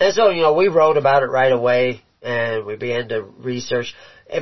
And 0.00 0.14
so, 0.14 0.28
you 0.30 0.42
know, 0.42 0.52
we 0.52 0.68
wrote 0.68 0.96
about 0.96 1.22
it 1.22 1.26
right 1.26 1.50
away 1.50 2.02
and 2.22 2.64
we 2.64 2.76
began 2.76 3.08
to 3.08 3.22
research. 3.22 3.94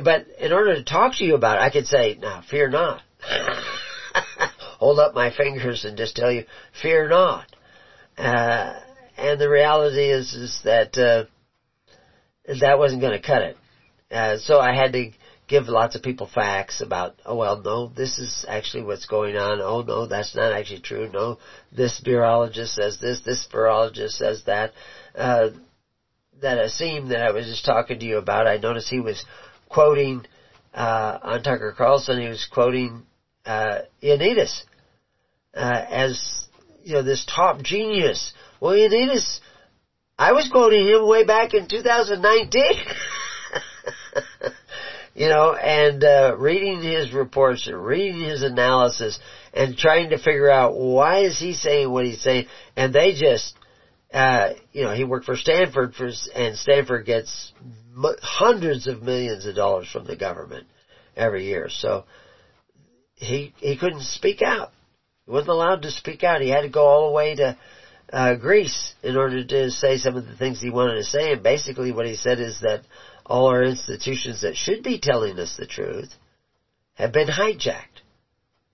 But 0.03 0.27
in 0.39 0.51
order 0.51 0.75
to 0.75 0.83
talk 0.83 1.15
to 1.15 1.23
you 1.23 1.35
about 1.35 1.57
it, 1.57 1.61
I 1.61 1.69
could 1.69 1.87
say, 1.87 2.15
now, 2.19 2.43
fear 2.47 2.69
not. 2.69 3.01
Hold 4.79 4.99
up 4.99 5.13
my 5.13 5.31
fingers 5.31 5.85
and 5.85 5.97
just 5.97 6.15
tell 6.15 6.31
you, 6.31 6.43
fear 6.81 7.07
not. 7.07 7.47
Uh, 8.17 8.79
and 9.15 9.39
the 9.41 9.49
reality 9.49 10.11
is, 10.11 10.33
is 10.33 10.61
that, 10.63 10.97
uh, 10.97 11.23
that 12.47 12.79
wasn't 12.79 13.01
going 13.01 13.19
to 13.19 13.25
cut 13.25 13.41
it. 13.41 13.57
Uh, 14.09 14.37
so 14.37 14.59
I 14.59 14.73
had 14.73 14.93
to 14.93 15.11
give 15.47 15.67
lots 15.67 15.95
of 15.95 16.01
people 16.01 16.27
facts 16.33 16.81
about, 16.81 17.15
oh 17.25 17.35
well, 17.35 17.61
no, 17.61 17.87
this 17.87 18.19
is 18.19 18.45
actually 18.47 18.83
what's 18.83 19.05
going 19.05 19.35
on. 19.35 19.61
Oh 19.61 19.81
no, 19.81 20.07
that's 20.07 20.35
not 20.35 20.53
actually 20.53 20.81
true. 20.81 21.09
No, 21.11 21.39
this 21.71 22.01
virologist 22.05 22.75
says 22.75 22.99
this, 22.99 23.21
this 23.21 23.47
virologist 23.51 24.11
says 24.11 24.43
that. 24.45 24.73
Uh, 25.15 25.49
that 26.41 26.57
Aseem 26.59 27.09
that 27.09 27.21
I 27.21 27.31
was 27.31 27.45
just 27.45 27.65
talking 27.65 27.99
to 27.99 28.05
you 28.05 28.17
about, 28.17 28.47
I 28.47 28.57
noticed 28.57 28.89
he 28.89 28.99
was 28.99 29.25
quoting, 29.69 30.25
uh, 30.73 31.17
on 31.21 31.43
Tucker 31.43 31.73
Carlson, 31.75 32.21
he 32.21 32.27
was 32.27 32.47
quoting, 32.51 33.03
uh, 33.45 33.79
Ioannidis, 34.03 34.61
uh, 35.55 35.85
as, 35.89 36.47
you 36.83 36.93
know, 36.93 37.01
this 37.03 37.25
top 37.25 37.63
genius. 37.63 38.33
Well, 38.59 38.73
Ioannidis, 38.73 39.39
I 40.19 40.31
was 40.31 40.49
quoting 40.49 40.87
him 40.87 41.07
way 41.07 41.25
back 41.25 41.53
in 41.53 41.67
2019. 41.67 42.63
you 45.13 45.29
know, 45.29 45.53
and 45.53 46.03
uh, 46.03 46.35
reading 46.37 46.81
his 46.81 47.13
reports 47.13 47.67
and 47.67 47.85
reading 47.85 48.21
his 48.21 48.41
analysis 48.41 49.19
and 49.53 49.77
trying 49.77 50.09
to 50.09 50.17
figure 50.17 50.49
out 50.49 50.75
why 50.75 51.19
is 51.19 51.39
he 51.39 51.53
saying 51.53 51.91
what 51.91 52.05
he's 52.05 52.21
saying, 52.21 52.47
and 52.75 52.93
they 52.93 53.13
just, 53.13 53.55
uh, 54.11 54.53
you 54.71 54.83
know, 54.83 54.93
he 54.93 55.03
worked 55.03 55.25
for 55.25 55.35
Stanford 55.35 55.93
for, 55.93 56.09
and 56.33 56.57
Stanford 56.57 57.05
gets 57.05 57.53
hundreds 58.21 58.87
of 58.87 59.03
millions 59.03 59.45
of 59.45 59.55
dollars 59.55 59.87
from 59.87 60.05
the 60.05 60.15
government 60.15 60.65
every 61.15 61.45
year, 61.45 61.69
so 61.69 62.05
he 63.15 63.53
he 63.57 63.77
couldn't 63.77 64.03
speak 64.03 64.41
out. 64.41 64.71
He 65.25 65.31
wasn't 65.31 65.49
allowed 65.49 65.83
to 65.83 65.91
speak 65.91 66.23
out. 66.23 66.41
He 66.41 66.49
had 66.49 66.61
to 66.61 66.69
go 66.69 66.85
all 66.85 67.07
the 67.07 67.13
way 67.13 67.35
to 67.35 67.55
uh, 68.11 68.35
Greece 68.35 68.93
in 69.03 69.17
order 69.17 69.43
to 69.43 69.69
say 69.69 69.97
some 69.97 70.15
of 70.15 70.25
the 70.25 70.35
things 70.35 70.59
he 70.59 70.69
wanted 70.69 70.95
to 70.95 71.03
say. 71.03 71.31
And 71.31 71.43
basically, 71.43 71.91
what 71.91 72.05
he 72.05 72.15
said 72.15 72.39
is 72.39 72.59
that 72.61 72.81
all 73.25 73.47
our 73.47 73.63
institutions 73.63 74.41
that 74.41 74.55
should 74.55 74.83
be 74.83 74.99
telling 74.99 75.39
us 75.39 75.55
the 75.57 75.65
truth 75.65 76.09
have 76.95 77.11
been 77.11 77.27
hijacked. 77.27 78.01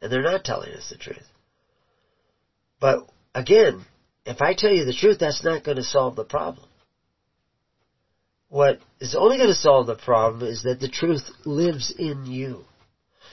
And 0.02 0.12
they're 0.12 0.22
not 0.22 0.44
telling 0.44 0.74
us 0.74 0.90
the 0.90 0.98
truth. 0.98 1.26
But 2.80 3.00
again, 3.34 3.86
if 4.26 4.42
I 4.42 4.54
tell 4.54 4.72
you 4.72 4.84
the 4.84 4.94
truth, 4.94 5.20
that's 5.20 5.44
not 5.44 5.64
going 5.64 5.78
to 5.78 5.84
solve 5.84 6.16
the 6.16 6.26
problem. 6.26 6.68
What 8.50 8.80
is 9.00 9.16
only 9.16 9.38
going 9.38 9.50
to 9.50 9.56
solve 9.56 9.88
the 9.88 9.96
problem 9.96 10.48
is 10.48 10.64
that 10.64 10.80
the 10.80 10.88
truth 10.88 11.24
lives 11.46 11.92
in 11.98 12.26
you. 12.26 12.66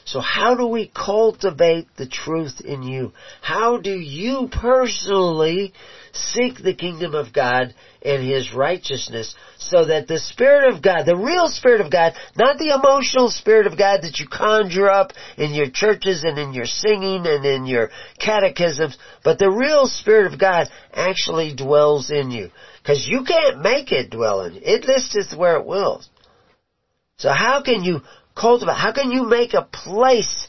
So 0.05 0.20
how 0.20 0.55
do 0.55 0.66
we 0.66 0.90
cultivate 0.94 1.88
the 1.96 2.07
truth 2.07 2.61
in 2.61 2.82
you? 2.82 3.12
How 3.42 3.78
do 3.78 3.92
you 3.92 4.48
personally 4.51 5.72
seek 6.12 6.59
the 6.59 6.74
kingdom 6.74 7.14
of 7.14 7.32
God 7.32 7.74
and 8.03 8.22
His 8.22 8.53
righteousness 8.53 9.34
so 9.59 9.84
that 9.84 10.09
the 10.09 10.18
Spirit 10.18 10.74
of 10.74 10.82
God, 10.82 11.05
the 11.05 11.16
real 11.16 11.48
Spirit 11.48 11.80
of 11.80 11.90
God, 11.90 12.14
not 12.36 12.59
the 12.59 12.74
emotional 12.74 13.30
Spirit 13.30 13.66
of 13.66 13.78
God 13.78 14.03
that 14.03 14.18
you 14.18 14.26
conjure 14.26 14.90
up 14.90 15.12
in 15.36 15.55
your 15.55 15.70
churches 15.70 16.24
and 16.24 16.38
in 16.38 16.53
your 16.53 16.66
singing 16.66 17.26
and 17.26 17.44
in 17.44 17.66
your 17.66 17.90
catechisms, 18.18 18.96
but 19.22 19.38
the 19.38 19.51
real 19.51 19.86
Spirit 19.86 20.32
of 20.32 20.38
God 20.38 20.68
actually 20.92 21.55
dwells 21.55 22.11
in 22.11 22.30
you. 22.30 22.51
Cause 22.84 23.07
you 23.07 23.24
can't 23.24 23.61
make 23.61 23.92
it 23.92 24.11
dwell 24.11 24.42
in 24.42 24.55
you. 24.55 24.61
It 24.64 24.84
listeth 24.84 25.36
where 25.36 25.57
it 25.57 25.66
wills. 25.66 26.09
So 27.18 27.28
how 27.28 27.62
can 27.62 27.84
you 27.84 28.01
cultivate, 28.41 28.74
how 28.74 28.93
can 28.93 29.11
you 29.11 29.24
make 29.24 29.55
a 29.55 29.62
place 29.62 30.49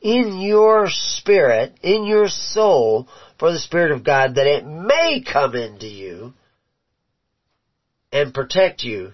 in 0.00 0.40
your 0.40 0.88
spirit, 0.88 1.74
in 1.82 2.04
your 2.04 2.28
soul, 2.28 3.08
for 3.38 3.52
the 3.52 3.58
Spirit 3.58 3.92
of 3.92 4.04
God 4.04 4.36
that 4.36 4.46
it 4.46 4.64
may 4.64 5.20
come 5.20 5.54
into 5.54 5.86
you 5.86 6.32
and 8.12 8.32
protect 8.32 8.84
you 8.84 9.12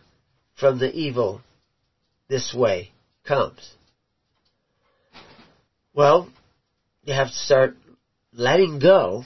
from 0.54 0.78
the 0.78 0.92
evil 0.92 1.40
this 2.28 2.52
way 2.52 2.90
comes. 3.26 3.74
Well, 5.94 6.30
you 7.04 7.14
have 7.14 7.28
to 7.28 7.34
start 7.34 7.76
letting 8.32 8.78
go 8.78 9.24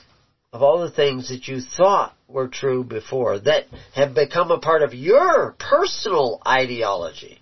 of 0.53 0.63
all 0.63 0.83
the 0.83 0.91
things 0.91 1.31
that 1.31 1.49
you 1.49 1.61
thought 1.61 2.15
were 2.29 2.49
true 2.49 2.85
before 2.85 3.41
that 3.41 3.65
have 3.95 4.15
become 4.15 4.51
a 4.51 4.61
part 4.61 4.83
of 4.83 4.95
your 4.95 5.57
personal 5.59 6.41
ideology. 6.47 7.42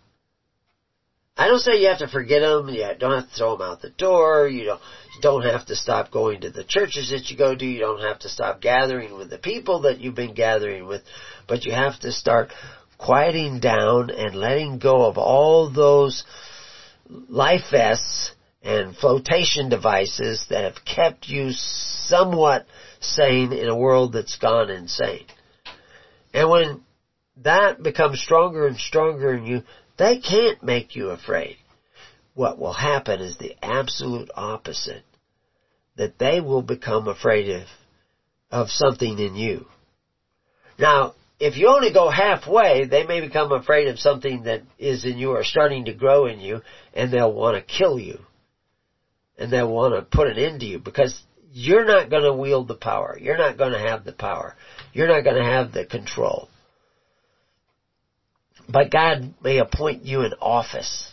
I 1.36 1.46
don't 1.46 1.60
say 1.60 1.80
you 1.80 1.88
have 1.88 1.98
to 1.98 2.08
forget 2.08 2.42
them. 2.42 2.68
You 2.68 2.86
don't 2.98 3.20
have 3.20 3.30
to 3.30 3.36
throw 3.36 3.56
them 3.56 3.68
out 3.68 3.80
the 3.80 3.90
door. 3.90 4.48
You 4.48 4.64
don't, 4.64 4.80
don't 5.22 5.44
have 5.44 5.66
to 5.66 5.76
stop 5.76 6.10
going 6.10 6.42
to 6.42 6.50
the 6.50 6.64
churches 6.64 7.10
that 7.10 7.30
you 7.30 7.36
go 7.36 7.54
to. 7.54 7.64
You 7.64 7.80
don't 7.80 8.02
have 8.02 8.18
to 8.20 8.28
stop 8.28 8.60
gathering 8.60 9.16
with 9.16 9.30
the 9.30 9.38
people 9.38 9.82
that 9.82 10.00
you've 10.00 10.14
been 10.14 10.34
gathering 10.34 10.86
with. 10.86 11.02
But 11.48 11.64
you 11.64 11.72
have 11.72 11.98
to 12.00 12.12
start 12.12 12.50
quieting 12.98 13.60
down 13.60 14.10
and 14.10 14.34
letting 14.34 14.78
go 14.78 15.06
of 15.06 15.16
all 15.16 15.70
those 15.70 16.24
life 17.08 17.64
vests 17.70 18.32
and 18.62 18.94
flotation 18.94 19.70
devices 19.70 20.44
that 20.50 20.64
have 20.64 20.84
kept 20.84 21.28
you 21.28 21.50
somewhat 21.52 22.66
sane 23.00 23.52
in 23.52 23.68
a 23.68 23.76
world 23.76 24.12
that's 24.12 24.36
gone 24.36 24.68
insane. 24.68 25.24
And 26.34 26.50
when 26.50 26.82
that 27.38 27.82
becomes 27.82 28.20
stronger 28.20 28.66
and 28.66 28.76
stronger 28.76 29.34
in 29.34 29.46
you, 29.46 29.62
they 30.00 30.18
can't 30.18 30.62
make 30.62 30.96
you 30.96 31.10
afraid. 31.10 31.56
What 32.34 32.58
will 32.58 32.72
happen 32.72 33.20
is 33.20 33.36
the 33.36 33.54
absolute 33.62 34.30
opposite. 34.34 35.02
That 35.96 36.18
they 36.18 36.40
will 36.40 36.62
become 36.62 37.08
afraid 37.08 37.50
of, 37.50 37.66
of 38.50 38.70
something 38.70 39.18
in 39.18 39.34
you. 39.34 39.66
Now, 40.78 41.14
if 41.38 41.56
you 41.56 41.68
only 41.68 41.92
go 41.92 42.08
halfway, 42.08 42.84
they 42.84 43.02
may 43.02 43.20
become 43.20 43.52
afraid 43.52 43.88
of 43.88 43.98
something 43.98 44.44
that 44.44 44.62
is 44.78 45.04
in 45.04 45.18
you 45.18 45.30
or 45.32 45.42
starting 45.42 45.86
to 45.86 45.92
grow 45.92 46.26
in 46.26 46.38
you, 46.38 46.60
and 46.94 47.12
they'll 47.12 47.32
want 47.32 47.56
to 47.56 47.78
kill 47.78 47.98
you. 47.98 48.20
And 49.38 49.50
they'll 49.50 49.70
want 49.70 49.94
to 49.94 50.02
put 50.02 50.28
an 50.28 50.38
end 50.38 50.60
to 50.60 50.66
you 50.66 50.78
because 50.78 51.18
you're 51.50 51.86
not 51.86 52.10
going 52.10 52.24
to 52.24 52.32
wield 52.32 52.68
the 52.68 52.74
power. 52.74 53.18
You're 53.18 53.38
not 53.38 53.56
going 53.56 53.72
to 53.72 53.78
have 53.78 54.04
the 54.04 54.12
power. 54.12 54.54
You're 54.92 55.08
not 55.08 55.24
going 55.24 55.36
to 55.36 55.42
have 55.42 55.72
the 55.72 55.86
control. 55.86 56.49
But 58.70 58.90
God 58.90 59.34
may 59.42 59.58
appoint 59.58 60.04
you 60.04 60.22
in 60.22 60.32
office. 60.34 61.12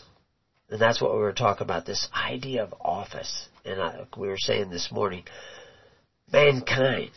And 0.70 0.82
that's 0.82 1.02
what 1.02 1.14
we 1.14 1.20
were 1.20 1.34
talking 1.34 1.64
about, 1.64 1.86
this 1.86 2.08
idea 2.14 2.64
of 2.64 2.74
office. 2.82 3.48
And 3.66 3.82
I, 3.82 4.06
we 4.18 4.28
were 4.28 4.38
saying 4.38 4.70
this 4.70 4.92
morning, 4.92 5.24
mankind 6.32 7.12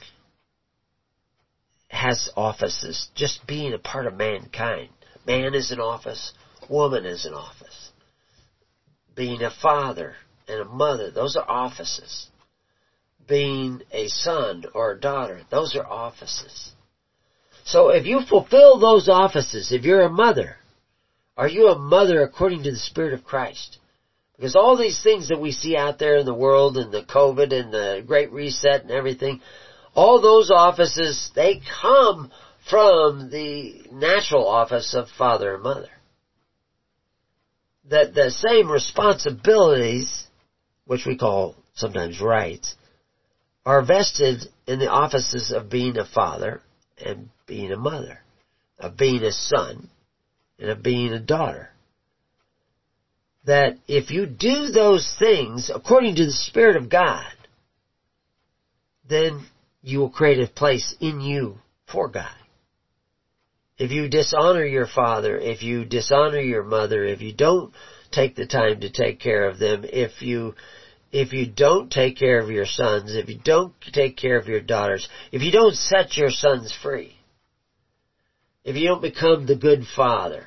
has 1.89 2.31
offices, 2.37 3.09
just 3.15 3.47
being 3.47 3.75
a 3.75 3.79
part 3.79 4.07
of 4.07 4.15
mankind. 4.15 4.91
Man 5.27 5.55
is 5.55 5.73
an 5.73 5.81
office, 5.81 6.33
woman 6.69 7.05
is 7.05 7.27
an 7.27 7.35
office. 7.35 7.91
Being 9.17 9.43
a 9.43 9.51
father 9.51 10.15
and 10.49 10.61
a 10.61 10.65
mother, 10.65 11.11
those 11.11 11.37
are 11.37 11.49
offices. 11.49 12.29
Being 13.29 13.83
a 13.93 14.07
son 14.09 14.65
or 14.75 14.93
a 14.93 15.01
daughter, 15.01 15.43
those 15.51 15.75
are 15.75 15.87
offices. 15.87 16.73
So 17.71 17.91
if 17.91 18.05
you 18.05 18.23
fulfill 18.29 18.81
those 18.81 19.09
offices, 19.09 19.71
if 19.71 19.85
you're 19.85 20.01
a 20.03 20.11
mother, 20.11 20.57
are 21.37 21.47
you 21.47 21.69
a 21.69 21.79
mother 21.79 22.23
according 22.23 22.65
to 22.65 22.73
the 22.73 22.77
Spirit 22.77 23.13
of 23.13 23.23
Christ? 23.23 23.79
Because 24.37 24.57
all 24.57 24.77
these 24.77 25.01
things 25.01 25.29
that 25.29 25.41
we 25.41 25.53
see 25.53 25.77
out 25.77 26.01
there 26.01 26.17
in 26.17 26.27
the 26.27 26.35
world 26.35 26.77
and 26.77 26.91
the 26.91 27.05
COVID 27.05 27.53
and 27.53 27.73
the 27.73 28.03
Great 28.05 28.33
Reset 28.33 28.83
and 28.83 28.91
everything, 28.91 29.41
all 29.95 30.21
those 30.21 30.51
offices, 30.51 31.31
they 31.37 31.61
come 31.81 32.33
from 32.69 33.31
the 33.31 33.85
natural 33.93 34.49
office 34.49 34.93
of 34.93 35.09
father 35.17 35.55
and 35.55 35.63
mother. 35.63 35.91
That 37.89 38.15
the 38.15 38.33
same 38.33 38.69
responsibilities, 38.69 40.27
which 40.87 41.07
we 41.07 41.17
call 41.17 41.55
sometimes 41.75 42.21
rights, 42.21 42.75
are 43.65 43.85
vested 43.85 44.49
in 44.67 44.81
the 44.81 44.91
offices 44.91 45.53
of 45.53 45.71
being 45.71 45.97
a 45.99 46.05
father 46.05 46.63
and 46.99 47.29
being 47.51 47.73
a 47.73 47.77
mother, 47.77 48.21
of 48.79 48.97
being 48.97 49.25
a 49.25 49.33
son, 49.33 49.89
and 50.61 50.71
of 50.71 50.85
being 50.85 51.13
a 51.13 51.19
daughter. 51.19 51.69
That 53.45 53.77
if 53.89 54.13
you 54.13 54.25
do 54.25 54.69
those 54.69 55.13
things 55.19 55.69
according 55.75 56.15
to 56.15 56.27
the 56.27 56.31
Spirit 56.31 56.77
of 56.77 56.89
God, 56.89 57.33
then 59.09 59.45
you 59.83 59.99
will 59.99 60.09
create 60.09 60.39
a 60.39 60.47
place 60.47 60.95
in 61.01 61.21
you 61.21 61.59
for 61.91 62.07
God. 62.09 62.31
If 63.79 63.91
you 63.91 64.09
dishonor 64.09 64.65
your 64.65 64.87
father, 64.87 65.37
if 65.37 65.61
you 65.65 65.85
dishonor 65.85 66.39
your 66.39 66.63
mother, 66.63 67.05
if 67.05 67.21
you 67.21 67.33
don't 67.33 67.75
take 68.13 68.37
the 68.37 68.47
time 68.47 68.83
to 68.83 68.91
take 68.91 69.19
care 69.19 69.49
of 69.49 69.59
them, 69.59 69.85
if 69.85 70.23
you 70.23 70.55
if 71.11 71.33
you 71.33 71.47
don't 71.47 71.91
take 71.91 72.17
care 72.17 72.39
of 72.39 72.51
your 72.51 72.67
sons, 72.67 73.13
if 73.17 73.29
you 73.29 73.41
don't 73.43 73.75
take 73.93 74.17
care 74.17 74.37
of 74.37 74.47
your 74.47 74.61
daughters, 74.61 75.09
if 75.33 75.43
you 75.43 75.51
don't 75.51 75.75
set 75.75 76.17
your 76.17 76.31
sons 76.31 76.73
free, 76.83 77.20
if 78.65 78.77
you 78.77 78.87
don't 78.87 79.01
become 79.01 79.47
the 79.47 79.55
good 79.55 79.85
father, 79.97 80.47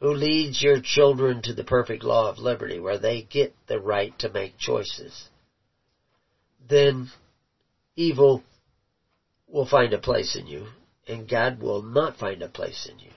who 0.00 0.12
leads 0.12 0.60
your 0.62 0.80
children 0.80 1.42
to 1.42 1.52
the 1.52 1.62
perfect 1.62 2.02
law 2.02 2.28
of 2.28 2.38
liberty 2.38 2.78
where 2.78 2.98
they 2.98 3.20
get 3.20 3.52
the 3.66 3.78
right 3.78 4.18
to 4.18 4.28
make 4.28 4.56
choices, 4.58 5.28
then 6.68 7.08
evil 7.96 8.40
will 9.46 9.66
find 9.66 9.92
a 9.92 9.98
place 9.98 10.36
in 10.36 10.46
you 10.46 10.66
and 11.06 11.28
God 11.28 11.60
will 11.60 11.82
not 11.82 12.16
find 12.16 12.42
a 12.42 12.48
place 12.48 12.88
in 12.90 12.98
you. 12.98 13.10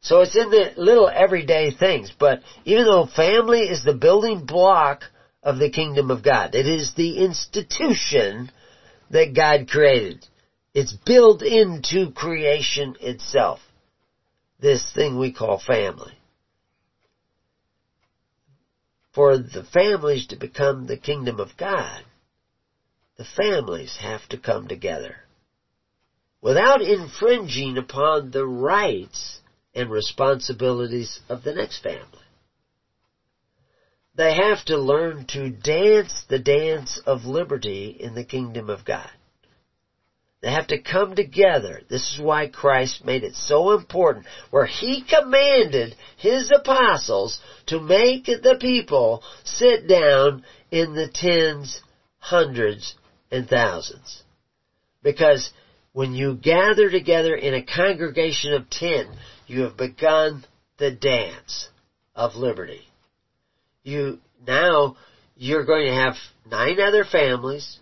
So 0.00 0.20
it's 0.20 0.36
in 0.36 0.50
the 0.50 0.72
little 0.76 1.08
everyday 1.12 1.70
things, 1.70 2.12
but 2.18 2.40
even 2.64 2.86
though 2.86 3.04
family 3.04 3.68
is 3.68 3.84
the 3.84 3.92
building 3.92 4.46
block 4.46 5.04
of 5.42 5.58
the 5.58 5.68
kingdom 5.68 6.10
of 6.10 6.24
God, 6.24 6.54
it 6.54 6.66
is 6.66 6.92
the 6.96 7.18
institution 7.18 8.50
that 9.10 9.34
God 9.34 9.68
created. 9.68 10.26
It's 10.74 10.92
built 10.92 11.42
into 11.42 12.10
creation 12.10 12.96
itself. 13.00 13.60
This 14.58 14.90
thing 14.94 15.18
we 15.18 15.30
call 15.30 15.58
family. 15.58 16.18
For 19.14 19.36
the 19.36 19.64
families 19.64 20.26
to 20.28 20.36
become 20.36 20.86
the 20.86 20.96
kingdom 20.96 21.40
of 21.40 21.56
God, 21.58 22.02
the 23.18 23.24
families 23.24 23.96
have 24.00 24.26
to 24.28 24.38
come 24.38 24.68
together 24.68 25.16
without 26.40 26.82
infringing 26.82 27.78
upon 27.78 28.30
the 28.30 28.44
rights 28.44 29.40
and 29.74 29.90
responsibilities 29.90 31.20
of 31.28 31.42
the 31.44 31.52
next 31.52 31.82
family. 31.82 32.18
They 34.14 34.34
have 34.34 34.62
to 34.66 34.76
learn 34.76 35.24
to 35.28 35.48
dance 35.48 36.24
the 36.28 36.38
dance 36.38 37.00
of 37.06 37.24
liberty 37.24 37.96
in 37.98 38.14
the 38.14 38.24
kingdom 38.24 38.68
of 38.68 38.84
God. 38.84 39.10
They 40.42 40.50
have 40.50 40.66
to 40.68 40.78
come 40.78 41.14
together. 41.14 41.82
This 41.88 42.12
is 42.12 42.18
why 42.18 42.48
Christ 42.48 43.04
made 43.04 43.22
it 43.22 43.34
so 43.34 43.70
important, 43.70 44.26
where 44.50 44.66
He 44.66 45.00
commanded 45.00 45.94
His 46.16 46.50
apostles 46.52 47.40
to 47.66 47.78
make 47.78 48.26
the 48.26 48.56
people 48.60 49.22
sit 49.44 49.86
down 49.86 50.42
in 50.72 50.94
the 50.94 51.08
tens, 51.08 51.80
hundreds, 52.18 52.94
and 53.30 53.48
thousands. 53.48 54.22
Because 55.02 55.48
when 55.92 56.12
you 56.14 56.34
gather 56.34 56.90
together 56.90 57.34
in 57.34 57.54
a 57.54 57.62
congregation 57.62 58.52
of 58.52 58.68
ten, 58.68 59.16
you 59.46 59.62
have 59.62 59.76
begun 59.76 60.44
the 60.78 60.90
dance 60.90 61.68
of 62.16 62.34
liberty. 62.34 62.82
You, 63.84 64.18
now, 64.44 64.96
you're 65.36 65.64
going 65.64 65.86
to 65.86 65.94
have 65.94 66.14
nine 66.46 66.80
other 66.80 67.04
families, 67.04 67.78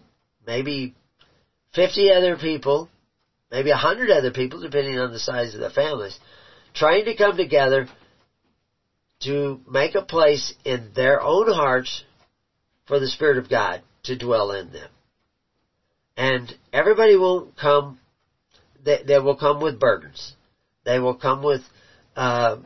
maybe 0.46 0.94
50 1.74 2.10
other 2.10 2.36
people, 2.36 2.88
maybe 3.50 3.70
100 3.70 4.10
other 4.10 4.30
people, 4.30 4.60
depending 4.60 4.98
on 4.98 5.12
the 5.12 5.18
size 5.18 5.54
of 5.54 5.60
the 5.60 5.70
families, 5.70 6.18
trying 6.74 7.04
to 7.04 7.14
come 7.14 7.36
together 7.36 7.86
to 9.22 9.60
make 9.66 9.94
a 9.94 10.02
place 10.02 10.52
in 10.64 10.92
their 10.94 11.20
own 11.20 11.46
hearts 11.46 12.02
for 12.86 12.98
the 12.98 13.08
Spirit 13.08 13.38
of 13.38 13.48
God 13.48 13.82
to 14.04 14.16
dwell 14.16 14.50
in 14.50 14.72
them. 14.72 14.90
And 16.16 16.52
everybody 16.72 17.16
won't 17.16 17.56
come, 17.56 17.98
they, 18.82 19.00
they 19.04 19.18
will 19.18 19.36
come 19.36 19.60
with 19.60 19.78
burdens. 19.78 20.34
They 20.84 20.98
will 20.98 21.14
come 21.14 21.42
with, 21.42 21.62
uh, 22.16 22.56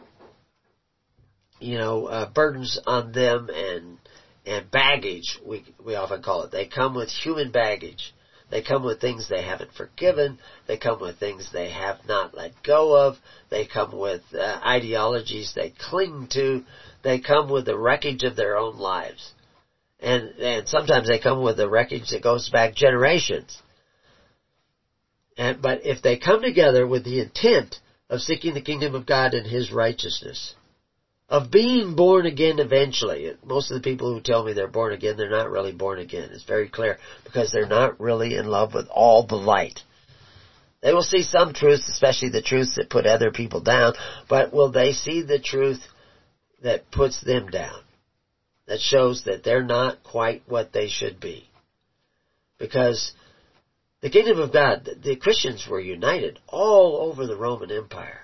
you 1.59 1.77
know, 1.77 2.07
uh, 2.07 2.27
burdens 2.27 2.79
on 2.87 3.13
them 3.13 3.51
and, 3.51 3.99
and 4.47 4.71
baggage, 4.71 5.39
we, 5.45 5.65
we 5.83 5.95
often 5.95 6.23
call 6.23 6.43
it. 6.43 6.51
They 6.51 6.65
come 6.65 6.95
with 6.95 7.09
human 7.09 7.51
baggage. 7.51 8.13
They 8.55 8.63
come 8.63 8.85
with 8.85 9.01
things 9.01 9.29
they 9.29 9.43
haven't 9.43 9.75
forgiven. 9.75 10.39
They 10.67 10.79
come 10.79 11.01
with 11.01 11.19
things 11.19 11.51
they 11.53 11.71
have 11.71 11.99
not 12.07 12.35
let 12.35 12.53
go 12.63 12.97
of. 12.97 13.17
They 13.51 13.67
come 13.67 13.91
with 13.99 14.23
uh, 14.33 14.61
ideologies 14.65 15.53
they 15.55 15.75
cling 15.91 16.29
to. 16.33 16.63
They 17.03 17.19
come 17.19 17.51
with 17.51 17.67
the 17.67 17.77
wreckage 17.77 18.23
of 18.23 18.37
their 18.37 18.57
own 18.57 18.79
lives 18.79 19.33
and 20.05 20.39
and 20.39 20.69
sometimes 20.69 21.09
they 21.09 21.19
come 21.19 21.43
with 21.43 21.57
the 21.57 21.69
wreckage 21.69 22.11
that 22.11 22.23
goes 22.23 22.49
back 22.51 22.75
generations. 22.75 23.61
And 25.37 25.61
but 25.61 25.85
if 25.85 26.03
they 26.03 26.17
come 26.17 26.43
together 26.43 26.87
with 26.87 27.05
the 27.05 27.21
intent 27.21 27.77
of 28.11 28.21
seeking 28.21 28.55
the 28.55 28.61
kingdom 28.61 28.95
of 28.95 29.07
God 29.07 29.35
and 29.35 29.47
His 29.47 29.73
righteousness, 29.73 30.55
of 31.29 31.51
being 31.51 31.97
born 31.97 32.27
again 32.27 32.59
eventually, 32.59 33.33
most 33.45 33.71
of 33.71 33.77
the 33.77 33.89
people 33.89 34.13
who 34.13 34.21
tell 34.21 34.45
me 34.45 34.53
they're 34.53 34.69
born 34.69 34.93
again, 34.93 35.17
they're 35.17 35.31
not 35.31 35.51
really 35.51 35.73
born 35.73 35.99
again. 35.99 36.31
It's 36.33 36.45
very 36.45 36.69
clear 36.69 36.99
because 37.25 37.51
they're 37.51 37.67
not 37.67 38.01
really 38.01 38.37
in 38.37 38.47
love 38.47 38.75
with 38.75 38.89
all 38.89 39.27
the 39.27 39.37
light. 39.37 39.81
They 40.83 40.93
will 40.93 41.03
see 41.03 41.23
some 41.23 41.55
truths, 41.55 41.89
especially 41.89 42.29
the 42.29 42.43
truths 42.43 42.75
that 42.77 42.91
put 42.91 43.07
other 43.07 43.31
people 43.31 43.63
down, 43.63 43.95
but 44.29 44.53
will 44.53 44.71
they 44.71 44.93
see 44.93 45.23
the 45.23 45.39
truth 45.39 45.81
that 46.63 46.91
puts 46.91 47.23
them 47.23 47.49
down? 47.49 47.81
that 48.67 48.81
shows 48.81 49.25
that 49.25 49.45
they're 49.45 49.65
not 49.65 50.03
quite 50.03 50.43
what 50.47 50.73
they 50.73 50.89
should 50.89 51.21
be. 51.21 51.49
Because 52.59 53.13
the 54.01 54.11
kingdom 54.11 54.39
of 54.39 54.53
God, 54.53 54.89
the 55.03 55.17
Christians 55.17 55.67
were 55.69 55.81
united 55.81 56.39
all 56.49 57.09
over 57.11 57.27
the 57.27 57.37
Roman 57.37 57.71
Empire. 57.71 58.21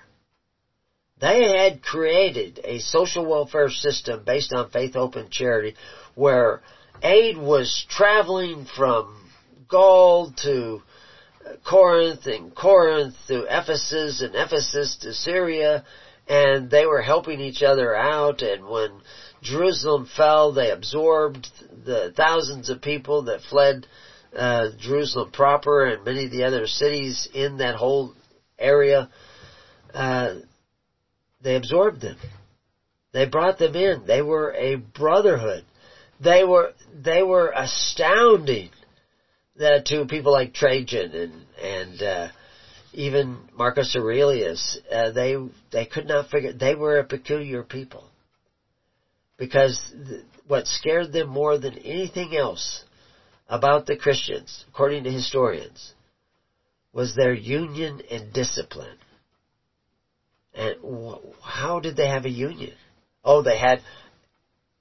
They 1.21 1.57
had 1.57 1.83
created 1.83 2.59
a 2.63 2.79
social 2.79 3.25
welfare 3.25 3.69
system 3.69 4.23
based 4.25 4.51
on 4.53 4.71
faith, 4.71 4.95
hope, 4.95 5.15
and 5.15 5.31
charity 5.31 5.75
where 6.15 6.61
aid 7.03 7.37
was 7.37 7.85
traveling 7.89 8.65
from 8.65 9.29
Gaul 9.67 10.33
to 10.43 10.81
Corinth 11.63 12.25
and 12.25 12.53
Corinth 12.53 13.15
to 13.27 13.45
Ephesus 13.47 14.21
and 14.21 14.35
Ephesus 14.35 14.97
to 14.97 15.13
Syria 15.13 15.85
and 16.27 16.69
they 16.69 16.85
were 16.85 17.01
helping 17.01 17.39
each 17.39 17.61
other 17.61 17.95
out 17.95 18.41
and 18.41 18.67
when 18.67 19.01
Jerusalem 19.41 20.07
fell. 20.15 20.53
They 20.53 20.71
absorbed 20.71 21.49
the 21.85 22.13
thousands 22.15 22.69
of 22.69 22.81
people 22.81 23.23
that 23.23 23.41
fled 23.41 23.85
uh, 24.35 24.69
Jerusalem 24.77 25.31
proper 25.31 25.85
and 25.85 26.05
many 26.05 26.25
of 26.25 26.31
the 26.31 26.45
other 26.45 26.67
cities 26.67 27.27
in 27.33 27.57
that 27.57 27.75
whole 27.75 28.13
area. 28.57 29.09
Uh, 29.93 30.35
they 31.41 31.55
absorbed 31.55 32.01
them. 32.01 32.17
They 33.13 33.25
brought 33.25 33.57
them 33.57 33.75
in. 33.75 34.05
They 34.05 34.21
were 34.21 34.53
a 34.53 34.75
brotherhood. 34.75 35.65
They 36.19 36.43
were 36.43 36.71
they 36.93 37.23
were 37.23 37.51
astounding 37.53 38.69
that 39.55 39.85
to 39.85 40.05
people 40.05 40.31
like 40.31 40.53
Trajan 40.53 41.13
and 41.13 41.45
and 41.61 42.01
uh, 42.01 42.27
even 42.93 43.47
Marcus 43.51 43.95
Aurelius. 43.95 44.77
Uh, 44.89 45.09
they 45.11 45.35
they 45.71 45.85
could 45.85 46.05
not 46.05 46.27
figure. 46.27 46.53
They 46.53 46.75
were 46.75 46.99
a 46.99 47.03
peculiar 47.03 47.63
people 47.63 48.09
because 49.37 49.79
th- 49.91 50.21
what 50.47 50.67
scared 50.67 51.11
them 51.11 51.27
more 51.27 51.57
than 51.57 51.77
anything 51.79 52.35
else 52.35 52.83
about 53.49 53.85
the 53.85 53.95
Christians, 53.95 54.63
according 54.69 55.03
to 55.03 55.11
historians, 55.11 55.93
was 56.93 57.15
their 57.15 57.33
union 57.33 58.01
and 58.09 58.31
discipline. 58.31 58.97
And 60.53 60.75
wh- 60.83 61.41
how 61.41 61.79
did 61.79 61.95
they 61.95 62.07
have 62.07 62.25
a 62.25 62.29
union? 62.29 62.73
Oh, 63.23 63.41
they 63.41 63.57
had 63.57 63.81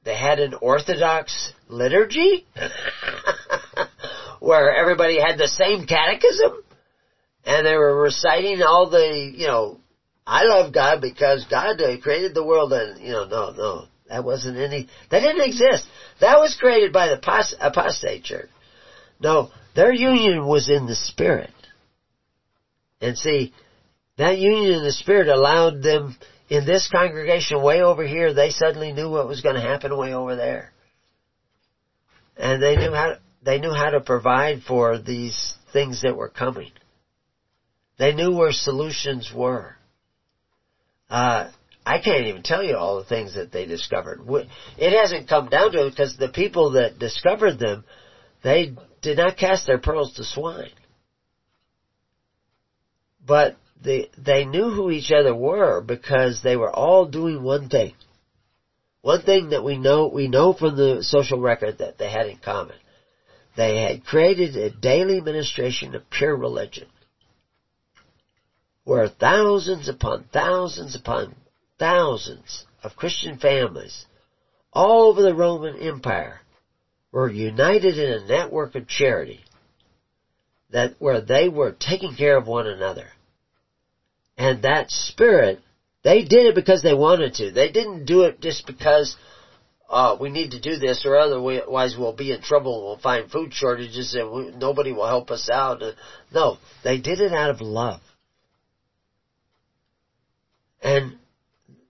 they 0.03 0.17
had 0.17 0.39
an 0.39 0.55
orthodox 0.55 1.53
liturgy 1.69 2.47
where 4.41 4.75
everybody 4.75 5.21
had 5.21 5.37
the 5.37 5.47
same 5.47 5.85
catechism 5.85 6.65
and 7.45 7.67
they 7.67 7.75
were 7.75 8.03
reciting 8.03 8.63
all 8.63 8.89
the, 8.89 9.33
you 9.35 9.47
know, 9.47 9.81
I 10.27 10.45
love 10.45 10.73
God 10.73 11.01
because 11.01 11.45
God 11.51 11.81
uh, 11.81 11.99
created 11.99 12.35
the 12.35 12.45
world 12.45 12.73
and, 12.73 13.01
you 13.03 13.13
know, 13.13 13.25
no, 13.25 13.51
no. 13.51 13.87
That 14.09 14.25
wasn't 14.25 14.59
any, 14.59 14.89
that 15.11 15.21
didn't 15.21 15.47
exist. 15.47 15.87
That 16.21 16.41
was 16.41 16.57
created 16.59 16.93
by 16.93 17.09
the 17.09 17.55
apostate 17.61 18.25
church. 18.25 18.49
No, 19.21 19.51
their 19.77 19.93
union 19.93 20.47
was 20.47 20.69
in 20.69 20.87
the 20.87 20.97
Spirit. 20.97 21.53
And 23.01 23.17
see, 23.17 23.53
that 24.21 24.39
union 24.39 24.73
in 24.75 24.85
the 24.85 24.93
Spirit 24.93 25.29
allowed 25.29 25.83
them 25.83 26.17
in 26.49 26.67
this 26.67 26.89
congregation 26.91 27.63
way 27.63 27.81
over 27.81 28.05
here, 28.05 28.35
they 28.35 28.51
suddenly 28.51 28.93
knew 28.93 29.09
what 29.09 29.29
was 29.29 29.41
going 29.41 29.55
to 29.55 29.61
happen 29.61 29.97
way 29.97 30.13
over 30.13 30.35
there. 30.37 30.73
And 32.37 32.63
they 32.63 32.75
knew 32.77 32.93
how, 32.93 33.15
they 33.43 33.59
knew 33.59 33.73
how 33.73 33.91
to 33.91 34.01
provide 34.01 34.63
for 34.67 34.99
these 34.99 35.55
things 35.73 36.03
that 36.03 36.17
were 36.17 36.29
coming. 36.29 36.73
They 37.99 38.13
knew 38.13 38.33
where 38.35 38.53
solutions 38.53 39.31
were. 39.35 39.77
Uh, 41.09 41.51
I 41.87 42.01
can't 42.01 42.27
even 42.27 42.43
tell 42.43 42.63
you 42.63 42.77
all 42.77 42.99
the 42.99 43.09
things 43.09 43.35
that 43.35 43.53
they 43.53 43.67
discovered. 43.67 44.21
It 44.77 45.01
hasn't 45.01 45.29
come 45.29 45.49
down 45.49 45.73
to 45.73 45.87
it 45.87 45.91
because 45.91 46.17
the 46.17 46.29
people 46.29 46.73
that 46.73 46.99
discovered 46.99 47.59
them, 47.59 47.85
they 48.43 48.75
did 49.03 49.19
not 49.19 49.37
cast 49.37 49.67
their 49.67 49.79
pearls 49.79 50.15
to 50.15 50.25
swine. 50.25 50.71
But 53.25 53.57
they, 53.83 54.09
they 54.19 54.45
knew 54.45 54.71
who 54.71 54.91
each 54.91 55.11
other 55.11 55.35
were 55.35 55.81
because 55.81 56.43
they 56.43 56.57
were 56.57 56.71
all 56.71 57.07
doing 57.07 57.43
one 57.43 57.69
thing. 57.69 57.93
One 59.03 59.23
thing 59.23 59.51
that 59.51 59.65
we 59.65 59.79
know, 59.79 60.07
we 60.07 60.29
know 60.29 60.53
from 60.53 60.77
the 60.77 61.03
social 61.03 61.39
record 61.39 61.79
that 61.79 61.97
they 61.97 62.11
had 62.11 62.27
in 62.27 62.37
common. 62.37 62.77
They 63.57 63.81
had 63.83 64.05
created 64.05 64.57
a 64.57 64.71
daily 64.71 65.21
ministration 65.21 65.95
of 65.95 66.09
pure 66.11 66.37
religion 66.37 66.87
where 68.85 69.09
thousands 69.09 69.89
upon 69.89 70.25
thousands 70.33 70.95
upon 70.95 71.35
thousands 71.79 72.65
of 72.83 72.97
Christian 72.97 73.37
families 73.37 74.05
all 74.73 75.09
over 75.09 75.23
the 75.23 75.35
Roman 75.35 75.77
Empire 75.77 76.41
were 77.13 77.29
united 77.29 77.99
in 77.99 78.11
a 78.11 78.27
network 78.27 78.75
of 78.75 78.87
charity 78.87 79.41
that 80.71 80.95
where 80.99 81.21
they 81.21 81.49
were 81.49 81.73
taking 81.73 82.15
care 82.15 82.37
of 82.37 82.47
one 82.47 82.67
another. 82.67 83.09
And 84.41 84.63
that 84.63 84.91
spirit, 84.91 85.61
they 86.03 86.23
did 86.23 86.47
it 86.47 86.55
because 86.55 86.83
they 86.83 86.95
wanted 86.95 87.35
to. 87.35 87.51
They 87.51 87.71
didn't 87.71 88.07
do 88.07 88.23
it 88.23 88.41
just 88.41 88.67
because 88.67 89.15
uh, 89.91 90.17
we 90.19 90.31
need 90.31 90.53
to 90.53 90.61
do 90.61 90.79
this 90.79 91.05
or 91.05 91.19
otherwise 91.19 91.95
we'll 91.99 92.15
be 92.15 92.33
in 92.33 92.41
trouble 92.41 92.77
and 92.77 92.85
we'll 92.87 92.99
find 92.99 93.31
food 93.31 93.53
shortages 93.53 94.15
and 94.15 94.33
we, 94.33 94.51
nobody 94.53 94.93
will 94.93 95.07
help 95.07 95.31
us 95.31 95.51
out. 95.53 95.83
No, 96.33 96.57
they 96.83 96.97
did 96.97 97.21
it 97.21 97.35
out 97.35 97.51
of 97.51 97.61
love. 97.61 98.01
And 100.81 101.19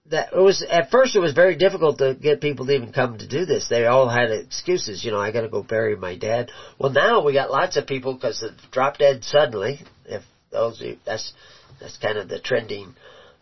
that 0.06 0.32
it 0.32 0.40
was 0.40 0.66
at 0.68 0.90
first 0.90 1.14
it 1.14 1.20
was 1.20 1.32
very 1.32 1.54
difficult 1.54 1.98
to 1.98 2.16
get 2.20 2.40
people 2.40 2.66
to 2.66 2.72
even 2.72 2.92
come 2.92 3.16
to 3.18 3.28
do 3.28 3.44
this. 3.44 3.68
They 3.68 3.86
all 3.86 4.08
had 4.08 4.32
excuses. 4.32 5.04
You 5.04 5.12
know, 5.12 5.20
I 5.20 5.30
got 5.30 5.42
to 5.42 5.48
go 5.48 5.62
bury 5.62 5.94
my 5.94 6.16
dad. 6.16 6.50
Well, 6.80 6.90
now 6.90 7.24
we 7.24 7.32
got 7.32 7.52
lots 7.52 7.76
of 7.76 7.86
people 7.86 8.14
because 8.14 8.40
they 8.40 8.48
drop 8.72 8.98
dead 8.98 9.22
suddenly. 9.22 9.78
If 10.04 10.24
those 10.50 10.82
that's 11.06 11.32
that's 11.80 11.96
kind 11.96 12.18
of 12.18 12.28
the 12.28 12.38
trending 12.38 12.94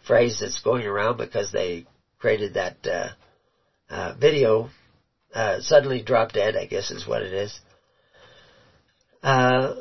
phrase 0.06 0.38
that's 0.40 0.60
going 0.60 0.86
around 0.86 1.18
because 1.18 1.50
they 1.52 1.84
created 2.18 2.54
that 2.54 2.76
uh, 2.86 3.08
uh, 3.90 4.12
video. 4.18 4.70
Uh, 5.34 5.60
suddenly 5.60 6.00
drop 6.00 6.32
dead, 6.32 6.56
I 6.56 6.64
guess 6.64 6.90
is 6.90 7.06
what 7.06 7.22
it 7.22 7.32
is. 7.32 7.60
Uh, 9.22 9.74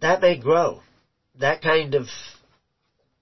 that 0.00 0.20
may 0.20 0.36
grow. 0.36 0.80
That 1.40 1.60
kind 1.60 1.94
of 1.94 2.06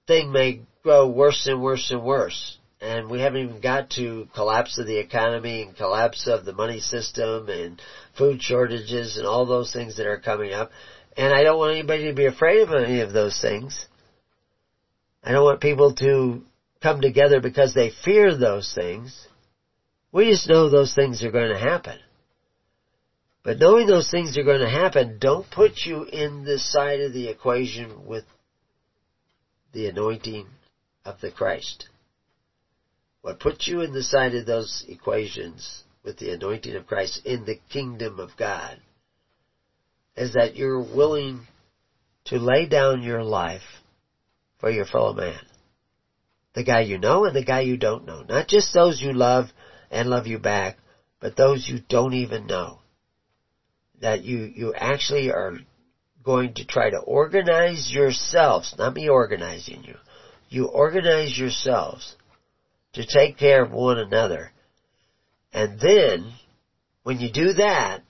thing 0.06 0.30
may 0.30 0.60
grow 0.82 1.08
worse 1.08 1.46
and 1.46 1.62
worse 1.62 1.90
and 1.90 2.04
worse. 2.04 2.58
And 2.80 3.08
we 3.10 3.20
haven't 3.20 3.40
even 3.40 3.60
got 3.60 3.90
to 3.90 4.28
collapse 4.34 4.78
of 4.78 4.86
the 4.86 4.98
economy 4.98 5.62
and 5.62 5.74
collapse 5.74 6.26
of 6.26 6.44
the 6.44 6.52
money 6.52 6.80
system 6.80 7.48
and 7.48 7.80
food 8.18 8.42
shortages 8.42 9.16
and 9.16 9.26
all 9.26 9.46
those 9.46 9.72
things 9.72 9.96
that 9.96 10.06
are 10.06 10.18
coming 10.18 10.52
up. 10.52 10.70
And 11.16 11.32
I 11.32 11.42
don't 11.42 11.58
want 11.58 11.72
anybody 11.72 12.08
to 12.08 12.12
be 12.12 12.26
afraid 12.26 12.60
of 12.60 12.74
any 12.74 13.00
of 13.00 13.12
those 13.12 13.40
things. 13.40 13.86
I 15.24 15.32
don't 15.32 15.44
want 15.44 15.60
people 15.60 15.94
to 15.94 16.42
come 16.82 17.00
together 17.00 17.40
because 17.40 17.74
they 17.74 17.90
fear 18.04 18.36
those 18.36 18.72
things. 18.74 19.26
We 20.12 20.30
just 20.30 20.48
know 20.48 20.68
those 20.68 20.94
things 20.94 21.24
are 21.24 21.30
going 21.30 21.52
to 21.52 21.58
happen. 21.58 21.98
But 23.42 23.58
knowing 23.58 23.86
those 23.86 24.10
things 24.10 24.36
are 24.36 24.44
going 24.44 24.60
to 24.60 24.68
happen 24.68 25.18
don't 25.20 25.50
put 25.50 25.72
you 25.84 26.02
in 26.02 26.44
the 26.44 26.58
side 26.58 27.00
of 27.00 27.12
the 27.12 27.28
equation 27.28 28.06
with 28.06 28.24
the 29.72 29.86
anointing 29.86 30.46
of 31.04 31.20
the 31.20 31.30
Christ. 31.30 31.88
What 33.22 33.40
puts 33.40 33.66
you 33.66 33.80
in 33.80 33.92
the 33.92 34.02
side 34.02 34.34
of 34.34 34.46
those 34.46 34.84
equations 34.88 35.82
with 36.04 36.18
the 36.18 36.30
anointing 36.30 36.76
of 36.76 36.86
Christ 36.86 37.24
in 37.24 37.44
the 37.44 37.58
kingdom 37.70 38.20
of 38.20 38.30
God 38.36 38.80
is 40.16 40.32
that 40.32 40.56
you're 40.56 40.80
willing 40.80 41.46
to 42.26 42.38
lay 42.38 42.66
down 42.66 43.02
your 43.02 43.22
life 43.22 43.62
for 44.58 44.70
your 44.70 44.84
fellow 44.84 45.12
man. 45.12 45.40
The 46.54 46.64
guy 46.64 46.80
you 46.80 46.98
know 46.98 47.24
and 47.24 47.36
the 47.36 47.44
guy 47.44 47.60
you 47.60 47.76
don't 47.76 48.06
know. 48.06 48.22
Not 48.22 48.48
just 48.48 48.72
those 48.72 49.00
you 49.00 49.12
love 49.12 49.46
and 49.90 50.08
love 50.08 50.26
you 50.26 50.38
back, 50.38 50.76
but 51.20 51.36
those 51.36 51.68
you 51.68 51.78
don't 51.88 52.14
even 52.14 52.46
know. 52.46 52.78
That 54.00 54.22
you, 54.22 54.50
you 54.54 54.72
actually 54.74 55.30
are 55.30 55.58
going 56.22 56.54
to 56.54 56.64
try 56.64 56.90
to 56.90 56.98
organize 56.98 57.90
yourselves, 57.90 58.74
not 58.76 58.94
me 58.94 59.08
organizing 59.08 59.84
you, 59.84 59.96
you 60.48 60.66
organize 60.66 61.36
yourselves 61.36 62.14
to 62.94 63.04
take 63.04 63.36
care 63.36 63.62
of 63.62 63.70
one 63.70 63.98
another. 63.98 64.50
And 65.52 65.78
then, 65.80 66.32
when 67.02 67.20
you 67.20 67.30
do 67.30 67.52
that, 67.54 68.02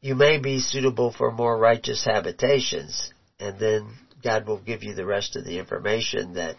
you 0.00 0.14
may 0.14 0.38
be 0.38 0.60
suitable 0.60 1.12
for 1.12 1.30
more 1.30 1.56
righteous 1.58 2.04
habitations. 2.04 3.12
And 3.38 3.58
then 3.58 3.90
God 4.22 4.46
will 4.46 4.58
give 4.58 4.82
you 4.82 4.94
the 4.94 5.06
rest 5.06 5.36
of 5.36 5.44
the 5.44 5.58
information 5.58 6.34
that 6.34 6.56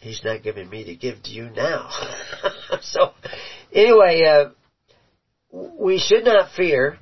He's 0.00 0.24
not 0.24 0.42
giving 0.42 0.68
me 0.68 0.84
to 0.84 0.96
give 0.96 1.22
to 1.24 1.30
you 1.30 1.50
now. 1.50 1.90
so, 2.80 3.12
anyway, 3.72 4.22
uh, 4.24 4.50
we 5.78 5.98
should 5.98 6.24
not 6.24 6.52
fear 6.52 6.98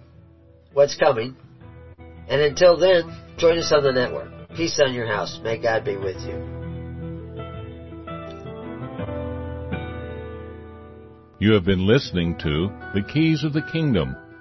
what's 0.73 0.97
coming. 0.97 1.37
And 2.29 2.41
until 2.41 2.77
then, 2.77 3.05
join 3.39 3.59
us 3.59 3.73
on 3.73 3.85
the 3.85 3.93
network. 3.93 4.49
Peace 4.57 4.81
on 4.85 4.93
your 4.93 5.07
house. 5.07 5.39
May 5.43 5.63
God 5.63 5.85
be 5.85 5.97
with 5.97 6.17
you. 6.23 6.57
You 11.39 11.53
have 11.53 11.65
been 11.65 11.87
listening 11.87 12.37
to 12.39 12.69
The 12.95 13.03
Keys 13.03 13.45
of 13.45 13.53
the 13.53 13.63
Kingdom 13.63 14.17